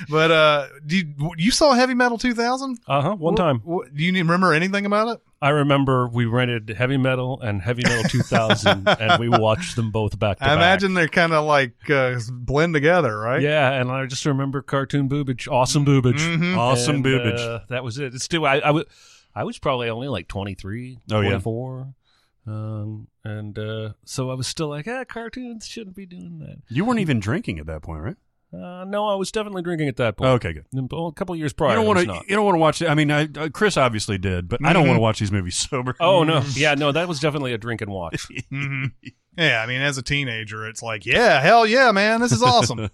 [0.10, 2.80] but uh, do you, you saw Heavy Metal 2000?
[2.88, 3.16] Uh huh.
[3.16, 5.22] One time, What, do you remember anything about it?
[5.42, 10.18] I remember we rented Heavy Metal and Heavy Metal 2000, and we watched them both
[10.18, 10.56] back to I back.
[10.58, 13.42] imagine they're kind of like uh, blend together, right?
[13.42, 16.58] Yeah, and I just remember cartoon boobage, awesome boobage, Mhm.
[16.58, 17.40] Awesome And, boobage.
[17.40, 18.16] uh, that was it.
[18.16, 18.86] It's still I, I was
[19.36, 21.30] I was probably only like 23, Oh, yeah.
[21.40, 21.94] 24.
[22.48, 26.58] Um, and uh, so I was still like, ah, cartoons shouldn't be doing that.
[26.70, 28.16] You weren't even drinking at that point, right?
[28.54, 30.30] Uh, no, I was definitely drinking at that point.
[30.44, 30.66] Okay, good.
[30.74, 32.30] A couple years prior, you don't I want to.
[32.30, 32.82] You don't want to watch.
[32.82, 32.90] it.
[32.90, 34.88] I mean, I, uh, Chris obviously did, but I don't Mhm.
[34.88, 35.96] want to watch these movies sober.
[36.00, 38.26] Oh no, yeah, no, that was definitely a drink and watch.
[38.50, 38.86] hmm
[39.38, 42.90] Yeah, I mean, as a teenager, it's like, yeah, hell yeah, man, this is awesome.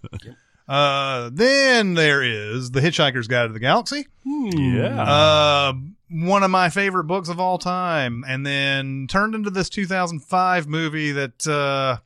[0.68, 4.08] uh, then there is The Hitchhiker's Guide to the Galaxy.
[4.26, 5.02] yeah.
[5.04, 5.74] Uh,
[6.10, 11.12] one of my favorite books of all time, and then turned into this 2005 movie
[11.12, 11.98] that uh,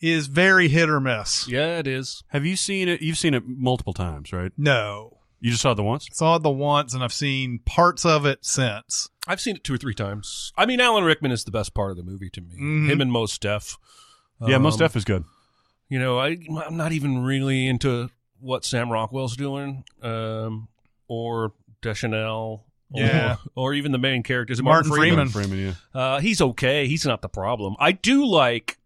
[0.00, 1.48] is very hit or miss.
[1.48, 2.22] yeah, it is.
[2.28, 3.00] Have you seen it?
[3.02, 4.52] You've seen it multiple times, right?
[4.56, 6.08] No, You just saw it the once?
[6.12, 9.08] Saw it the once, and I've seen parts of it since.
[9.26, 10.52] I've seen it two or three times.
[10.56, 12.54] I mean, Alan Rickman is the best part of the movie to me.
[12.58, 12.88] Mhm.
[12.90, 13.76] Him and Mos Def.
[14.46, 15.24] yeah, most Um, Def is good.
[15.88, 16.36] You know, I,
[16.66, 18.10] I'm not even really into
[18.40, 20.68] what Sam Rockwell's doing, um,
[21.08, 23.36] or Deschanel, or, Yeah.
[23.54, 24.62] or even the main characters.
[24.62, 25.28] Martin Freeman.
[25.28, 25.58] Freeman,
[25.94, 26.00] yeah.
[26.00, 26.86] Uh, he's okay.
[26.86, 27.76] He's not the problem.
[27.78, 28.78] I do like.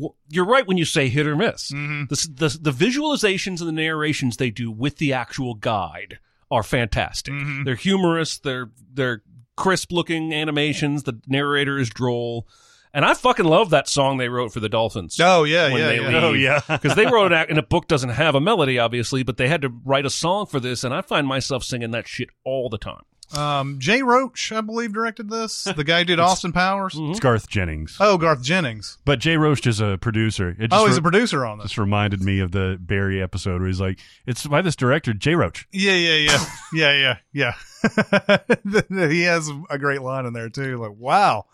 [0.00, 1.70] Well, You're right when you say hit or miss.
[1.70, 2.08] Mhm.
[2.08, 6.18] The, the the visualizations and the narrations they do with the actual guide
[6.50, 7.32] are fantastic.
[7.34, 7.64] Mhm.
[7.64, 8.38] They're humorous.
[8.38, 9.22] They're they're
[9.56, 11.02] crisp looking animations.
[11.04, 12.48] The narrator is droll,
[12.94, 15.18] and I fucking love that song they wrote for the Dolphins.
[15.22, 16.00] Oh yeah, yeah, yeah.
[16.08, 16.22] leave.
[16.24, 16.60] Oh, yeah.
[16.68, 19.48] because they wrote it out, and a book doesn't have a melody, obviously, but they
[19.48, 22.68] had to write a song for this, and I find myself singing that shit all
[22.68, 23.02] the time.
[23.36, 25.64] Um, Jay Roach, I believe, directed this.
[25.64, 26.94] The guy who did Austin Powers.
[26.98, 27.96] It's Garth Jennings.
[28.00, 28.98] Oh, Garth Jennings.
[29.04, 30.50] But Jay Roach is a producer.
[30.50, 31.66] It just Oh, he's re- a producer on this.
[31.66, 35.34] Just reminded me of the Barry episode where he's like, "It's by this director, Jay
[35.34, 37.52] Roach." Yeah, yeah, yeah, yeah, yeah,
[37.84, 39.08] yeah.
[39.08, 40.78] he has a great line in there too.
[40.78, 41.46] Like, wow,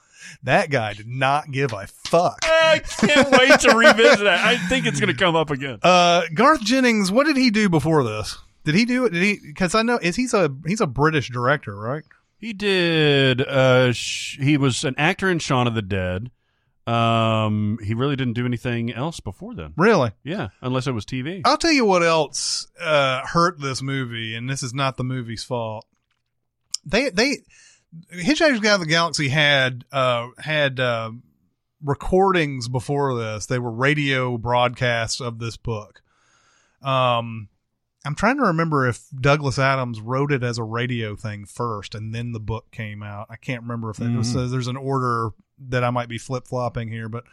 [0.42, 2.38] that guy did not give a fuck.
[2.44, 4.44] I can't wait to revisit that.
[4.44, 5.78] I think it's going to come up again.
[5.82, 8.38] Uh, Garth Jennings, what did he do before this?
[8.66, 9.12] Did he do it?
[9.12, 9.38] Did he?
[9.46, 12.02] Because I know is he's a he's a British director, right?
[12.36, 13.40] He did.
[13.40, 16.32] Uh, sh- he was an actor in Shaun of the Dead.
[16.84, 19.72] Um, he really didn't do anything else before then.
[19.76, 20.10] Really?
[20.24, 21.42] Yeah, unless it was TV.
[21.44, 25.44] I'll tell you what else uh, hurt this movie, and this is not the movie's
[25.44, 25.86] fault.
[26.84, 27.38] They they
[28.12, 31.12] Hitchhiker's Guide to the Galaxy had uh, had uh,
[31.84, 33.46] recordings before this.
[33.46, 36.02] They were radio broadcasts of this book.
[36.82, 37.48] Um,
[38.06, 42.14] I'm trying to remember if Douglas Adams wrote it as a radio thing first, and
[42.14, 43.26] then the book came out.
[43.30, 44.50] I can't remember if it was, Mhm.
[44.50, 45.30] there's an order
[45.68, 47.24] that I might be flip flopping here, but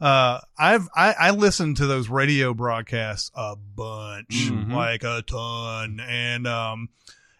[0.00, 4.72] uh, I've I, I listened to those radio broadcasts a bunch, Mhm.
[4.72, 6.88] like a ton, and um,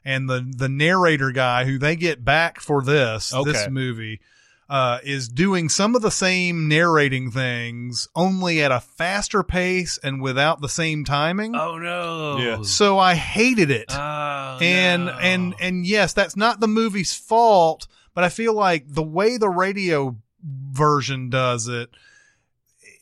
[0.05, 3.53] and the the narrator guy who they get back for this Okay.
[3.53, 4.21] this movie.
[4.71, 10.21] Uh, is doing some of the same narrating things, only at a faster pace and
[10.21, 11.57] without the same timing.
[11.57, 12.37] Oh no!
[12.37, 12.63] Yeah.
[12.63, 13.87] So I hated it.
[13.91, 15.13] Oh, and no.
[15.13, 19.49] and and yes, that's not the movie's fault, but I feel like the way the
[19.49, 21.89] radio version does it,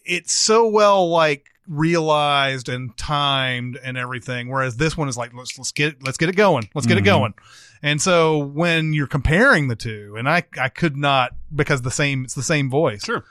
[0.04, 4.48] it's so well like realized and timed and everything.
[4.50, 7.02] Whereas this one is like let's let's get let's get it going, let's get it
[7.02, 7.06] Mhm.
[7.06, 7.34] going.
[7.82, 12.24] And so when you're comparing the two, and I I could not because the same
[12.24, 13.04] it's the same voice.
[13.04, 13.24] Sure.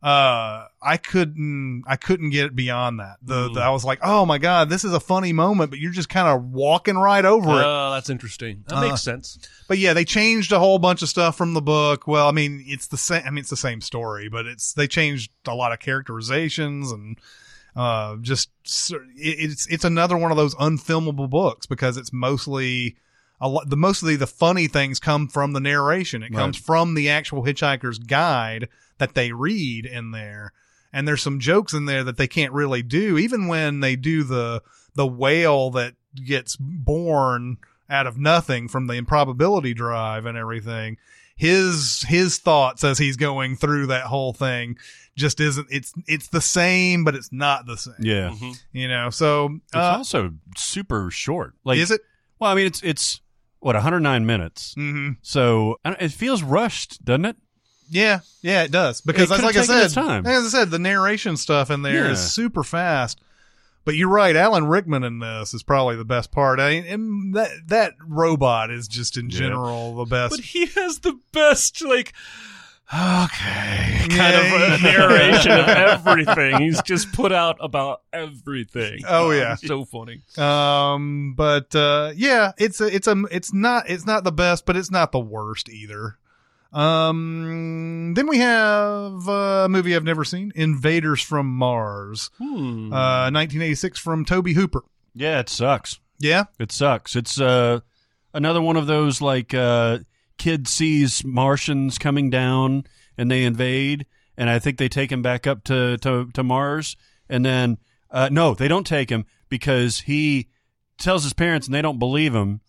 [0.00, 3.16] Uh, I couldn't I couldn't get beyond that.
[3.20, 3.54] The, Mm.
[3.54, 6.08] the I was like, oh my god, this is a funny moment, but you're just
[6.08, 7.64] kind of walking right over it.
[7.66, 8.62] Oh, that's interesting.
[8.68, 9.40] That Uh, makes sense.
[9.66, 12.06] But yeah, they changed a whole bunch of stuff from the book.
[12.06, 13.24] Well, I mean, it's the same.
[13.26, 17.18] I mean, it's the same story, but it's they changed a lot of characterizations and
[17.78, 18.50] uh, just
[18.90, 22.96] it, it's it's another one of those unfilmable books because it's mostly
[23.40, 23.70] a lot.
[23.70, 26.24] The mostly the funny things come from the narration.
[26.24, 28.68] It comes from the actual Hitchhiker's Guide
[28.98, 30.52] that they read in there.
[30.92, 34.24] And there's some jokes in there that they can't really do, even when they do
[34.24, 34.62] the
[34.94, 40.96] the whale that gets born out of nothing from the improbability drive and everything.
[41.38, 44.76] His his thoughts as he's going through that whole thing
[45.16, 47.94] just isn't it's it's the same, but it's not the same.
[48.00, 48.30] Yeah.
[48.30, 48.60] Mhm.
[48.72, 51.54] You know, so It's uh, also super short.
[51.64, 52.00] Like, is it?
[52.40, 53.20] Well, I mean, it's it's
[53.60, 54.74] what 109 minutes.
[54.74, 57.36] hmm So I don't- it feels rushed, doesn't it?
[57.90, 59.90] Yeah, yeah, it does because It that's like I said.
[59.92, 60.26] time.
[60.26, 62.26] As I said, the narration stuff in there is Yeah.
[62.26, 63.20] super fast.
[63.88, 66.60] But you're right, Alan Rickman in this is probably the best part.
[66.60, 69.38] I mean, and that that robot is just in Yeah.
[69.38, 70.36] general the best.
[70.36, 72.12] But he has the best, like,
[72.92, 76.60] okay, kind Yeah, of a narration of everything.
[76.60, 79.00] He's just put out about everything.
[79.08, 79.54] Oh, yeah.
[79.54, 80.20] It's so funny.
[80.36, 84.76] Um, but uh, yeah, it's a, it's a, it's not, it's not the best, but
[84.76, 86.18] it's not the worst either.
[86.72, 92.92] Um, then we have a movie I've never seen, Invaders from Mars, Hmm.
[92.92, 94.82] uh, 1986 from Tobe Hooper.
[95.14, 95.98] Yeah, it sucks.
[96.18, 97.14] Yeah, It sucks.
[97.16, 97.80] It's uh
[98.34, 99.98] another one of those like uh
[100.36, 102.84] kid sees Martians coming down
[103.16, 106.96] and they invade and I think they take him back up to to, to Mars
[107.28, 107.78] and then
[108.10, 110.48] uh no, they don't take him because he
[110.98, 112.60] tells his parents and they don't believe him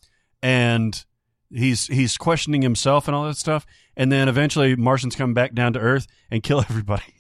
[0.44, 1.04] and
[1.52, 3.66] he's he's questioning himself and all that stuff
[4.00, 7.14] and then eventually Martians come back down to earth and kill everybody.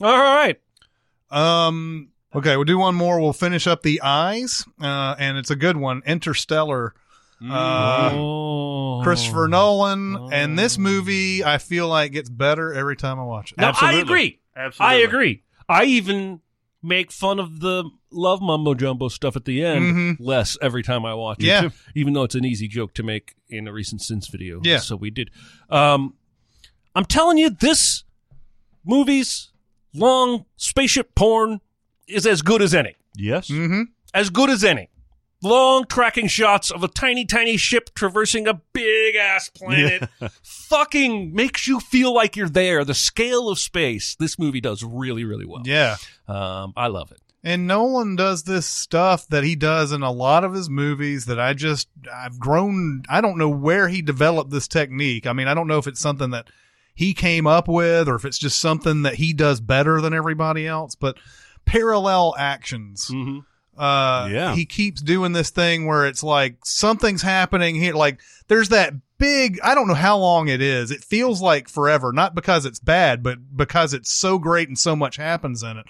[0.00, 0.60] All right.
[1.30, 2.10] Um.
[2.34, 3.18] Okay, we'll do one more.
[3.18, 6.02] We'll finish up the eyes, uh, and it's a good one.
[6.06, 6.94] Interstellar.
[7.42, 9.00] Uh, oh.
[9.02, 13.58] Christopher Nolan, and this movie I feel like gets better every time I watch it.
[13.58, 14.40] No, I agree.
[14.54, 14.96] Absolutely.
[14.96, 15.42] I agree.
[15.68, 16.40] I even
[16.82, 21.14] make fun of the love mumbo jumbo stuff at the end less every time I
[21.14, 21.46] watch it.
[21.46, 21.68] Yeah.
[21.94, 24.60] Even though it's an easy joke to make in a recent Sins video.
[24.62, 24.78] Yeah.
[24.78, 25.30] So we did.
[25.68, 26.14] Um,
[26.96, 28.04] I'm telling you, this
[28.82, 29.50] movie's
[29.92, 31.60] long spaceship porn
[32.08, 32.96] is as good as any.
[33.14, 33.48] Yes.
[33.48, 33.82] Mm-hmm.
[34.14, 34.88] As good as any.
[35.42, 40.08] Long tracking shots of a tiny, tiny ship traversing a big ass planet.
[40.42, 42.82] Fucking makes you feel like you're there.
[42.82, 45.62] The scale of space, this movie does really, really well.
[45.66, 45.96] Yeah.
[46.26, 47.20] Um, I love it.
[47.44, 51.38] And Nolan does this stuff that he does in a lot of his movies that
[51.38, 55.26] I just I've grown I don't know where he developed this technique.
[55.26, 56.48] I mean, I don't know if it's something that
[56.96, 60.66] he came up with or if it's just something that he does better than everybody
[60.66, 61.16] else, but
[61.64, 63.08] parallel actions.
[63.12, 63.38] Mm-hmm.
[63.80, 64.54] Uh Yeah.
[64.54, 69.60] he keeps doing this thing where it's like something's happening here like there's that big
[69.62, 70.90] I don't know how long it is.
[70.90, 74.96] It feels like forever, not because it's bad, but because it's so great and so
[74.96, 75.86] much happens in it.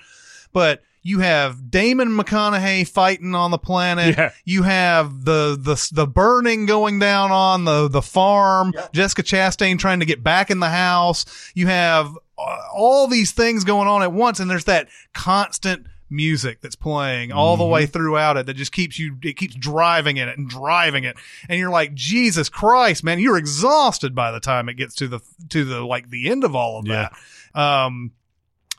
[0.52, 4.16] But you have Damon McConaughey fighting on the planet.
[4.18, 4.32] Yeah.
[4.44, 8.72] You have the the the burning going down on the the farm.
[8.92, 11.24] Jessica Chastain trying to get back in the house.
[11.54, 16.60] You have uh, all these things going on at once, and there's that constant music
[16.60, 20.28] that's playing all the way throughout it that just keeps you it keeps driving in
[20.28, 21.16] it and driving it
[21.48, 25.18] and you're like jesus christ man you're exhausted by the time it gets to the
[25.48, 27.08] to the like the end of all of Yeah.
[27.54, 28.12] that um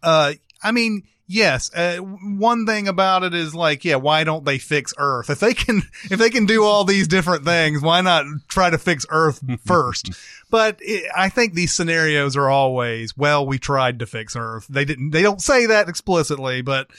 [0.01, 0.31] uh
[0.63, 4.93] i mean yes uh, one thing about it is like yeah why don't they fix
[4.97, 5.29] earth?
[5.29, 8.77] If they can if they can do all these different things why not try to
[8.77, 10.11] fix earth first?
[10.49, 14.67] But it, i think these scenarios are always well we tried to fix earth.
[14.67, 16.89] They didn't they don't say that explicitly but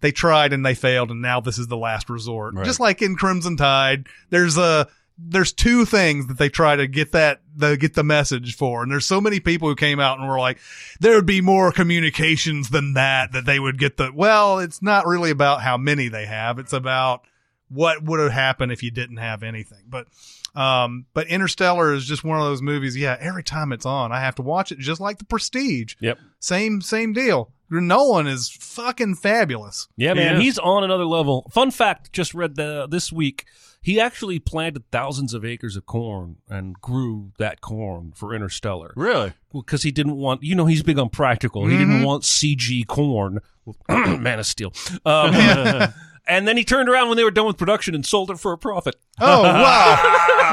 [0.00, 2.54] they tried and they failed and now this is the last resort.
[2.54, 2.64] Right.
[2.64, 4.88] just like in crimson tide there's a
[5.18, 8.90] there's two things that they try to get that the get the message for and
[8.90, 10.58] there's so many people who came out and were like
[11.00, 15.06] there would be more communications than that that they would get the well it's not
[15.06, 17.22] really about how many they have it's about
[17.68, 20.06] what would have happened if you didn't have anything but
[20.54, 24.20] um but interstellar is just one of those movies yeah every time it's on i
[24.20, 26.18] have to watch it just like the prestige Yep.
[26.40, 30.42] same same deal nolan is fucking fabulous Yeah, man, Yes.
[30.42, 31.48] he's on another level.
[31.50, 33.46] Fun fact: just read the this week.
[33.82, 39.32] He actually planted thousands of acres of corn and grew that corn for Interstellar Really?
[39.52, 40.42] because he didn't want.
[40.44, 41.66] You know, he's big on practical.
[41.66, 43.40] He didn't want CG corn.
[43.88, 44.72] Man of Steel.
[45.04, 45.34] Um,
[46.28, 48.52] and then he turned around when they were done with production and sold it for
[48.52, 48.94] a profit.
[49.20, 49.98] oh wow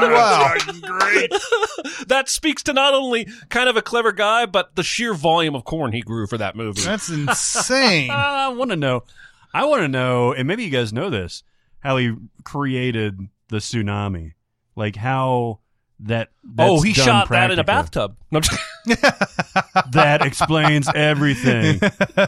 [0.02, 1.30] wow Great.
[2.08, 5.64] that speaks to not only kind of a clever guy, but the sheer volume of
[5.64, 6.82] corn he grew for that movie.
[6.82, 9.04] that's insane I want to know.
[9.52, 11.42] I want to know, and maybe you guys know this,
[11.80, 14.32] how he created the tsunami,
[14.76, 15.60] like how
[16.00, 16.28] that.
[16.44, 18.16] That's oh, he done shot that in a bathtub.
[18.30, 18.60] No, I'm just-
[19.92, 21.78] That explains everything.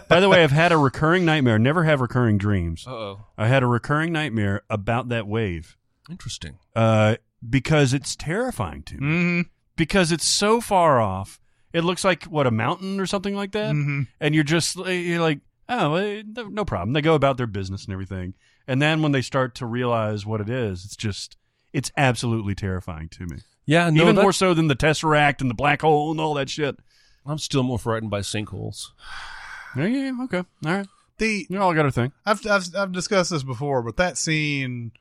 [0.08, 1.58] By the way, I've had a recurring nightmare.
[1.58, 2.86] Never have recurring dreams.
[2.86, 3.24] Uh-oh.
[3.38, 5.76] I had a recurring nightmare about that wave
[6.10, 6.58] Interesting.
[6.76, 7.16] uh,
[7.48, 9.00] because it's terrifying to me.
[9.00, 9.40] hmm
[9.76, 11.40] Because it's so far off.
[11.72, 14.06] It looks like what a mountain or something like that, Mhm.
[14.20, 16.92] and you're just you're like, oh, eh, no no problem.
[16.92, 18.34] They go about their business and everything,
[18.66, 21.36] and then when they start to realize what it is, it's just
[21.72, 23.38] it's absolutely terrifying to me.
[23.64, 26.50] Yeah, no, Even more so than the tesseract and the black hole and all that
[26.50, 26.76] shit.
[27.24, 28.88] I'm still more frightened by sinkholes.
[29.74, 30.86] Yeah, yeah, yeah, okay, all right.
[31.16, 32.12] the You all got a thing.
[32.26, 34.92] I've, I've I've discussed this before, but that scene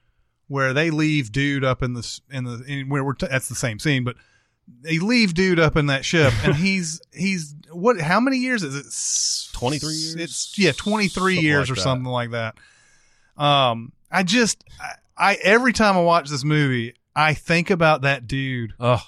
[0.47, 3.55] where they leave dude up in the in the in where we're t- that's the
[3.55, 4.15] same scene, but
[4.81, 7.99] they leave dude up in that ship, and he's he's what?
[7.99, 9.57] How many years is it?
[9.57, 10.15] 23 years?
[10.15, 11.81] It's yeah, twenty three Something years like or that.
[11.81, 12.55] something like that.
[13.37, 14.93] Um, I just I,
[15.33, 19.01] I every time I watch this movie, I think about that dude Oh,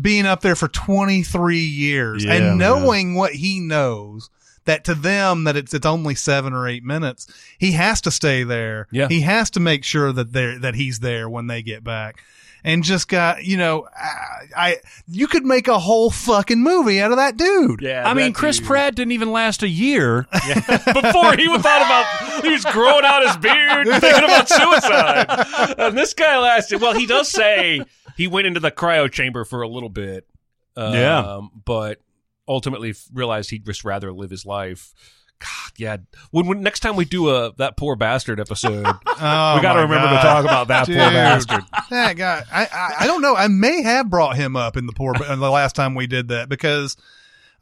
[0.00, 2.58] being up there for 23 years Yeah, and man.
[2.58, 4.30] knowing what he knows
[4.64, 7.26] that to them that it's it's only 7 or 8 minutes
[7.58, 9.08] he has to stay there Yeah.
[9.08, 12.22] he has to make sure that they that he's there when they get back
[12.64, 14.76] and just got you know I, I
[15.06, 18.08] you could make a whole fucking movie out of that dude yeah.
[18.08, 18.66] I mean, Chris dude.
[18.66, 20.26] Pratt didn't even last a year.
[20.32, 25.76] Before he was thought about, he was growing out his beard, thinking about suicide.
[25.78, 26.80] And this guy lasted.
[26.80, 27.82] Well, he does say
[28.16, 30.26] he went into the cryo chamber for a little bit.
[30.76, 31.40] Um, Yeah.
[31.64, 32.00] But
[32.48, 34.92] ultimately realized he'd just rather live his life.
[35.44, 35.96] God, yeah.
[36.30, 39.80] When, when next time we do a that poor bastard episode, Oh, we got to
[39.82, 40.16] remember God.
[40.16, 40.96] to talk about that Dude.
[40.96, 41.60] poor bastard.
[41.90, 44.92] that guy I, I I don't know I may have brought him up in the
[44.92, 46.96] poor the last time we did that because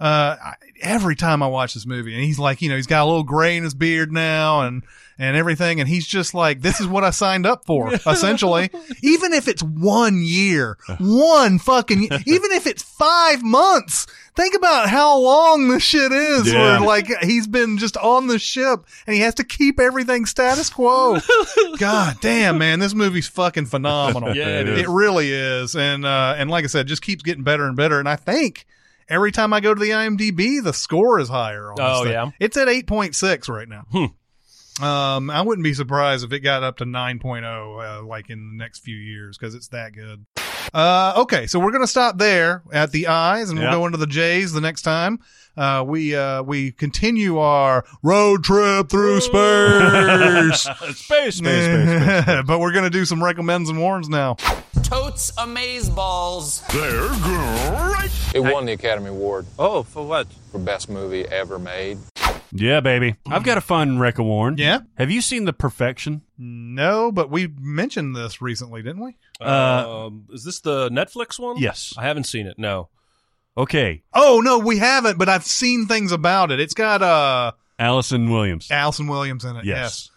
[0.01, 3.05] uh, I- every time I watch this movie, and he's like, you know, he's got
[3.05, 4.83] a little gray in his beard now, and
[5.23, 8.71] and everything, and he's just like, this is what I signed up for, essentially.
[9.03, 14.07] even if it's one year, one fucking, even if it's five months.
[14.35, 16.51] Think about how long this shit is.
[16.51, 16.79] Yeah.
[16.79, 20.71] Where like he's been just on the ship and he has to keep everything status
[20.71, 21.19] quo.
[21.79, 24.35] God damn, man, this movie's fucking phenomenal.
[24.35, 24.87] Yeah, it it, is.
[24.87, 25.77] really is.
[25.77, 27.99] And uh, and like I said, just keeps getting better and better.
[27.99, 28.65] And I think
[29.07, 31.71] every time I go to the IMDb, the score is higher.
[31.71, 32.31] On Oh, yeah?
[32.41, 33.85] it's at eight point six right now.
[34.81, 38.57] Um, I wouldn't be surprised if it got up to 9.0, uh, like in the
[38.57, 40.25] next few years, because it's that good.
[40.73, 43.75] Uh, okay, so we're gonna stop there at the eyes, and we'll Yeah.
[43.75, 45.19] go into the J's the next time.
[45.57, 50.61] Uh, we uh, we continue our road trip through space.
[50.63, 52.43] space, space, space, space.
[52.47, 54.35] but we're gonna do some recommends and warns now.
[54.83, 56.63] Totes amaze balls.
[56.73, 58.11] They're great.
[58.35, 60.29] It won the Academy Award Oh, for what?
[60.53, 61.99] for best movie ever made.
[62.55, 63.17] Yeah, baby.
[63.27, 64.57] I've got a fun Wreck a Warn.
[64.59, 64.81] Yeah?
[64.99, 66.21] Have you seen The Perfection?
[66.37, 69.17] No, but we mentioned this recently, didn't we?
[69.41, 71.57] Uh, um, is this the Netflix one?
[71.57, 71.95] Yes.
[71.97, 72.59] I haven't seen it.
[72.59, 72.89] No.
[73.57, 74.03] Okay.
[74.15, 76.61] Oh no, we haven't, but I've seen things about it.
[76.61, 78.71] It's got uh Allison Williams.
[78.71, 79.65] Allison Williams in it.
[79.65, 80.11] Yes.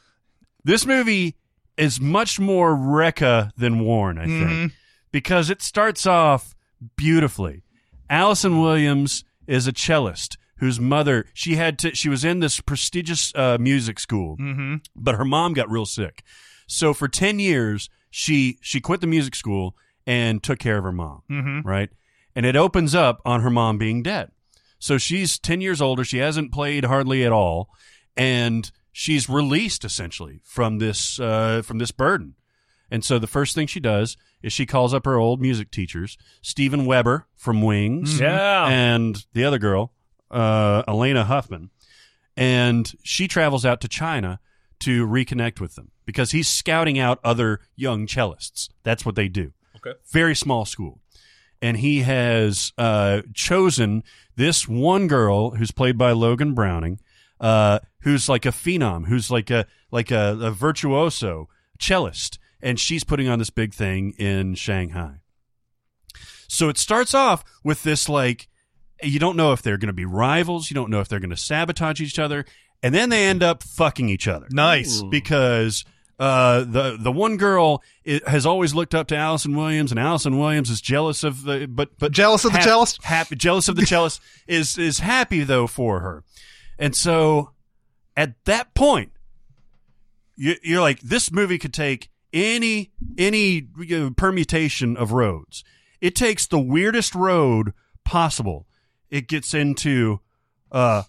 [0.63, 1.35] This movie
[1.77, 4.71] is much more Recca than Warren, I think, Mhm.
[5.11, 6.55] because it starts off
[6.95, 7.63] beautifully.
[8.09, 13.33] Allison Williams is a cellist whose mother she had to she was in this prestigious
[13.35, 14.75] uh, music school, Mm-hmm.
[14.95, 16.23] but her mom got real sick.
[16.67, 19.75] So for 10 years she she quit the music school
[20.07, 21.67] and took care of her mom, Mm-hmm.
[21.67, 21.89] right?
[22.35, 24.31] And it opens up on her mom being dead.
[24.79, 27.69] So she's 10 years older, she hasn't played hardly at all,
[28.17, 32.35] and she's released essentially from this uh, from this burden.
[32.91, 36.17] And so the first thing she does is she calls up her old music teachers,
[36.41, 38.67] Steven Weber from Wings, Yeah.
[38.67, 39.91] and the other girl,
[40.35, 41.69] uh, Elena Huffman,
[42.35, 44.39] and she travels out to China
[44.79, 48.69] to reconnect with them because he's scouting out other young cellists.
[48.83, 49.53] That's what they do.
[49.77, 49.97] Okay.
[50.11, 50.99] Very small school.
[51.61, 54.03] And he has uh, chosen
[54.35, 56.99] this one girl who's played by Logan Browning,
[57.39, 61.47] uh, who's like a phenom, who's like a like a, a virtuoso
[61.79, 65.21] cellist, and she's putting on this big thing in Shanghai.
[66.47, 68.49] So it starts off with this like
[69.03, 71.29] you don't know if they're going to be rivals, you don't know if they're going
[71.29, 72.45] to sabotage each other,
[72.81, 75.01] and then they end up fucking each other Nice.
[75.03, 75.85] because
[76.17, 80.37] uh, the the one girl i has always looked up to Allison Williams, and Allison
[80.39, 83.03] Williams is jealous of the but but Jealous of the cellist?
[83.03, 86.23] Happy, jealous of the cellist is is happy though for her,
[86.79, 87.51] and so
[88.15, 89.11] at that point,
[90.37, 95.63] you, you're like, this movie could take any any you know, permutation of roads.
[96.01, 97.73] It takes the weirdest road
[98.03, 98.64] possible.
[99.09, 100.19] It gets into
[100.71, 101.03] uh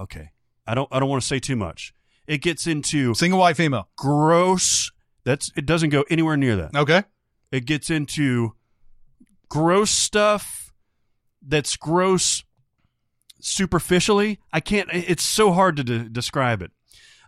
[0.00, 0.30] okay.
[0.66, 1.94] I don't I don't want to say too much.
[2.26, 3.88] It gets into Single white female.
[3.96, 4.92] gross
[5.24, 6.74] that's it doesn't go anywhere near that.
[6.74, 7.04] Okay.
[7.50, 8.54] It gets into
[9.48, 10.72] gross stuff
[11.42, 12.44] that's gross
[13.40, 14.38] superficially.
[14.52, 14.88] I can't.
[14.92, 16.70] It's so hard to de- describe it.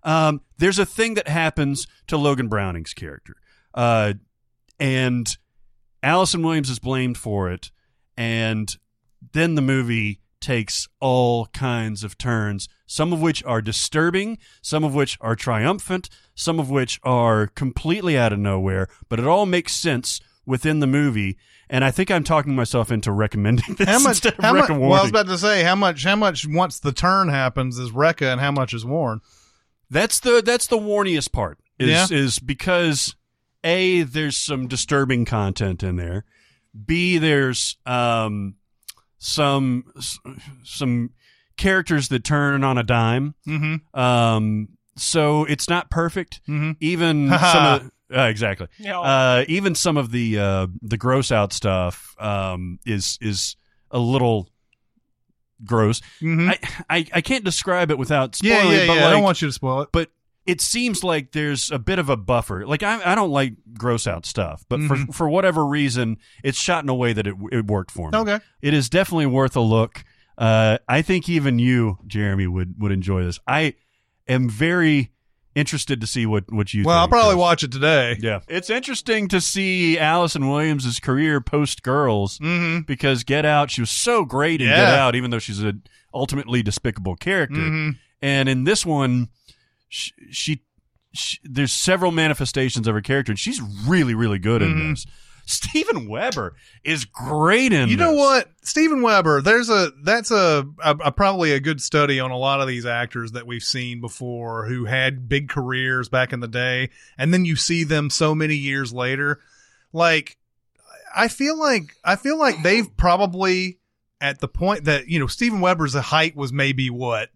[0.05, 3.37] Um, there's a thing that happens to Logan Browning's character,
[3.75, 4.15] uh,
[4.81, 5.37] and
[6.03, 7.71] Allison Williams is blamed for it,
[8.17, 8.77] and
[9.33, 14.93] then the movie takes all kinds of turns, some of which are disturbing, some of
[14.95, 19.73] which are triumphant, some of which are completely out of nowhere, but it all makes
[19.73, 21.39] sense within the movie.
[21.71, 24.11] And I think I'm talking myself into recommending this How much?
[24.11, 24.69] instead of How much?
[24.69, 26.03] Well, I was about to say how much.
[26.05, 29.21] How much once the turn happens is Rekka, and how much is Warren?
[29.89, 31.59] That's the that's the warniest part.
[31.79, 32.07] Is Yeah.
[32.11, 33.15] is because
[33.65, 36.25] a there's some disturbing content in there.
[36.87, 38.57] B there's um
[39.23, 39.85] some
[40.65, 41.11] some
[41.57, 43.35] characters that turn on a dime.
[43.47, 43.99] Mm-hmm.
[43.99, 46.41] Um, so it's not perfect.
[46.49, 46.77] Mhm.
[46.81, 48.67] Even some of uh, exactly.
[48.79, 49.01] Yeah.
[49.01, 53.57] Uh, even some of the uh, the gross out stuff um, is is
[53.91, 54.49] a little
[55.65, 56.01] gross.
[56.21, 56.51] Mhm.
[56.51, 56.59] I,
[56.99, 58.73] I I can't describe it without spoiling.
[58.73, 59.07] Yeah, yeah, but yeah.
[59.07, 59.91] I don't want you to spoil it.
[59.93, 60.11] but
[60.47, 62.67] it seems like there's a bit of a buffer.
[62.67, 65.07] Like I, I don't like gross out stuff, but Mhm.
[65.07, 68.19] for for whatever reason, it's shot in a way that it, it worked for me.
[68.19, 68.41] Okay.
[68.61, 70.05] it is definitely worth a look.
[70.39, 73.39] Uh, I think even you, Jeremy, would would enjoy this.
[73.47, 73.75] I
[74.27, 75.11] am very
[75.55, 76.83] interested to see what what you.
[76.85, 78.17] Well, I'll probably watch it today.
[78.19, 82.81] Yeah, it's interesting to see Allison Williams' career post Girls Mm-hmm.
[82.87, 85.83] because Get Out, she was so great in Get Out, even though she's an
[86.15, 87.61] ultimately despicable character.
[87.61, 87.97] Mhm.
[88.23, 89.29] And in this one,
[89.93, 90.63] she, she,
[91.13, 94.91] she there's several manifestations of her character, and she's really, really good in Mhm.
[94.93, 95.07] this.
[95.45, 96.55] Steven Weber
[96.85, 98.19] is great in You know this.
[98.19, 99.43] what, Steven Weber?
[99.43, 102.87] There's a that's a, a, a probably a good study on a lot of these
[102.87, 107.45] actors that we've seen before who had big careers back in the day, and then
[107.45, 109.41] you see them so many years later.
[109.93, 110.39] Like,
[111.15, 113.81] I feel like I feel like they've probably
[114.21, 117.29] at the point that you know Steven Weber's height was maybe what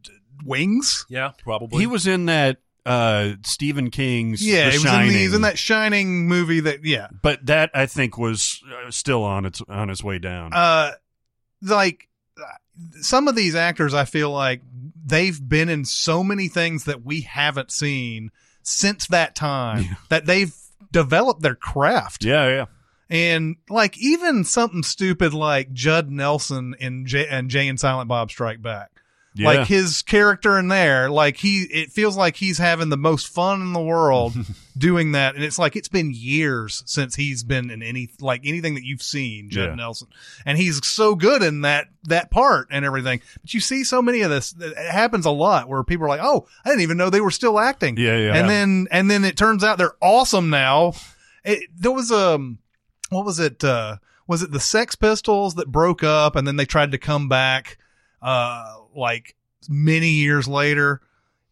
[0.45, 1.07] wings.
[1.09, 1.79] Yeah, probably.
[1.81, 5.25] He was in that uh Stephen King's Yeah, The he was in, Shining, the, he
[5.27, 6.61] was in that Shining movie.
[6.61, 10.53] That yeah, but that I think was uh, still on its on its way down.
[10.53, 10.93] uh
[11.63, 12.09] like
[13.01, 14.61] some of these actors i feel like
[15.05, 18.31] they've been in so many things that we haven't seen
[18.63, 20.55] since that time that they've
[20.93, 22.65] developed their craft yeah, yeah.
[23.09, 28.31] and like even something stupid like judd nelson in jay and jay and silent bob
[28.31, 28.91] strike back
[29.39, 29.49] Yeah.
[29.49, 33.61] like his character in there like he it feels like he's having the most fun
[33.61, 34.35] in the world
[34.79, 38.75] doing that and it's like it's been years since he's been in any like anything
[38.77, 39.75] that you've seen judd Yeah.
[39.75, 40.09] nelson
[40.47, 44.23] and he's so good in that that part and everything but you see so many
[44.23, 47.11] of this it happens a lot where people are like oh i didn't even know
[47.11, 48.35] they were still acting Yeah, yeah.
[48.37, 50.95] and then and then it turns out they're awesome now
[51.45, 52.59] it, there was um
[53.11, 53.97] what was it uh
[54.27, 57.79] was it the sex pistols that broke up and then they tried to come back
[58.23, 59.35] uh like
[59.69, 61.01] many years later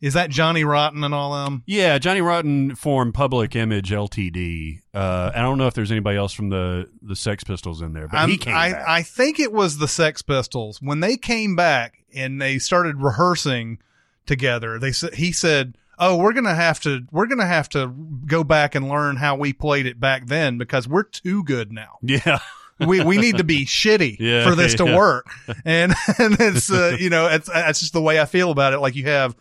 [0.01, 4.81] is that johnny rotten and all them Yeah, Johnny Rotten formed Public Image Ltd.
[4.93, 8.09] Uh, I don't know if there's anybody else from the the Sex Pistols in there,
[8.09, 8.85] but I'm- he came I, back.
[8.89, 13.79] I think it was the Sex Pistols when they came back and they started rehearsing
[14.27, 14.79] together.
[14.79, 17.89] They said he said, "Oh, we're gonna have to we're gonna have to
[18.27, 21.99] go back and learn how we played it back then because we're too good now.
[22.03, 22.41] yeah,
[22.81, 24.97] We we need to be shitty Yeah, for this to yeah.
[24.97, 25.27] work."
[25.65, 28.79] And and it's uh, you know it's that's just the way I feel about it.
[28.81, 29.35] Like you have.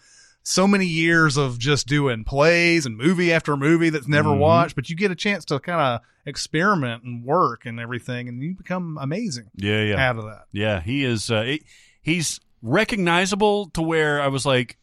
[0.46, 4.40] So many years of just doing plays and movie after movie that's never Mhm.
[4.40, 8.44] watched, but you get a chance to kind of experiment and work and everything, and
[8.44, 10.44] you become amazing yeah, yeah, out of that.
[10.52, 10.82] yeah.
[10.82, 11.32] He is.
[11.32, 11.64] Uh, he-
[12.02, 14.78] he's recognizable to where I was like,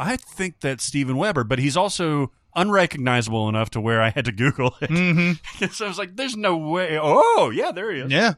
[0.00, 4.32] I think that's Steven Weber, but he's also unrecognizable enough to where I had to
[4.32, 4.90] Google it.
[4.90, 5.66] Mm-hmm.
[5.72, 8.10] so I was like, "There's no way." Oh, yeah, there he is.
[8.12, 8.34] Yeah.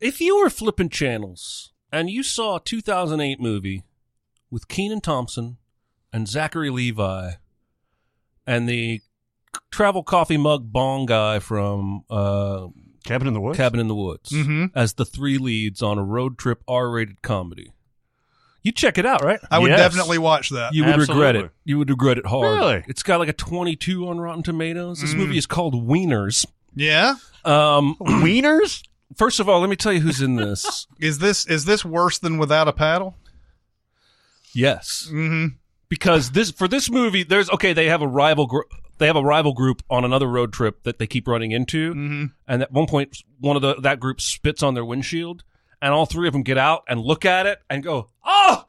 [0.00, 3.84] if you were flipping channels and you saw a 2008 movie
[4.50, 5.56] with Kenan Thompson
[6.12, 7.32] and Zachary Levi
[8.46, 9.00] and the
[9.70, 12.66] travel coffee mug bong guy from uh,
[13.04, 13.56] Cabin in the Woods.
[13.56, 14.70] Cabin in the Woods Mhm.
[14.74, 17.72] as the three leads on a road trip R-rated comedy.
[18.64, 19.38] You check it out, right?
[19.50, 19.78] I would Yes.
[19.78, 20.74] definitely watch that.
[20.74, 21.40] You would regret Absolutely.
[21.44, 21.50] it.
[21.66, 22.56] You would regret it hard.
[22.58, 22.84] Really?
[22.88, 25.00] It's got like a 22 on Rotten Tomatoes.
[25.02, 25.18] This Mm.
[25.18, 26.44] movie is called Wieners.
[26.74, 27.14] yeah.
[27.44, 28.82] Um, Wieners.
[29.16, 30.86] first of all, let me tell you who's in this.
[30.98, 33.16] Is this is this worse than without a paddle?
[34.54, 35.08] yes.
[35.10, 35.56] Mm-hmm.
[35.88, 38.62] because this for this movie there's okay they have a rival gr-
[38.98, 42.24] they have a rival group on another road trip that they keep running into Mm-hmm.
[42.48, 45.44] and at one point one of the that group spits on their windshield
[45.84, 48.64] and all three of them get out and look at it and go oh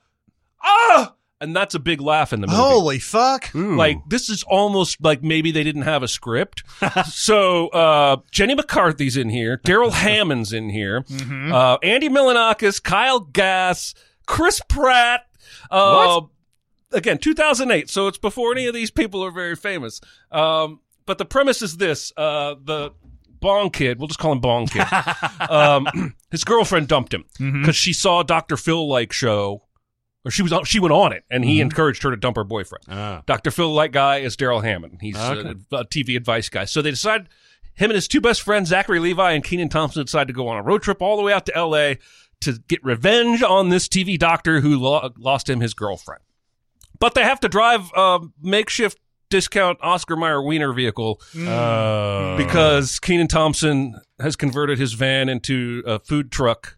[0.63, 1.11] oh
[1.41, 2.57] and that's a big laugh in the movie.
[2.57, 3.53] Holy fuck!
[3.55, 3.75] Ooh.
[3.75, 6.63] like this is almost like maybe they didn't have a script.
[7.05, 11.51] So uh jenny mccarthy's in here darrell hammond's in here Mm-hmm.
[11.53, 13.93] uh andy milonakis kyle gass
[14.25, 15.21] chris pratt
[15.71, 16.21] uh
[16.91, 20.01] again 2008 so it's before any of these people are very famous.
[20.31, 22.91] Um but the premise is this uh the
[23.45, 24.85] bong kid we'll just call him bong kid
[25.49, 25.87] um
[26.31, 29.63] his girlfriend dumped him because she saw dr phil like show
[30.25, 32.83] or she was she went on it and he encouraged her to dump her boyfriend
[32.89, 33.21] Ah.
[33.27, 33.51] Dr.
[33.51, 34.97] Phil like guy is Darrell Hammond.
[35.01, 35.53] He's Okay.
[35.71, 36.65] a, a TV advice guy.
[36.65, 37.29] So they decide
[37.75, 40.57] him and his two best friends, Zachary Levi and Kenan Thompson, decide to go on
[40.57, 41.99] a road trip all the way out to L.A.
[42.41, 46.21] to get revenge on this TV doctor who lo- lost him his girlfriend.
[46.99, 48.97] But they have to drive a makeshift
[49.29, 55.99] discount Oscar Mayer Wiener vehicle Uh, because Kenan Thompson has converted his van into a
[55.99, 56.77] food truck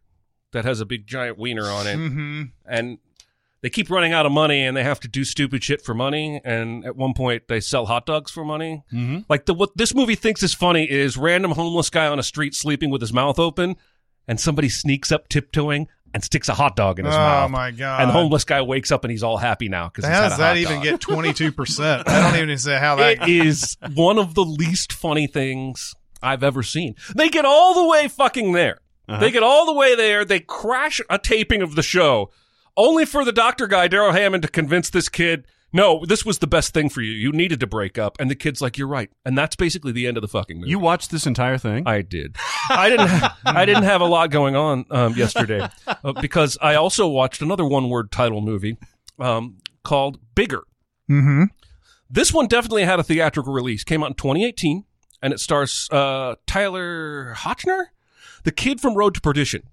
[0.53, 2.43] that has a big giant wiener on it Mm-hmm.
[2.65, 2.97] and
[3.61, 6.39] they keep running out of money and they have to do stupid shit for money
[6.45, 9.25] and at one point they sell hot dogs for money Mhm.
[9.29, 12.55] like the what this movie thinks is funny is random homeless guy on a street
[12.55, 13.75] sleeping with his mouth open
[14.27, 17.49] and somebody sneaks up tiptoeing and sticks a hot dog in his Oh mouth Oh
[17.49, 18.01] my god!
[18.01, 20.57] and the homeless guy wakes up and he's all happy now because How does that
[20.57, 22.07] even get twenty two percent?
[22.07, 23.23] I don't even say how that.
[23.23, 26.95] it is one of the least funny things I've ever seen.
[27.15, 28.79] They get all the way fucking there.
[29.07, 29.19] Uh-huh.
[29.19, 30.25] They get all the way there.
[30.25, 32.31] They crash a taping of the show,
[32.75, 36.47] only for the doctor guy, Darrell Hammond, to convince this kid, no, this was the
[36.47, 37.11] best thing for you.
[37.11, 38.15] You needed to break up.
[38.19, 39.09] And the kid's like, you're right.
[39.25, 40.69] And that's basically the end of the fucking movie.
[40.69, 41.83] you watched this entire thing?
[41.87, 42.35] I did.
[42.69, 43.07] I didn't.
[43.07, 47.41] Ha- I didn't have a lot going on um, yesterday uh, because I also watched
[47.41, 48.77] another one-word title movie
[49.19, 50.63] um, called Bigger.
[51.09, 51.43] mm-hmm.
[52.09, 53.83] This one definitely had a theatrical release.
[53.83, 54.85] Came out in 2018.
[55.21, 57.87] and it stars uh, Tyler Hoechlin,
[58.43, 59.63] the kid from Road to Perdition,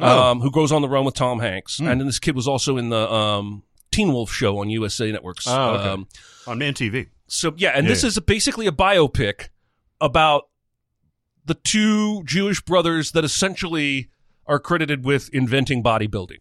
[0.00, 0.30] Oh.
[0.32, 2.76] um, who goes on the run with Tom Hanks, and then this kid was also
[2.78, 3.62] in the um,
[3.94, 5.46] Teen Wolf show on USA Networks.
[5.46, 5.88] Oh, okay.
[5.88, 6.08] um,
[6.46, 7.08] on MTV.
[7.26, 8.08] so yeah, and Yeah, this yeah.
[8.08, 9.48] is basically a biopic
[10.00, 10.48] about
[11.44, 14.10] the two Jewish brothers that essentially
[14.46, 16.38] are credited with inventing bodybuilding.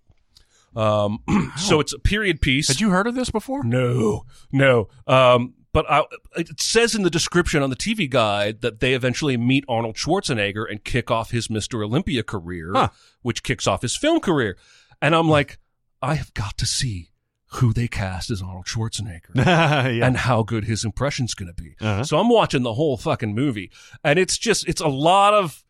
[0.76, 1.20] Um,
[1.58, 2.68] so it's a period piece.
[2.68, 3.64] Had you heard of this before?
[3.64, 4.88] No, no.
[5.08, 6.04] Um, but I,
[6.36, 10.66] it says in the description on the TV guide that they eventually meet Arnold Schwarzenegger
[10.70, 11.84] and kick off his Mr.
[11.84, 12.90] Olympia career, Huh.
[13.22, 14.58] which kicks off his film career.
[15.02, 15.58] And I'm like,
[16.02, 17.10] I have got to see
[17.56, 20.06] who they cast as Arnold Schwarzenegger yeah.
[20.06, 21.76] and how good his impression's going to be.
[21.80, 22.04] Uh-huh.
[22.04, 23.72] So I'm watching the whole fucking movie,
[24.04, 25.64] and it's just it's a lot of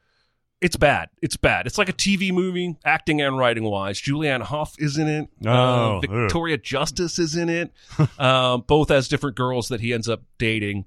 [0.62, 1.10] it's bad.
[1.22, 1.68] It's bad.
[1.68, 4.00] It's like a TV movie, acting and writing wise.
[4.02, 5.28] Julianne Hough is in it.
[5.46, 6.06] Oh, Uh, ugh.
[6.10, 7.72] Victoria Justice is in it.
[8.20, 10.86] um, both as different girls that he ends up dating.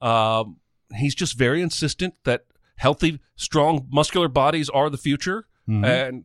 [0.00, 0.56] Um,
[0.96, 2.46] he's just very insistent that
[2.76, 5.84] healthy, strong, muscular bodies are the future, Mhm.
[5.84, 6.24] and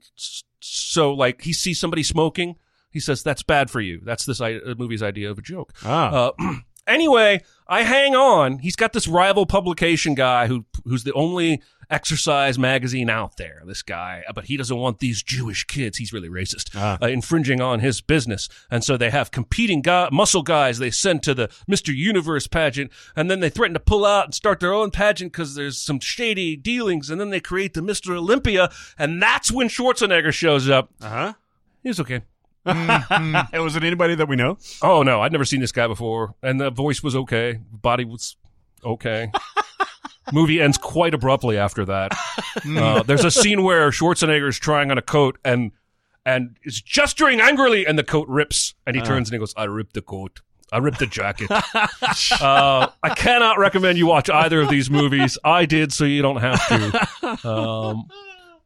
[0.62, 2.56] so like he sees somebody smoking.
[2.94, 4.00] He says that's bad for you.
[4.04, 5.74] That's this I- uh, movie's idea of a joke.
[5.84, 6.32] Ah.
[6.40, 6.54] Uh,
[6.88, 8.60] anyway, I hang on.
[8.60, 13.62] He's got this rival publication guy who who's the only exercise magazine out there.
[13.66, 15.98] This guy, but he doesn't want these Jewish kids.
[15.98, 16.98] He's really racist, Ah.
[17.02, 18.50] uh, infringing on his business.
[18.72, 22.92] And so they have competing guy, muscle guys they send to the Mister Universe pageant,
[23.16, 26.00] and then they threaten to pull out and start their own pageant because there's some
[26.00, 27.10] shady dealings.
[27.10, 30.90] And then they create the Mister Olympia, and that's when Schwarzenegger shows up.
[31.02, 31.34] Uh huh.
[31.84, 32.22] He's okay.
[32.66, 34.58] Was it anybody that we know?
[34.82, 38.38] Oh no, I'd never seen this guy before, and the voice was okay, body was
[38.84, 39.32] okay.
[40.32, 42.18] Movie ends quite abruptly after that.
[42.66, 45.72] Uh, there's a scene where Schwarzenegger is trying on a coat and
[46.26, 49.66] and is gesturing angrily, and the coat rips, and he turns and he goes, "I
[49.66, 50.42] ripped the coat."
[50.72, 51.52] I ripped the jacket.
[52.42, 55.38] uh, I cannot recommend you watch either of these movies.
[55.44, 57.48] I did, so you don't have to.
[57.48, 58.08] Um,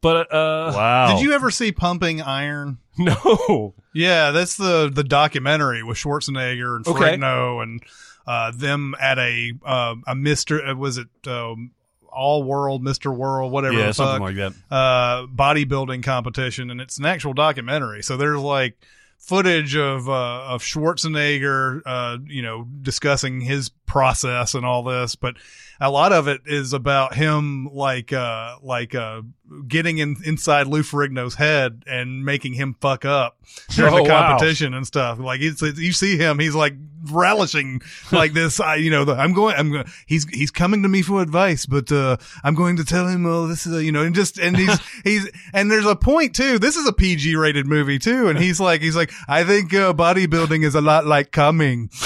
[0.02, 1.08] but uh, Wow.
[1.16, 2.78] Did you ever see Pumping Iron?
[2.98, 7.18] no, Yeah, that's the the documentary with Schwarzenegger and Okay.
[7.18, 7.82] Ferrigno and
[8.26, 11.72] uh, them at a uh, a Mister uh, was it um,
[12.12, 14.54] All World Mister World whatever Yeah, the something fuck, like that.
[14.76, 18.02] uh, bodybuilding competition, and it's an actual documentary.
[18.04, 18.78] So there's like
[19.20, 25.36] footage of uh, of Schwarzenegger, uh, you know, discussing his process and all this, but
[25.80, 29.22] a lot of it is about him like uh like uh
[29.68, 33.38] getting in inside Lou Ferrigno's head and making him fuck up
[33.76, 34.28] during Oh, the wow.
[34.38, 35.20] competition and stuff.
[35.20, 36.74] Like it's, you see him, he's like
[37.10, 37.82] relishing
[38.12, 38.60] like this.
[38.60, 39.86] I, you know, the, I'm going, I'm going.
[40.06, 43.48] He's he's coming to me for advice, but uh I'm going to tell him, oh,
[43.48, 46.60] this is a, you know, and just and he's he's and there's a point too.
[46.60, 49.94] This is a PG rated movie too, and he's like he's like I think uh,
[49.94, 51.90] bodybuilding is a lot like coming.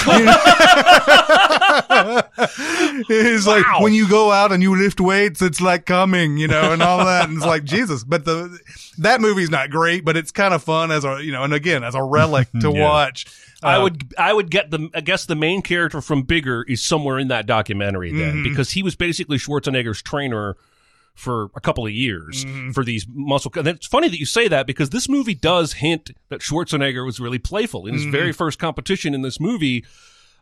[3.08, 6.72] He's like when you go out and you lift weights, it's like coming, you know,
[6.74, 7.28] and all that.
[7.30, 8.04] And it's like Jesus.
[8.04, 8.58] But the
[8.98, 11.84] that movie's not great, but it's kind of fun as a you know, and again
[11.84, 12.82] as a relic to Yeah.
[12.84, 13.26] watch.
[13.64, 16.82] I Uh, would I would get the I guess the main character from Bigger is
[16.82, 18.44] somewhere in that documentary then Mhm.
[18.44, 20.56] because he was basically Schwarzenegger's trainer
[21.14, 22.74] for a couple of years Mhm.
[22.74, 23.52] for these muscle.
[23.56, 27.20] And it's funny that you say that because this movie does hint that Schwarzenegger was
[27.20, 28.12] really playful in his Mhm.
[28.12, 29.84] very first competition in this movie.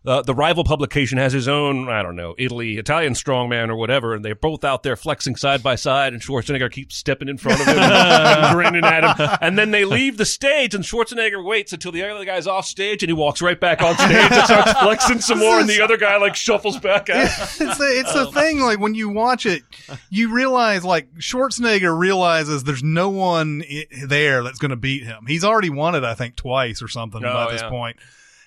[0.05, 4.15] Uh, the rival publication has his own, I don't know, Italy, Italian strongman or whatever,
[4.15, 7.59] and they're both out there flexing side by side, and Schwarzenegger keeps stepping in front
[7.59, 9.37] of him and grinning at him.
[9.41, 13.03] And then they leave the stage, and Schwarzenegger waits until the other guy's off stage,
[13.03, 15.97] and he walks right back on stage and starts flexing some more, and the other
[15.97, 17.25] guy like shuffles back out.
[17.27, 19.63] it's the, it's the thing like when you watch it
[20.09, 25.25] you realize like Schwarzenegger realizes there's no one i- there that's going to beat him
[25.27, 27.69] he's already won it I think twice or something Oh, by this yeah.
[27.69, 27.97] point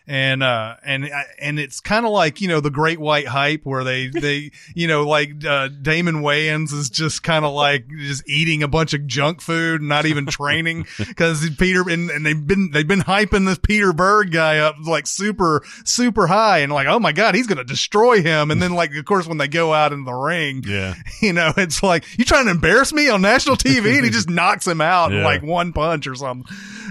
[0.06, 1.08] and uh and
[1.38, 4.88] and it's kind of like you know the great white hype where they they you
[4.88, 9.06] know like uh Damon Wayans is just kind of like just eating a bunch of
[9.06, 13.46] junk food and not even training because Peter and, and they've been they've been hyping
[13.46, 17.46] this Peter Berg guy up like super super high and like oh my god he's
[17.46, 18.50] gonna destroy him.
[18.50, 20.94] And then like of course when they go out in the ring Yeah.
[21.22, 24.28] you know it's like you trying to embarrass me on national TV and he just
[24.28, 26.44] knocks him out in like one punch or something.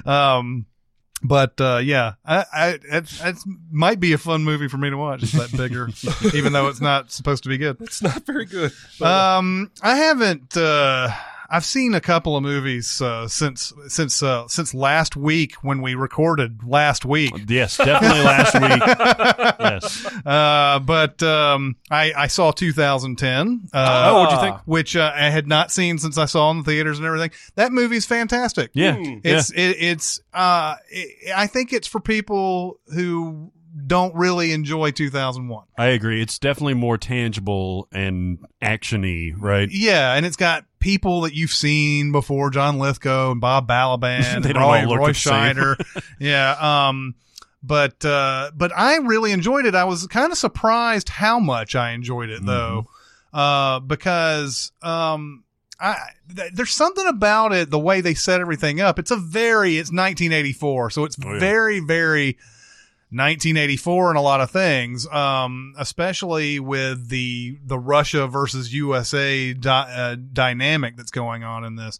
[0.05, 0.65] Um
[1.23, 2.79] but uh, yeah, I,
[3.23, 3.33] I
[3.71, 5.23] might be a fun movie for me to watch.
[5.23, 5.89] It's that bigger,
[6.35, 7.77] even though it's not supposed to be good.
[7.81, 8.71] It's not very good.
[9.01, 10.55] Um, I haven't.
[10.55, 11.11] Uh,
[11.53, 15.95] I've seen a couple of movies uh, since since uh, since last week when we
[15.95, 17.33] recorded last week.
[17.47, 18.81] Yes, definitely last week.
[19.71, 20.05] Yes.
[20.25, 23.69] Uh, but um, I I saw 2010.
[23.73, 24.57] Uh, Oh, what'd you think?
[24.65, 27.31] Which uh, I had not seen since I saw in the theaters and everything.
[27.55, 28.71] That movie's fantastic.
[28.73, 28.95] Yeah.
[28.95, 29.19] Hmm.
[29.23, 33.51] It's it, it's uh it, I think it's for people who
[33.87, 35.65] don't really enjoy 2001.
[35.77, 36.21] I agree.
[36.21, 39.69] It's definitely more tangible and actiony, right?
[39.71, 44.53] Yeah, and it's got people that you've seen before, John Lithgow and Bob Balaban, They
[44.53, 45.11] Roy, Roy.
[45.11, 45.75] Scheider.
[46.19, 47.15] yeah, um,
[47.63, 49.75] but uh, but I really enjoyed it.
[49.75, 52.87] I was kind of surprised how much I enjoyed it though,
[53.33, 53.37] Mm-hmm.
[53.37, 55.43] uh, because um,
[55.79, 55.95] I
[56.35, 58.97] th- there's something about it the way they set everything up.
[58.99, 61.39] It's a very it's 1984, so it's Oh, yeah.
[61.39, 62.37] very very
[63.11, 69.93] 1984 and a lot of things, um, especially with the the Russia versus USA di-
[69.93, 71.99] uh, dynamic that's going on in this.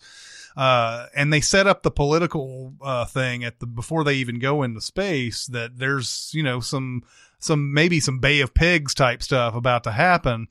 [0.56, 4.64] Uh, and they set up the political uh, thing at the before they even go
[4.64, 5.48] into space.
[5.48, 7.04] That there's you know some
[7.40, 10.48] some maybe some Bay of Pigs type stuff about to happen.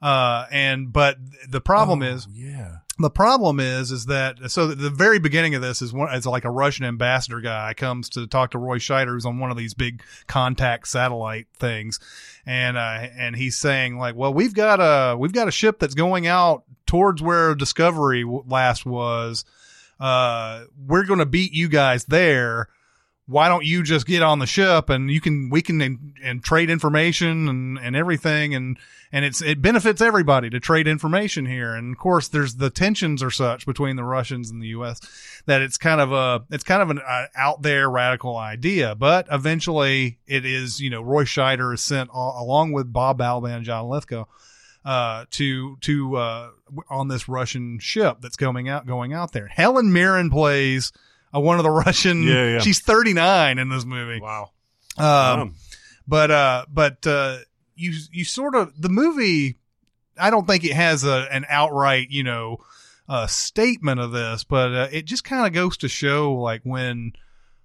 [0.00, 1.18] Uh, and but
[1.48, 2.76] the problem is Oh, yeah.
[2.98, 6.44] The problem is is that so the very beginning of this is one it's like
[6.44, 9.74] a Russian ambassador guy comes to talk to Roy Scheider who's on one of these
[9.74, 12.00] big contact satellite things.
[12.44, 15.94] And uh and he's saying like well we've got a we've got a ship that's
[15.94, 19.44] going out towards where Discovery last was.
[20.00, 22.68] Uh we're going to beat you guys there
[23.28, 26.42] why don't you just get on the ship and you can we can and, and
[26.42, 28.54] trade information and and everything.
[28.54, 28.78] And
[29.12, 31.74] and it's it benefits everybody to trade information here.
[31.74, 35.00] And of course there's the tensions are such between the Russians and the US
[35.44, 38.94] that it's kind of a it's kind of an uh, out there radical idea.
[38.94, 43.56] But eventually it is you know Roy Scheider is sent al- along with Bob Balaban
[43.56, 44.24] and John Lithgow
[44.86, 46.48] uh, to to uh,
[46.88, 49.48] on this Russian ship that's going out going out there.
[49.48, 50.92] Helen Mirren plays
[51.34, 52.22] uh, one of the Russian.
[52.22, 52.58] Yeah, yeah.
[52.60, 54.20] She's 39 in this movie.
[54.20, 54.50] Wow.
[54.96, 55.50] Um, Wow.
[56.06, 57.38] but uh, but uh,
[57.76, 59.56] you you sort of the movie.
[60.20, 62.58] I don't think it has a an outright you know
[63.08, 67.12] uh, statement of this, but uh, it just kind of goes to show like when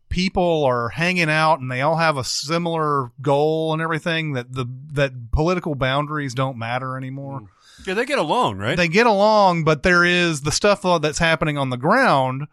[0.09, 4.65] people are hanging out and they all have a similar goal and everything that the
[4.91, 7.41] that political boundaries don't matter anymore
[7.87, 8.77] Yeah, they get along, right?
[8.77, 12.45] they get along, but there is the stuff that's happening on the ground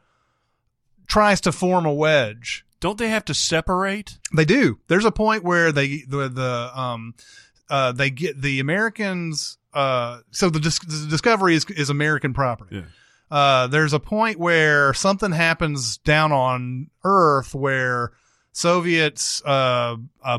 [1.10, 2.64] tries to form a wedge.
[2.78, 4.16] Don't they have to separate?
[4.34, 4.78] They do.
[4.88, 7.14] There's a point where they the the um
[7.68, 12.76] uh they get the Americans uh so the, dis- the discovery is is American property.
[12.76, 12.82] Yeah.
[13.30, 18.12] Uh there's a point where something happens down on Earth where
[18.52, 20.38] Soviets uh uh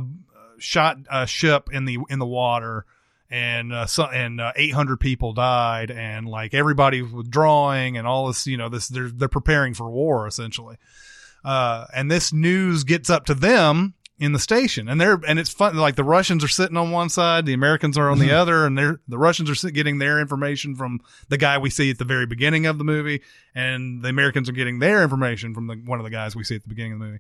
[0.58, 2.86] shot a ship in the in the water
[3.32, 8.28] and uh, so, and uh, 800 people died and like everybody was withdrawing and all
[8.28, 10.78] this you know this they're they're preparing for war essentially.
[11.44, 15.50] Uh, and this news gets up to them in the station and they're and it's
[15.50, 18.68] fun like the russians are sitting on one side the americans are on the other
[18.68, 21.00] and they're the russians are getting their information from
[21.30, 23.24] the guy we see at the very beginning of the movie
[23.56, 26.56] and the americans are getting their information from the, one of the guys we see
[26.56, 27.20] at the beginning of the movie.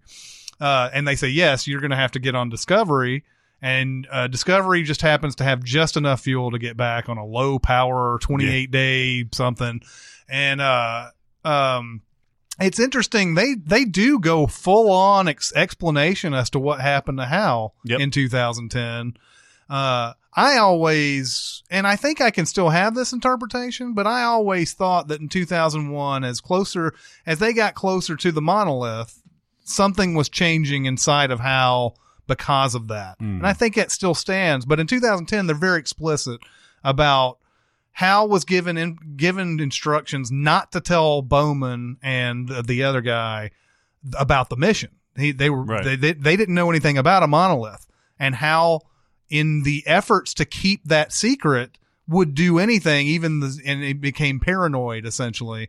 [0.59, 3.23] Uh, and they say yes you're going to have to get on discovery
[3.61, 7.25] and uh, discovery just happens to have just enough fuel to get back on a
[7.25, 9.81] low power 28 day something.
[10.29, 11.09] And uh
[11.43, 12.01] um
[12.59, 17.25] it's interesting they they do go full on ex- explanation as to what happened to
[17.25, 17.99] Hal Yep.
[17.99, 19.13] in 2010
[19.69, 24.73] uh I always and I think I can still have this interpretation but I always
[24.73, 26.93] thought that in 2001 as closer
[27.25, 29.21] as they got closer to the monolith
[29.63, 31.97] something was changing inside of Hal
[32.35, 33.19] because of that.
[33.19, 34.65] And I think it still stands.
[34.65, 36.39] But in 2010, they're very explicit
[36.83, 37.37] about
[37.91, 43.51] Hal was given in, given instructions not to tell Bowman and the, the other guy
[44.17, 44.91] about the mission.
[45.17, 45.83] He, they were Right.
[45.83, 47.85] they, they they didn't know anything about a monolith,
[48.17, 48.87] and Hal,
[49.29, 51.77] in the efforts to keep that secret,
[52.07, 55.67] would do anything, even the, and it became paranoid essentially.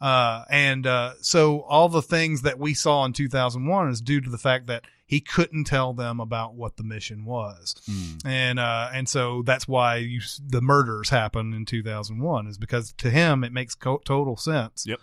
[0.00, 4.28] Uh, and uh, so all the things that we saw in 2001 is due to
[4.30, 4.84] the fact that
[5.14, 7.76] he couldn't tell them about what the mission was,
[8.24, 13.10] and uh, and so that's why you, the murders happen in 2001 is because to
[13.10, 14.84] him it makes co- total sense.
[14.88, 14.98] Yep.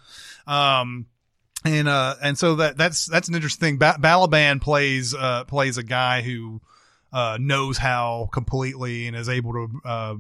[0.48, 1.06] Um,
[1.64, 3.78] and uh, and so that that's that's an interesting thing.
[3.78, 6.60] Ba- Balaban plays uh plays a guy who
[7.14, 10.16] uh knows how completely and is able to uh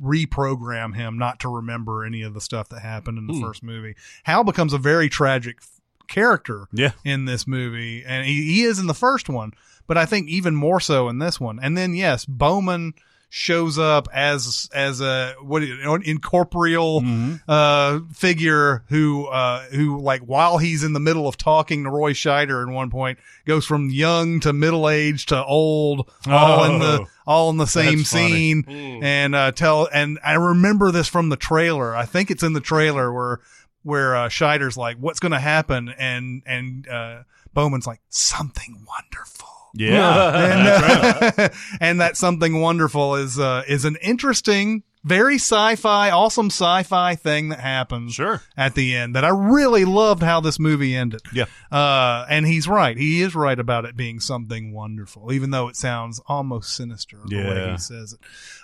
[0.00, 3.96] reprogram him not to remember any of the stuff that happened in the first movie.
[4.22, 5.60] Hal becomes a very tragic
[6.08, 6.92] character Yeah.
[7.04, 9.52] in this movie, and he, he is in the first one,
[9.86, 11.58] but I think even more so in this one.
[11.62, 12.94] And then yes, Bowman
[13.30, 17.02] shows up as as a what is it, an incorporeal
[17.48, 22.12] uh figure who uh who like while he's in the middle of talking to Roy
[22.12, 27.00] Scheider at one point goes from young to middle aged to old all in the
[27.00, 27.06] Oh.
[27.26, 28.28] all in the same That's funny.
[28.62, 28.64] scene
[29.02, 32.60] and uh tell and I remember this from the trailer I think it's in the
[32.60, 33.40] trailer where
[33.84, 39.48] where uh, Scheider's like, "What's going to happen?" and and uh, Bowman's like, "Something wonderful."
[39.76, 41.32] Yeah.
[41.34, 41.48] and, uh,
[41.80, 47.58] and that something wonderful is uh, is an interesting, very sci-fi, awesome sci-fi thing that
[47.58, 48.40] happens Sure.
[48.56, 49.16] at the end.
[49.16, 51.22] That I really loved how this movie ended.
[51.32, 51.46] Yeah.
[51.72, 52.96] Uh, and he's right.
[52.96, 57.36] He is right about it being something wonderful, even though it sounds almost sinister the
[57.36, 58.20] way he says it.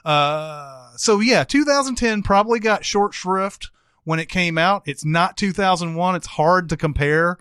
[0.09, 3.71] Uh, so yeah, 2010 probably got short shrift
[4.05, 4.83] when it came out.
[4.87, 6.17] It's not 2001.
[6.17, 7.39] It's hard to compare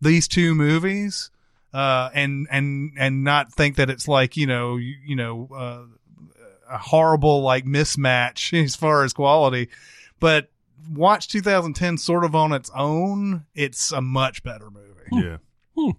[0.00, 1.30] these two movies,
[1.72, 5.82] uh, and, and, and not think that it's like, you know, you, you know, uh,
[6.70, 9.68] a horrible like mismatch as far as quality,
[10.20, 10.50] but
[10.92, 13.44] watch 2010 sort of on its own.
[13.54, 14.86] It's a much better movie.
[15.12, 15.36] Yeah.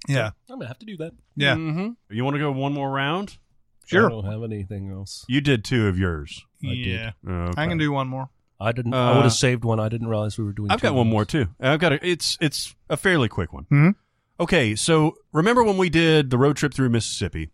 [0.08, 0.32] Yeah.
[0.50, 1.14] I'm gonna have to do that.
[1.36, 1.56] Yeah.
[1.56, 3.38] hmm You want to go one more round?
[3.86, 4.06] Sure.
[4.08, 5.26] I don't have anything else.
[5.28, 6.46] You did two of yours.
[6.64, 7.12] I yeah.
[7.28, 7.62] Oh, okay.
[7.62, 8.30] I can do one more.
[8.60, 8.94] I didn't.
[8.94, 9.80] Uh, I would have saved one.
[9.80, 10.70] I didn't realize we were doing.
[10.72, 11.12] I've two got one ones.
[11.14, 11.48] more too.
[11.62, 13.66] I've got a, it's it's a fairly quick one.
[13.72, 13.96] Mhm.
[14.40, 17.50] Okay, so remember when we did the road trip through Mississippi,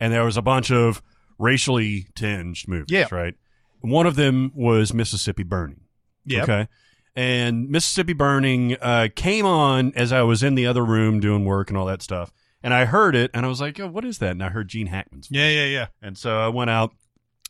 [0.00, 1.02] and there was a bunch of
[1.38, 3.06] racially tinged movies, Yeah.
[3.10, 3.34] right?
[3.80, 5.80] One of them was Mississippi Burning.
[6.24, 6.42] Yeah.
[6.44, 6.68] Okay.
[7.16, 11.68] And Mississippi Burning uh, came on as I was in the other room doing work
[11.70, 12.32] and all that stuff.
[12.62, 14.30] And I heard it, and I was like, oh, what is that?
[14.32, 15.48] And I heard Gene Hackman's Yeah.
[15.48, 15.66] Yeah.
[15.66, 15.86] Yeah.
[16.02, 16.92] and so I went out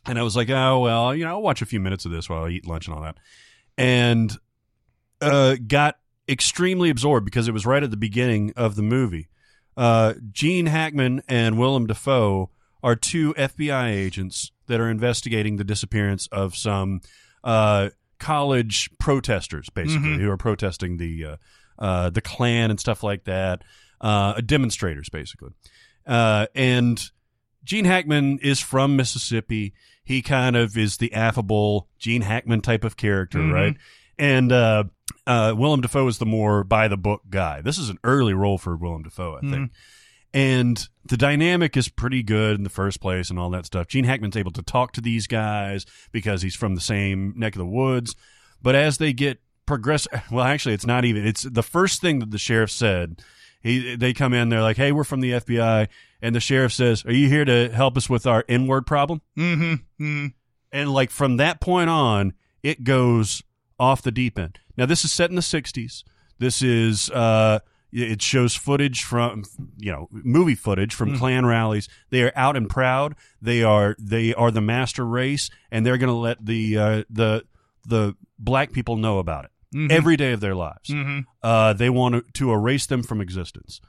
[0.07, 2.29] and I was like, oh, well, you know, I'll watch a few minutes of this
[2.29, 3.17] while I eat lunch and all that.
[3.77, 4.31] And
[5.21, 9.27] uh, got extremely absorbed because it was right at the beginning of the movie.
[9.77, 12.49] Uh, Gene Hackman and Willem Dafoe
[12.83, 17.01] are two FBI agents that are investigating the disappearance of some
[17.43, 20.19] uh, college protesters, basically, Mhm.
[20.19, 21.35] who are protesting the uh,
[21.77, 23.63] uh, the Klan and stuff like that.
[23.99, 25.51] Uh, demonstrators, basically.
[26.07, 27.11] Uh, and
[27.63, 29.73] Gene Hackman is from Mississippi.
[30.05, 33.51] He kind of is the affable Gene Hackman type of character, Mhm.
[33.53, 33.75] right?
[34.17, 34.85] And uh,
[35.27, 37.59] uh, Willem Dafoe is the more by the book guy.
[37.61, 39.71] This is an early role for Willem Dafoe, I think.
[40.33, 43.87] And the dynamic is pretty good in the first place and all that stuff.
[43.87, 47.59] Gene Hackman's able to talk to these guys because he's from the same neck of
[47.59, 48.15] the woods.
[48.61, 51.25] But as they get progress, well, actually, it's not even.
[51.25, 53.21] It's the first thing that the sheriff said.
[53.61, 55.87] He, they come in, they're like, "Hey, we're from the FBI,"
[56.25, 60.03] and the sheriff says, "Are you here to help us with our N-word problem?" Mm-hmm.
[60.03, 60.33] mm
[60.71, 62.33] And like from that point on,
[62.63, 63.43] it goes
[63.79, 64.57] off the deep end.
[64.75, 66.03] Now this is set in the '60s.
[66.39, 67.59] This is uh,
[67.91, 69.43] it shows footage from
[69.77, 71.87] you know movie footage from Klan rallies.
[72.09, 73.15] They are out and proud.
[73.39, 77.45] They are they are the master race, and they're going to let the uh, the
[77.85, 80.89] the black people know about it every day of their lives.
[80.89, 81.19] Mm-hmm.
[81.43, 83.79] Uh, they want to, to erase them from existence.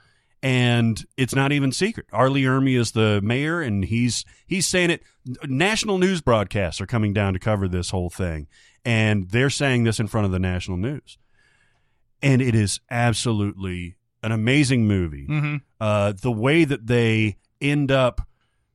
[0.47, 2.07] And it's not even secret.
[2.13, 2.31] R.
[2.31, 5.03] Lee Ermey is the mayor, and he's he's saying it.
[5.43, 8.47] National news broadcasts are coming down to cover this whole thing,
[8.85, 11.19] and they're saying this in front of the national news.
[12.23, 15.27] And it is absolutely an amazing movie.
[15.27, 15.57] Mm-hmm.
[15.81, 18.21] Uh, the way that they end up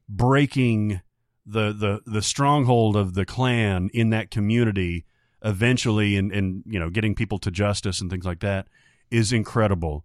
[0.09, 0.99] breaking
[1.45, 5.05] the the the stronghold of the Klan in that community
[5.41, 8.67] eventually and and you know getting people to justice and things like that
[9.09, 10.03] is incredible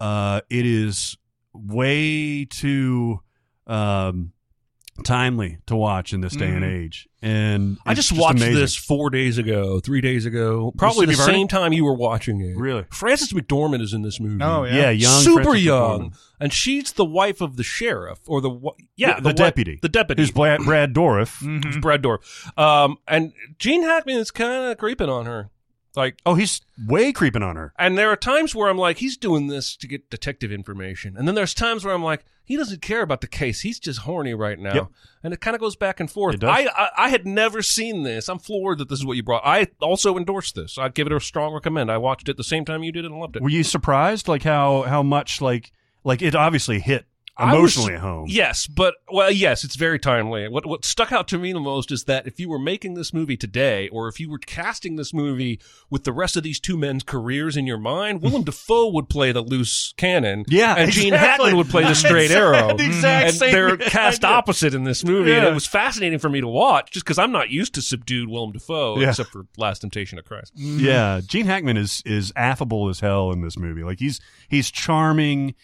[0.00, 1.16] uh it is
[1.52, 3.20] way too
[3.66, 4.32] um
[5.04, 6.84] timely to watch in this day and Mhm.
[6.84, 8.54] age and I it's just watched amazing.
[8.60, 12.54] this four days ago, three days ago, probably the same time you were watching it.
[12.56, 12.84] Really?
[12.90, 14.40] Frances McDormand is in this movie.
[14.44, 14.74] Oh, yeah.
[14.76, 16.16] yeah young super Frances young, McDormand.
[16.38, 18.50] and she's the wife of the sheriff, or the
[18.96, 22.56] yeah, the, the wi- deputy the deputy, who's Brad, Brad Dourif Who's Brad Dourif.
[22.58, 25.50] Um, and Gene Hackman is kind of creeping on her,
[25.96, 26.18] like.
[26.26, 29.46] oh he's way creeping on her And there are times where I'm like, he's doing
[29.46, 33.00] this to get detective information, and then there's times where I'm like, he doesn't care
[33.00, 33.62] about the case.
[33.62, 34.86] He's just horny right now, Yep.
[35.22, 36.34] and it kind of goes back and forth.
[36.34, 36.50] It does.
[36.50, 38.28] I, I I had never seen this.
[38.28, 39.42] I'm floored that this is what you brought.
[39.46, 40.76] I also endorsed this.
[40.76, 41.90] I'd give it a strong recommend.
[41.90, 43.42] I watched it the same time you did and loved it.
[43.42, 45.72] were you surprised like how how much like
[46.04, 47.06] like it obviously hit
[47.36, 50.48] I was- emotionally at home Yes, but well, yes, it's very timely.
[50.48, 53.12] What what stuck out to me the most is that if you were making this
[53.12, 56.76] movie today, or if you were casting this movie with the rest of these two
[56.76, 61.12] men's careers in your mind, Willem Dafoe would play the loose cannon, Yeah, and Gene
[61.12, 61.46] exactly.
[61.46, 62.76] Hackman would play the straight arrow.
[62.76, 64.36] the exact and same they're cast idea.
[64.36, 67.32] opposite in this movie, and it was fascinating for me to watch, just because I'm
[67.32, 69.08] not used to subdued Willem Dafoe, Yeah.
[69.10, 70.52] except for Last Temptation of Christ.
[70.54, 73.82] Yeah, Gene Hackman is is affable as hell in this movie.
[73.82, 75.54] Like he's he's charming.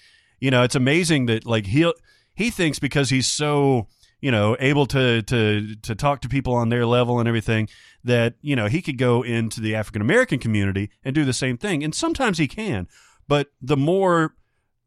[0.41, 1.91] You know, it's amazing that like he
[2.35, 3.89] he thinks because he's so
[4.21, 7.69] you know able to to to talk to people on their level and everything
[8.05, 11.57] that you know he could go into the African American community and do the same
[11.57, 11.85] thing.
[11.85, 12.89] And sometimes he can,
[13.29, 14.35] but the more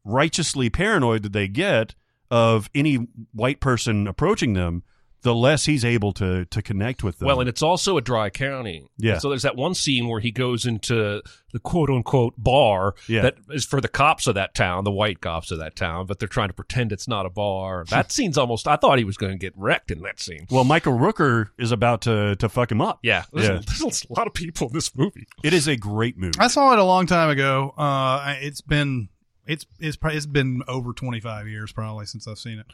[0.04, 1.94] righteously paranoid that they get
[2.30, 4.82] of any white person approaching them,
[5.24, 7.26] the less he's able to to connect with them.
[7.26, 8.86] Well, and it's also a dry county.
[8.98, 9.18] Yeah.
[9.18, 11.22] So there's that one scene where he goes into
[11.52, 13.22] the quote unquote bar Yeah.
[13.22, 16.18] that is for the cops of that town, the white cops of that town, but
[16.18, 17.84] they're trying to pretend it's not a bar.
[17.90, 20.46] That scene's almost, I thought he was going to get wrecked in that scene.
[20.50, 22.98] well, Michael Rooker is about to to fuck him up.
[23.02, 23.24] Yeah.
[23.32, 23.60] There's, Yeah.
[23.80, 25.26] there's a lot of people in this movie.
[25.42, 26.38] It is a great movie.
[26.38, 27.72] I saw it a long time ago.
[27.78, 29.08] Uh, it's been
[29.46, 32.66] it's it's it's been over 25 years probably since I've seen it.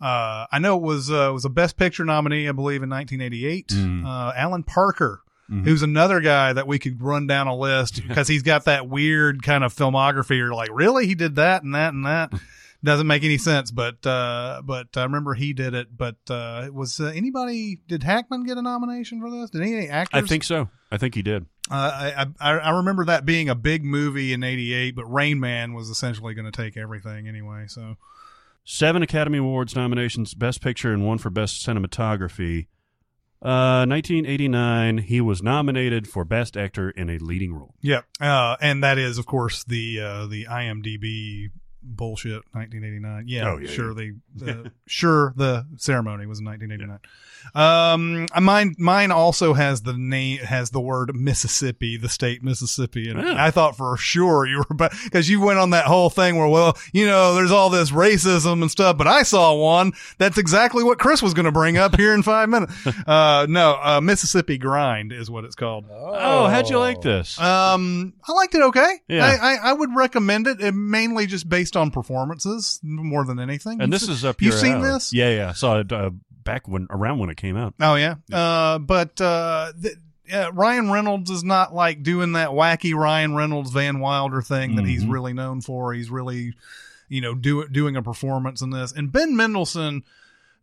[0.00, 3.68] Uh, I know it was uh, was a Best Picture nominee, I believe, in 1988.
[3.68, 4.06] Mm.
[4.06, 5.20] Uh, Alan Parker,
[5.50, 5.64] Mhm.
[5.64, 9.42] who's another guy that we could run down a list because he's got that weird
[9.42, 10.36] kind of filmography.
[10.36, 11.06] You're like, really?
[11.06, 12.32] He did that and that and that.
[12.82, 15.88] Doesn't make any sense, but uh, but I remember he did it.
[15.94, 17.78] But uh, was uh, anybody?
[17.88, 19.50] Did Hackman get a nomination for this?
[19.50, 20.22] Did any actors?
[20.22, 20.70] I think so.
[20.90, 21.44] I think he did.
[21.70, 21.74] Uh,
[22.16, 25.90] I, I I remember that being a big movie in '88, but Rain Man was
[25.90, 27.66] essentially going to take everything anyway.
[27.68, 27.96] So
[28.64, 32.66] Seven Academy Awards nominations, Best Picture, and one for Best Cinematography.
[33.42, 37.74] Uh, 1989, he was nominated for Best Actor in a Leading Role.
[37.80, 41.50] yeah, uh, and that is of course the uh, the IMDb
[41.82, 43.24] bullshit 1989.
[43.26, 46.98] Yeah, Oh, yeah, sure the, the sure the ceremony was in 1989.
[47.54, 53.20] Um, mine mine also has the name has the word Mississippi, the state Mississippi, and
[53.20, 53.42] Yeah.
[53.42, 56.76] I thought for sure you were because you went on that whole thing where well
[56.92, 60.98] you know there's all this racism and stuff, but I saw one that's exactly what
[60.98, 62.74] Chris was going to bring up here in five minutes.
[63.06, 65.86] Uh, no, uh, Mississippi Grind is what it's called.
[65.90, 67.40] Oh, how'd you like this?
[67.40, 68.96] Um, I liked it okay.
[69.08, 69.24] Yeah.
[69.24, 73.80] I, I, I would recommend it, uh, mainly just based on performances more than anything.
[73.80, 74.88] and this is up You've seen alley.
[74.88, 75.12] this?
[75.12, 75.48] Yeah, yeah.
[75.50, 76.10] I saw it uh,
[76.44, 77.74] back when around when it came out.
[77.80, 78.16] Oh yeah.
[78.32, 79.94] Uh, but uh, th-
[80.32, 84.86] uh, Ryan Reynolds is not like doing that wacky Ryan Reynolds Van Wilder thing that
[84.86, 85.10] he's Mhm.
[85.10, 85.92] really known for.
[85.92, 86.54] He's really,
[87.08, 88.92] you know, do, doing a performance in this.
[88.92, 90.04] And Ben Mendelsohn,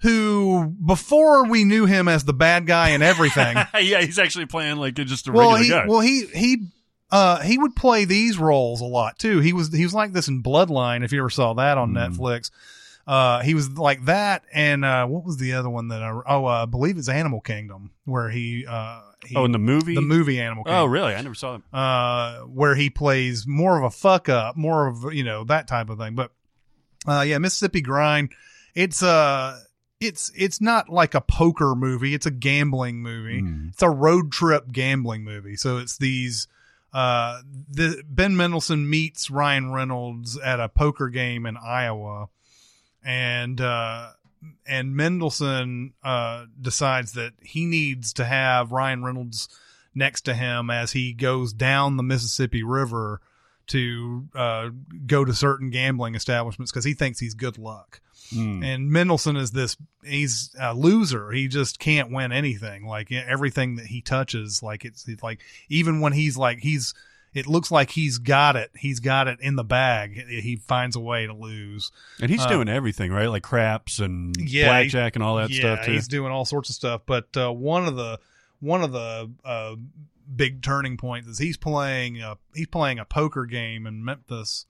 [0.01, 3.57] who before we knew him as the bad guy and everything.
[3.81, 5.87] yeah, he's actually playing like just a well, regular he guy.
[5.87, 6.67] well he he
[7.11, 9.39] uh he would play these roles a lot too.
[9.39, 11.03] He was he was like this in Bloodline.
[11.03, 12.15] If you ever saw that on Mm.
[12.17, 12.51] Netflix,
[13.07, 14.43] uh, he was like that.
[14.53, 17.39] And uh, what was the other one that I oh uh, I believe it's Animal
[17.41, 19.95] Kingdom, where he uh he, oh, in the movie?
[19.95, 20.81] the movie Animal Kingdom.
[20.81, 21.15] Oh, really?
[21.15, 21.63] I never saw him.
[21.73, 25.89] Uh, where he plays more of a fuck up, more of you know that type
[25.89, 26.15] of thing.
[26.15, 26.31] But
[27.07, 28.33] uh, yeah, Mississippi Grind.
[28.75, 29.59] It's uh
[29.99, 32.13] it's it's not like a poker movie.
[32.13, 33.41] It's a gambling movie.
[33.41, 33.69] Mm.
[33.69, 35.55] It's a road trip gambling movie.
[35.55, 36.47] So it's these.
[36.93, 42.29] Uh, the Ben Mendelsohn meets Ryan Reynolds at a poker game in Iowa,
[43.03, 44.11] and uh,
[44.65, 49.49] and Mendelsohn uh, decides that he needs to have Ryan Reynolds
[49.93, 53.21] next to him as he goes down the Mississippi River
[53.67, 54.69] to uh,
[55.05, 57.99] go to certain gambling establishments because he thinks he's good luck.
[58.33, 58.63] Mm.
[58.63, 61.31] And Mendelsohn is this, he's a loser.
[61.31, 62.85] He just can't win anything.
[62.85, 65.39] Like everything that he touches, like it's, it's like,
[65.69, 66.93] even when he's like, he's,
[67.33, 68.71] it looks like he's got it.
[68.75, 70.15] He's got it in the bag.
[70.27, 71.91] He finds a way to lose.
[72.19, 73.27] And he's Uh, doing everything, right?
[73.27, 75.91] Like craps and Yeah, blackjack and all that yeah, stuff too.
[75.91, 77.01] he's doing all sorts of stuff.
[77.05, 78.19] But uh, one of the
[78.59, 79.75] one of the uh,
[80.35, 84.65] big turning points is he's playing a, he's playing a poker game in Memphis,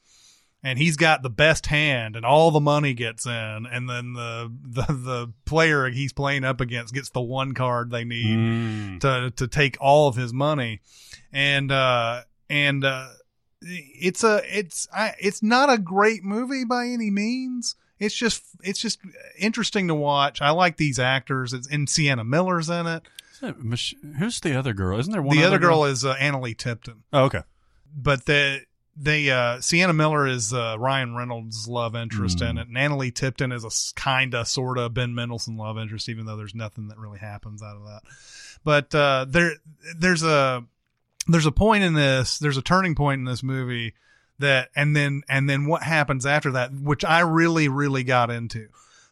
[0.67, 4.51] and he's got the best hand, and all the money gets in, and then the
[4.63, 8.99] the the player he's playing up against gets the one card they need Mm.
[9.01, 10.81] to to take all of his money,
[11.31, 13.07] and uh and uh
[13.61, 17.75] it's a it's I, it's not a great movie by any means.
[17.99, 18.99] It's just it's just
[19.39, 20.41] interesting to watch.
[20.41, 21.53] I like these actors.
[21.53, 23.01] It's and Sienna Miller's in it
[23.57, 24.99] Mich- Who's the other girl?
[24.99, 27.41] Isn't there one the other girl is uh, Analeigh Tipton, Oh, okay.
[27.95, 28.61] but the
[28.99, 32.61] they uh Sienna Miller is uh, Ryan Reynolds' love interest in Mm.
[32.61, 36.25] it, and Analeigh Tipton is a kind of sort of Ben Mendelsohn love interest, even
[36.25, 38.01] though there's nothing that really happens out of that.
[38.63, 39.53] But uh, there
[39.97, 40.63] there's a
[41.27, 43.93] there's a point in this there's a turning point in this movie
[44.39, 48.67] that and then and then what happens after that, which I really really got into.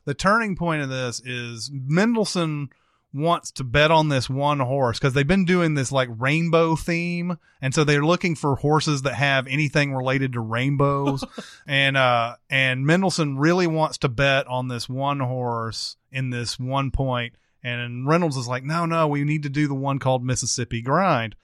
[0.06, 2.70] The turning point of this is Mendelsohn
[3.16, 7.38] wants to bet on this one horse because they've been doing this like rainbow theme
[7.62, 11.24] and so they're looking for horses that have anything related to rainbows.
[11.68, 16.92] And uh and Mendelsohn really wants to bet on this one horse in this one
[16.92, 17.34] point
[17.64, 21.36] and Reynolds is like no no we need to do the one called Mississippi Grind.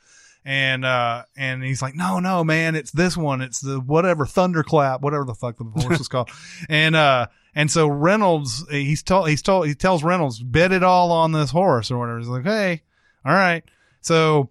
[0.44, 5.02] And uh and he's like no no man it's this one it's the whatever thunderclap
[5.02, 6.30] whatever the fuck the horse is called.
[6.70, 11.12] And uh and so Reynolds he's told he's told he tells Reynolds bet it all
[11.12, 12.20] on this horse or whatever.
[12.20, 12.82] He's like hey
[13.26, 13.64] all right.
[14.02, 14.50] So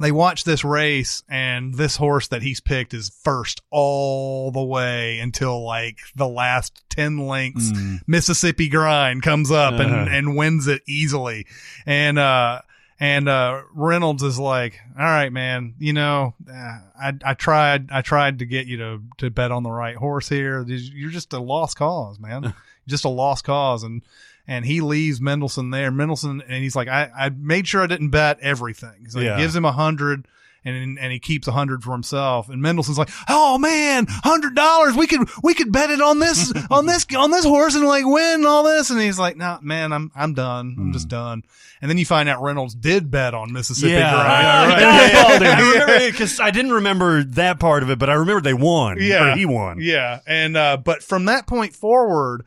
[0.00, 5.18] they watch this race and this horse that he's picked is first all the way
[5.18, 7.70] until like the last 10 lengths
[8.06, 10.06] mississippi grind comes up and, Uh-huh.
[10.10, 11.46] and wins it easily.
[11.84, 12.62] And uh
[13.00, 18.02] and uh reynolds is like all right man you know uh, i i tried i
[18.02, 21.40] tried to get you to to bet on the right horse here you're just a
[21.40, 22.52] lost cause man
[22.86, 24.02] just a lost cause and
[24.46, 25.92] and he leaves Mendelsohn there.
[25.92, 29.08] Mendelsohn and he's like, I, I made sure I didn't bet everything.
[29.08, 29.36] So Yeah.
[29.36, 30.26] he gives him a hundred
[30.64, 32.48] and and he keeps a hundred for himself.
[32.48, 34.94] And Mendelsohn's like, Oh man, hundred dollars.
[34.94, 38.04] We could we could bet it on this on this on this horse and like
[38.04, 38.90] win and all this.
[38.90, 40.76] And he's like, No, man, I'm I'm done.
[40.78, 41.42] I'm just done.
[41.82, 43.92] And then you find out Reynolds did bet on Mississippi.
[43.92, 46.10] Yeah, right.
[46.10, 48.98] Because I didn't remember that part of it, but I remember they won.
[49.00, 49.34] Yeah.
[49.36, 49.78] he won.
[49.80, 52.44] Yeah, and uh, but from that point forward,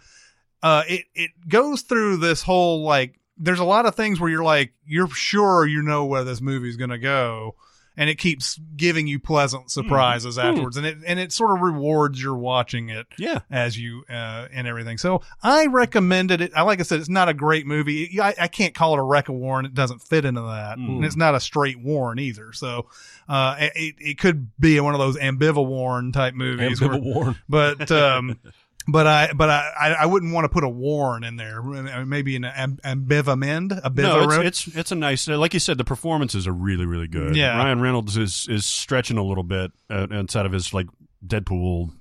[0.61, 3.19] uh, it it goes through this whole like.
[3.37, 6.77] There's a lot of things where you're like you're sure you know where this movie's
[6.77, 7.55] gonna go,
[7.95, 12.21] and it keeps giving you pleasant surprises afterwards, and it and it sort of rewards
[12.21, 13.39] your watching it Yeah.
[13.51, 14.97] as you uh, and everything.
[14.97, 16.51] So I recommended it.
[16.55, 18.19] I like I said, it's not a great movie.
[18.21, 19.65] I, I can't call it a rec or warn.
[19.65, 22.51] It doesn't fit into that, and it's not a straight warn either.
[22.53, 22.87] So
[23.29, 26.79] uh, it it could be one of those ambivalent warn type movies.
[26.79, 27.35] Ambivalent warn.
[27.47, 28.39] but um,
[28.87, 31.61] but I but I I wouldn't want to put a warn in there.
[31.61, 35.27] Maybe an amb- ambivalent, a No, it's, it's it's a nice.
[35.27, 37.35] uh, Like you said, the performances are really really good.
[37.35, 37.57] Yeah.
[37.57, 40.87] Ryan Reynolds is is stretching a little bit uh, inside of his like
[41.25, 41.91] Deadpool,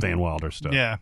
[0.00, 0.72] Van Wilder stuff.
[0.72, 0.76] Mm-hmm.
[0.76, 0.96] Yeah.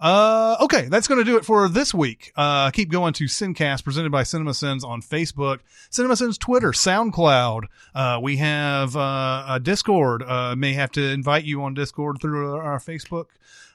[0.00, 2.32] Uh, okay, that's going to do it for this week.
[2.36, 7.62] Uh, keep going to Sincast presented by CinemaSins on Facebook, CinemaSins Twitter, SoundCloud.
[7.94, 10.22] Uh, we have uh, a Discord.
[10.22, 13.26] Uh, may have to invite you on Discord through our Facebook.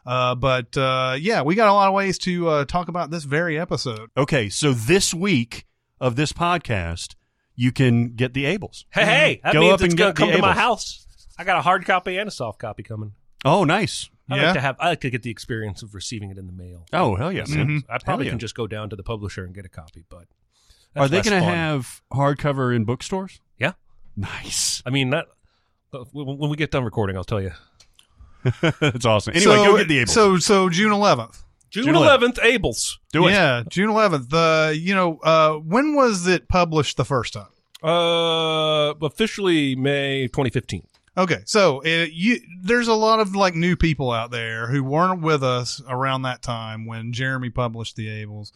[0.10, 3.26] Uh, but uh, yeah, we got a lot of ways to uh, talk about this
[3.26, 4.10] very episode.
[4.18, 5.68] Okay, so this week
[6.02, 7.14] of this podcast,
[7.56, 8.86] you can get the Ables.
[8.92, 10.56] Hey, hey, that Go means up it's and gonna get the come to my Ables.
[10.58, 11.06] house.
[11.38, 13.14] I got a hard copy and a soft copy coming.
[13.46, 14.10] Oh, nice.
[14.32, 14.44] I Yeah?
[14.46, 14.76] like to have.
[14.80, 16.86] I like to get the experience of receiving it in the mail.
[16.92, 17.84] Oh, hell yeah, man.
[17.88, 18.30] I probably Hell yeah.
[18.32, 20.26] can just go down to the publisher and get a copy, but
[20.96, 21.56] Are they less going to fun.
[21.56, 23.42] have hardcover in bookstores?
[23.60, 23.74] Yeah,
[24.16, 24.82] Nice.
[24.86, 25.28] I mean that.
[25.94, 27.52] uh, When when we get done recording, I'll tell you.
[28.80, 29.36] That's awesome.
[29.36, 30.10] Anyway, so, go get the Ables.
[30.10, 31.44] So so June eleventh.
[31.70, 32.98] June June eleventh, Ables.
[33.12, 33.32] Do it.
[33.32, 34.30] Yeah, June eleventh.
[34.30, 37.48] The you know uh, when was it published the first time?
[37.84, 40.84] Uh, officially May 2015.
[41.18, 45.22] Okay, so uh, you there's a lot of like new people out there who weren't
[45.22, 48.52] with us around that time when Jeremy published the Ables,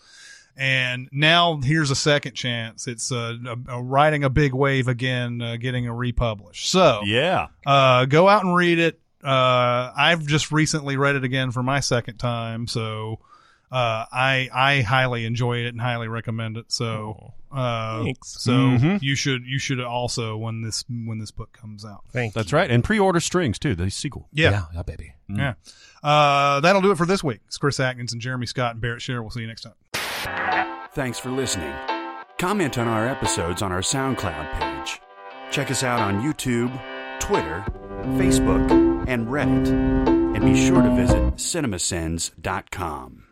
[0.55, 2.87] and now here's a second chance.
[2.87, 6.69] It's uh, a, a riding a big wave again, uh, getting a republished.
[6.69, 7.47] So Yeah.
[7.65, 8.99] uh, go out and read it.
[9.23, 13.19] Uh, I've just recently read it again for my second time, so
[13.71, 16.65] uh, I I highly enjoy it and highly recommend it.
[16.71, 18.35] So uh, Thanks.
[18.41, 19.01] so Mhm.
[19.01, 22.03] you should you should also when this when this book comes out.
[22.11, 22.69] Thank That's right.
[22.69, 23.75] And pre-order strings too.
[23.75, 24.27] The sequel.
[24.33, 24.65] Yeah.
[24.73, 25.13] yeah, baby.
[25.29, 25.53] Yeah.
[26.03, 27.39] Uh, that'll do it for this week.
[27.47, 29.21] It's Chris Atkins and Jeremy Scott and Barrett Shearer.
[29.21, 30.67] We'll see you next time.
[30.93, 31.73] Thanks for listening.
[32.37, 34.99] Comment on our episodes on our SoundCloud page.
[35.51, 36.71] Check us out on YouTube,
[37.19, 37.63] Twitter,
[38.17, 39.67] Facebook, and Reddit.
[40.35, 43.23] And be sure to visit cinemasins.com.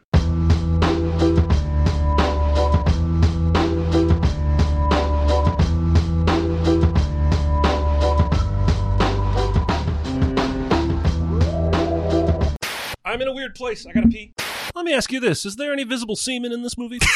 [13.03, 13.85] I'm in a weird place.
[13.85, 14.34] I gotta pee.
[14.73, 16.99] Let me ask you this: Is there any visible semen in this movie?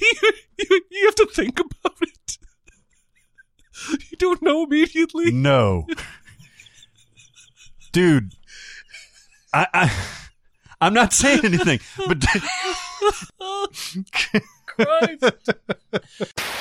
[0.00, 0.14] you,
[0.58, 2.13] you, you have to think about it.
[4.10, 5.30] You don't know immediately.
[5.32, 5.86] No.
[7.92, 8.32] Dude.
[9.52, 9.92] I, I
[10.80, 12.24] I'm not saying anything, but
[14.66, 15.24] Christ.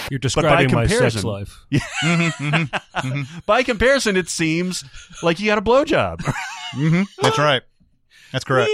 [0.10, 1.66] You're describing my sex comparison- life.
[3.46, 4.84] by comparison, it seems
[5.24, 6.20] like you got a blowjob.
[6.76, 7.04] Mm-hmm.
[7.22, 7.64] That's right.
[8.32, 8.72] That's correct.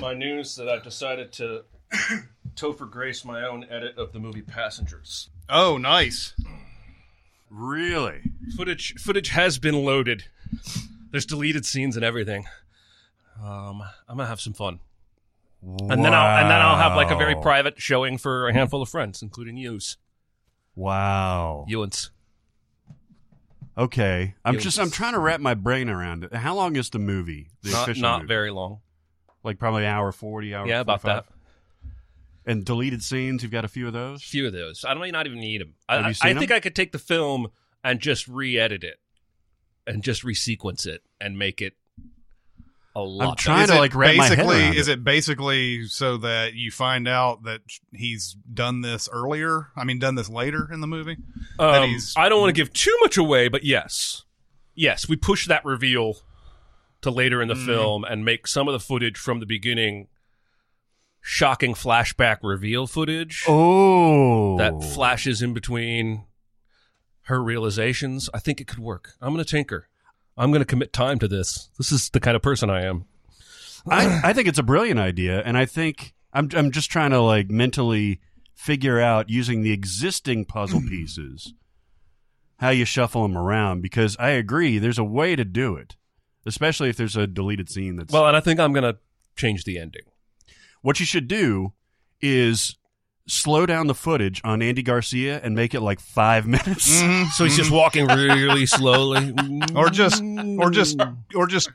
[0.00, 1.64] My news that I've decided to
[2.56, 5.30] Topher Grace my own edit of the movie Passengers.
[5.48, 6.34] Oh, nice.
[7.54, 8.20] Really?
[8.56, 10.24] Footage footage has been loaded.
[11.10, 12.46] There's deleted scenes and everything.
[13.42, 14.80] Um, I'm gonna have some fun,
[15.62, 17.42] and then I'll and then I'll have like a very Wow.
[17.42, 19.96] private showing for a handful of friends, including yous,
[20.76, 21.66] Wow.
[21.68, 22.10] Ewans.
[23.76, 24.34] Okay.
[24.44, 26.32] I'm It just I'm trying to wrap my brain around it.
[26.34, 27.48] How long is the movie?
[27.62, 28.28] The Not official not movie?
[28.28, 28.80] very long.
[29.42, 31.24] like probably an hour 40 hour Yeah, about 45?
[31.26, 31.33] that.
[32.46, 34.22] And deleted scenes, you've got a few of those?
[34.22, 34.84] Few of those.
[34.86, 35.74] I might not even need them.
[35.88, 36.56] I, Have you I- seen I think 'em?
[36.56, 37.48] I could take the film
[37.82, 38.98] and just re-edit it,
[39.86, 41.74] and just resequence it and make it
[42.96, 43.30] a lot.
[43.30, 44.92] I'm trying Is to like wrap my head basically around is it.
[44.92, 47.60] it basically so that you find out that
[47.92, 49.68] he's done this earlier?
[49.76, 51.16] I mean, done this later in the movie.
[51.58, 54.24] that Um, he's I don't want to give too much away, but yes,
[54.74, 56.18] yes, we push that reveal
[57.02, 57.66] to later in the Mm.
[57.66, 60.06] film and make some of the footage from the beginning
[61.26, 66.24] shocking flashback reveal footage Oh, that flashes in between
[67.22, 68.28] her realizations.
[68.34, 69.14] I think it could work.
[69.22, 69.88] I'm going to tinker.
[70.36, 71.70] I'm going to commit time to this.
[71.78, 73.06] This is the kind of person I am.
[73.88, 77.20] I, I think it's a brilliant idea, and I think I'm I'm just trying to
[77.20, 78.20] like mentally
[78.54, 81.54] figure out using the existing puzzle pieces
[82.58, 85.96] how you shuffle them around because I agree there's a way to do it,
[86.44, 88.98] especially if there's a deleted scene that's Well, and I think I'm going to
[89.36, 90.02] change the ending.
[90.84, 91.72] What you should do
[92.20, 92.76] is
[93.26, 96.84] slow down the footage on Andy Garcia and make it like five minutes.
[97.36, 99.76] So he's just walking really slowly, Mm-hmm.
[99.78, 100.22] or just
[100.60, 101.00] or just
[101.34, 101.70] or just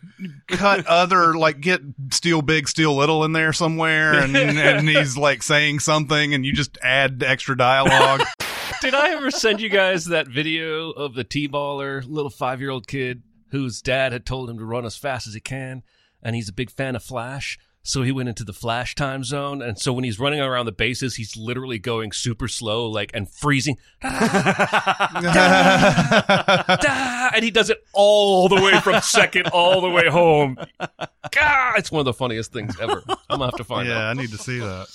[0.48, 1.81] cut other like get
[2.11, 6.53] steal big steal little in there somewhere and and he's like saying something and you
[6.53, 8.22] just add extra dialogue
[8.81, 13.81] Did I ever send you guys that video of the T-baller, little five-year-old kid whose
[13.81, 15.81] dad had told him to run as fast as he can,
[16.23, 17.57] and he's a big fan of Flash,
[17.90, 20.72] so he went into the Flash time zone, and so when he's running around the
[20.72, 24.10] bases, he's literally going super slow, like and freezing, Da!
[27.34, 30.56] and he does it all the way from second all the way home.
[31.32, 33.03] God, it's one of the funniest things ever.
[33.07, 33.98] I'm gonna have to find out.
[33.99, 34.88] yeah i need to see that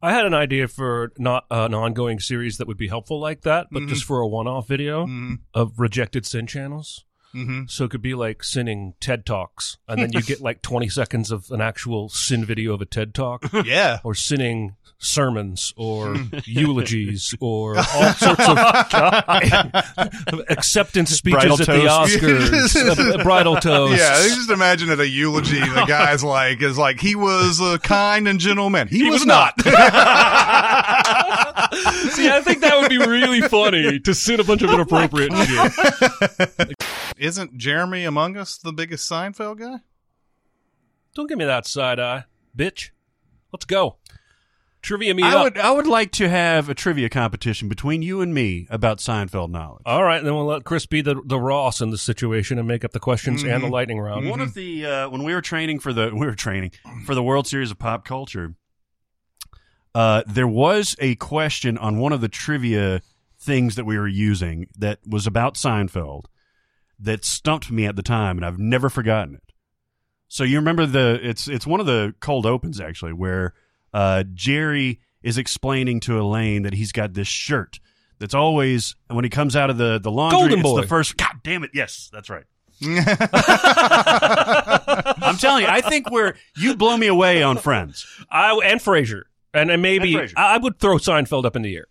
[0.00, 3.40] I had an idea for not uh, an ongoing series that would be helpful like
[3.40, 5.08] that, but just for a one-off video
[5.54, 7.04] of rejected sin channels.
[7.34, 7.62] Mm-hmm.
[7.68, 11.30] So it could be like sinning TED talks, and then you get like 20 seconds
[11.30, 17.34] of an actual sin video of a TED talk, yeah or sinning sermons, or eulogies,
[17.40, 18.58] or all sorts of
[20.48, 21.84] acceptance speeches Bridal at the.
[21.84, 23.98] Oscars, uh, bridal toast.
[23.98, 27.78] Yeah, you just imagine at a eulogy, the guy's like, is like, he was a
[27.78, 28.88] kind and gentle man.
[28.88, 29.54] He, was, not.
[32.10, 36.74] See, I think that would be really funny to sin a bunch of inappropriate shit.
[37.16, 39.78] Isn't Jeremy Among Us the biggest Seinfeld guy?
[41.14, 42.24] Don't give me that side eye,
[42.56, 42.90] bitch.
[43.52, 43.96] Let's go.
[44.82, 45.44] Trivia me I up.
[45.44, 49.48] would I would like to have a trivia competition between you and me about Seinfeld
[49.50, 49.82] knowledge.
[49.86, 52.84] All right, then we'll let Chris be the, the Ross in this situation and make
[52.84, 54.28] up the questions and the lightning round.
[54.28, 56.72] One of the uh, when we were training for the we were training
[57.06, 58.56] for the World Series of Pop Culture,
[59.94, 63.00] uh, there was a question on one of the trivia
[63.38, 66.24] things that we were using that was about Seinfeld
[66.98, 69.42] that stumped me at the time, and I've never forgotten it.
[70.28, 73.54] So you remember the it's it's one of the cold opens actually where
[73.92, 77.78] uh, Jerry is explaining to Elaine that he's got this shirt
[78.18, 80.40] that's always when he comes out of the the laundry.
[80.40, 80.80] Golden it's Boy.
[80.80, 81.16] the first.
[81.16, 81.70] God damn it!
[81.74, 82.44] Yes, that's right.
[85.22, 88.04] I'm telling you, I think we're you blow me away on Friends.
[88.30, 89.22] I and Frasier,
[89.54, 91.86] and, and maybe And I, I would throw Seinfeld up in the air.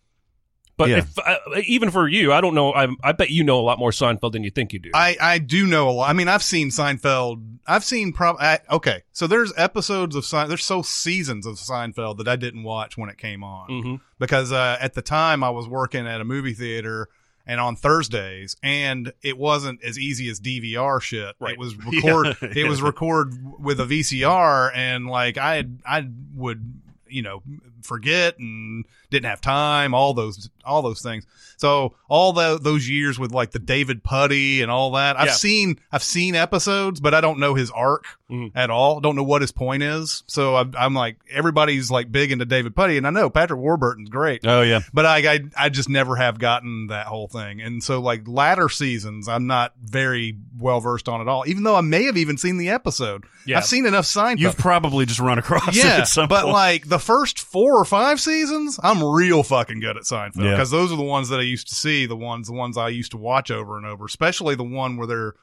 [0.75, 0.97] But Yeah.
[0.97, 1.35] if, uh,
[1.67, 2.73] even for you, I don't know.
[2.73, 4.89] I, I bet you know a lot more Seinfeld than you think you do.
[4.95, 6.09] I, I do know a lot.
[6.09, 7.57] I mean, I've seen Seinfeld.
[7.67, 8.37] I've seen prob.
[8.39, 10.47] I, okay, so there's episodes of Sein.
[10.47, 14.01] There's so seasons of Seinfeld that I didn't watch when it came on Mhm.
[14.17, 17.07] because uh, at the time I was working at a movie theater
[17.45, 21.35] and on Thursdays, and it wasn't as easy as DVR shit.
[21.39, 21.53] Right.
[21.53, 22.35] It was record.
[22.41, 22.49] Yeah.
[22.63, 27.41] It was record with a VCR, and like I I would you know
[27.85, 29.93] forget and didn't have time.
[29.93, 31.25] All those all those things.
[31.57, 35.33] So all the, those years with like the David Puddy and all that, I've Yeah.
[35.33, 38.51] seen I've seen episodes, but I don't know his arc Mhm.
[38.55, 38.99] at all.
[38.99, 40.23] Don't know what his point is.
[40.27, 44.09] So I'm, I'm like everybody's like big into David Puddy, and I know Patrick Warburton's
[44.09, 44.41] great.
[44.45, 48.01] Oh yeah, But I, I I just never have gotten that whole thing, and so
[48.01, 51.43] like latter seasons, I'm not very well versed on at all.
[51.47, 53.57] Even though I may have even seen the episode, Yeah.
[53.57, 54.39] I've seen enough Seinfeld.
[54.39, 56.53] you've probably just run across it yeah, at some but point.
[56.53, 60.51] like the first four or five seasons, I'm real fucking good at Seinfeld Yeah.
[60.51, 62.89] because those are the ones that I used to see, the ones the ones I
[62.89, 65.33] used to watch over and over, especially the one where they're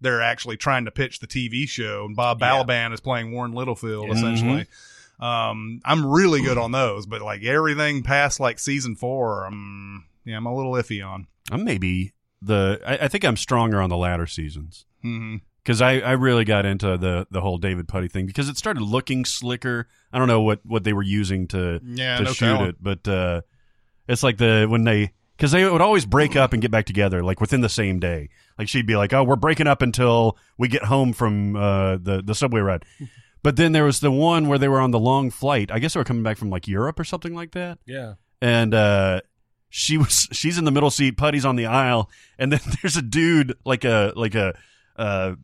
[0.00, 2.62] they're actually trying to pitch the TV show and Bob Yeah.
[2.62, 4.12] Balaban is playing Warren Littlefield Yeah.
[4.14, 4.66] essentially.
[5.20, 10.36] Um, I'm really good on those, but like everything past like season four, I'm yeah,
[10.36, 11.26] I'm a little iffy on.
[11.50, 15.36] I'm maybe the I, I think I'm stronger on the latter seasons hmm
[15.68, 18.80] because I, I really got into the the whole David Puddy thing because it started
[18.82, 19.86] looking slicker.
[20.10, 22.68] I don't know what what they were using to Yeah, to no shoot telling.
[22.70, 23.42] it, but uh,
[24.08, 27.22] it's like the when they because they would always break up and get back together
[27.22, 28.30] like within the same day.
[28.58, 32.22] Like she'd be like, "Oh, we're breaking up until we get home from uh, the
[32.24, 32.84] the subway ride."
[33.40, 35.70] But then there was the one where they were on the long flight.
[35.70, 37.78] I guess they were coming back from like Europe or something like that.
[37.86, 38.14] yeah.
[38.42, 39.20] And uh,
[39.70, 43.02] she was she's in the middle seat, Puddy's on the aisle, and then there's a
[43.02, 44.58] dude like a like a
[44.96, 45.36] uh,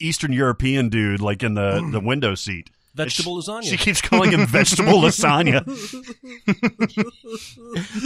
[0.00, 2.70] Eastern European dude like in the the window seat.
[2.94, 3.62] Vegetable lasagna.
[3.70, 5.64] She keeps calling him vegetable lasagna.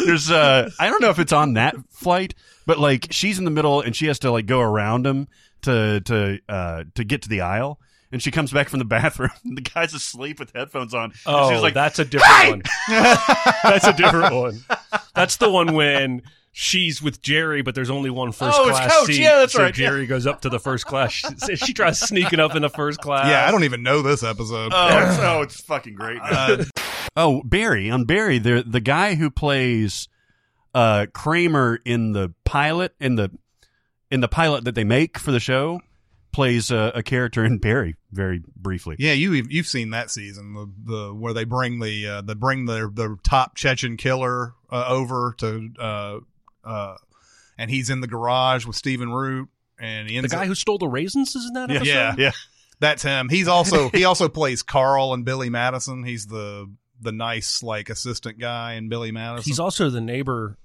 [0.06, 2.34] There's uh I don't know if it's on that flight,
[2.66, 5.28] but like she's in the middle and she has to like go around him
[5.62, 7.80] to to uh to get to the aisle.
[8.12, 9.30] And she comes back from the bathroom.
[9.44, 11.04] And the guy's asleep with headphones on.
[11.04, 12.62] And Oh, she's like, that's a different one.
[12.88, 14.60] that's a different one.
[15.14, 16.22] That's the one when
[16.56, 19.06] she's with Jerry, but there's only one first Oh, it's class Coach.
[19.08, 19.20] seat.
[19.20, 19.74] Yeah, that's so right.
[19.74, 21.10] Jerry goes up to the first class.
[21.12, 23.26] She, she tries sneaking up in the first class.
[23.28, 24.72] yeah, I don't even know this episode.
[24.72, 26.22] Oh, it's, oh, it's fucking great.
[26.22, 26.64] man.
[27.16, 30.08] oh, Barry on Barry, the the guy who plays
[30.74, 33.30] uh, Kramer in the pilot in the
[34.10, 35.80] in the pilot that they make for the show
[36.32, 38.94] plays a, a character in Barry very briefly.
[38.98, 42.66] Yeah, you you've seen that season the the where they bring the uh, they bring
[42.66, 46.18] their the top Chechen killer uh, over to uh
[46.64, 46.96] uh
[47.58, 50.78] and he's in the garage with Stephen Root and he The guy up- who stole
[50.78, 51.92] the raisins is in that Yeah, episode?
[51.92, 52.30] yeah yeah.
[52.80, 53.28] that's him.
[53.28, 56.02] He's also he also plays Carl and Billy Madison.
[56.04, 56.70] He's the
[57.00, 59.48] the nice like assistant guy in Billy Madison.
[59.48, 60.58] He's also the neighbor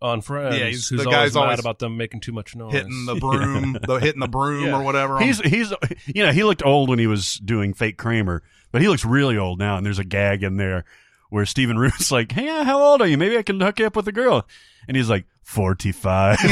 [0.00, 2.54] on Friends Yeah, he's- who's the always guy's mad always about them making too much
[2.54, 2.72] noise.
[2.72, 4.78] hitting the broom, the hitting the broom Yeah.
[4.80, 5.18] or whatever.
[5.18, 5.72] He's he's
[6.06, 9.36] you know he looked old when he was doing fake Kramer, but he looks really
[9.36, 9.76] old now.
[9.76, 10.84] And there's a gag in there
[11.30, 13.18] where Stephen Root's like, "Hey, how old are you?
[13.18, 14.46] Maybe I can hook you up with a girl."
[14.88, 16.38] And he's like, 45.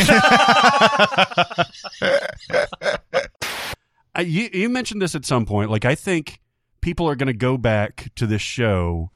[4.15, 5.71] I, you, you mentioned this at some point.
[5.71, 6.41] Like, I think
[6.81, 9.11] people are going to go back to this show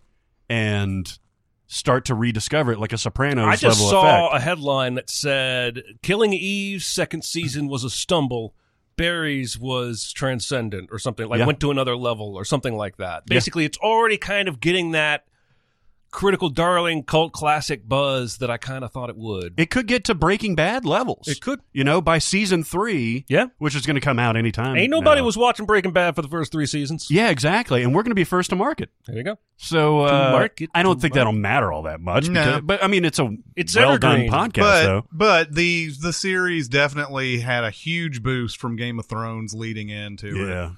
[0.48, 1.18] and
[1.66, 4.42] start to rediscover it like a Sopranos I just level saw effect.
[4.42, 8.54] a headline that said Killing Eve's second season was a stumble.
[8.96, 11.46] Barry's was transcendent or something like Yeah.
[11.46, 13.22] went to another level or something like that.
[13.26, 13.36] Yeah.
[13.36, 15.24] Basically, it's already kind of getting that
[16.10, 19.54] critical darling cult classic buzz that I kind of thought it would.
[19.56, 21.28] It could get to Breaking Bad levels.
[21.28, 21.60] It could.
[21.72, 23.46] You know, by season three, Yeah.
[23.58, 24.76] which is going to come out anytime.
[24.76, 25.24] Ain't nobody now.
[25.26, 27.08] was watching Breaking Bad for the first three seasons.
[27.10, 27.82] Yeah, exactly.
[27.82, 28.90] And we're going to be first to market.
[29.06, 29.36] There you go.
[29.56, 32.28] So uh, market, I don't to think that'll matter all that much.
[32.28, 32.44] No.
[32.44, 35.06] because- but I mean, it's a It's well done podcast, but though.
[35.12, 40.28] but the the series definitely had a huge boost from Game of Thrones leading into
[40.28, 40.70] it.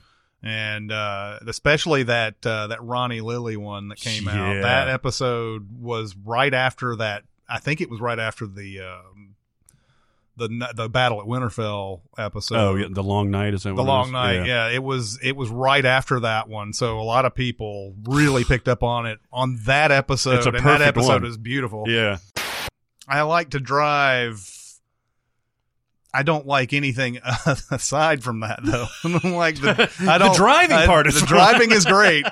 [0.42, 0.74] Yeah.
[0.76, 4.32] and uh, especially that uh, that Ronny Lily one that came Yeah.
[4.58, 4.62] out.
[4.62, 7.24] That episode was right after that.
[7.48, 9.34] I think it was right after the um,
[10.36, 12.56] the the battle at Winterfell episode.
[12.56, 14.46] oh, yeah, the long night is that the long night.
[14.46, 14.68] Yeah.
[14.70, 16.72] it was it was right after that one.
[16.72, 20.36] So a lot of people really picked up on it on that episode.
[20.38, 21.26] It's a and that episode one.
[21.26, 21.84] is beautiful.
[21.86, 22.16] Yeah.
[23.06, 24.48] I like to drive.
[26.14, 27.18] I don't like anything
[27.70, 28.86] aside from that though.
[29.30, 31.28] like the, I don't, the driving I- part is the fun.
[31.28, 32.26] driving is great.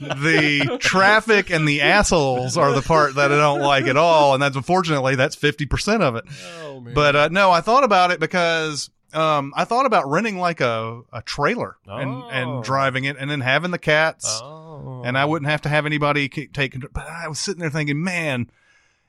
[0.00, 4.42] The traffic and the assholes are the part that I don't like at all, and
[4.42, 6.24] that's unfortunately that's fifty percent of it.
[6.62, 6.94] Oh man.
[6.94, 11.02] But uh, no, I thought about it because um, I thought about renting like a,
[11.12, 12.28] a trailer and, Oh.
[12.30, 15.02] and driving it, and then having the cats oh.
[15.04, 16.90] and I wouldn't have to have anybody take control.
[16.92, 18.50] But I was sitting there thinking, man,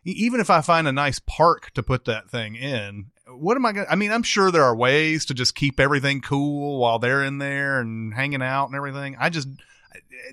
[0.06, 3.08] even if I find a nice park to put that thing in,
[3.40, 3.92] what am I going to?
[3.92, 7.38] I mean, I'm sure there are ways to just keep everything cool while they're in
[7.38, 9.16] there and hanging out and everything.
[9.20, 9.48] I just,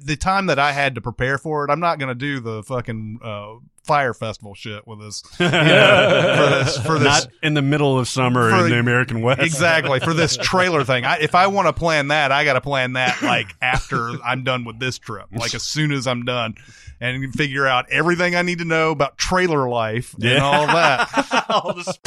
[0.03, 2.63] the time that I had to prepare for it, I'm not going to do the
[2.63, 3.55] fucking uh,
[3.85, 5.23] fire festival shit with this.
[5.39, 5.53] you know,
[6.37, 7.05] for this, for this.
[7.05, 9.41] Not in the middle of summer in the American West.
[9.43, 11.05] Exactly for this trailer thing.
[11.05, 14.45] I, if I want to plan that, I got to plan that like after I'm
[14.45, 16.57] done with this trip, like as soon as I'm done,
[17.01, 21.45] and figure out everything I need to know about trailer life and all that.
[21.51, 21.99] All this-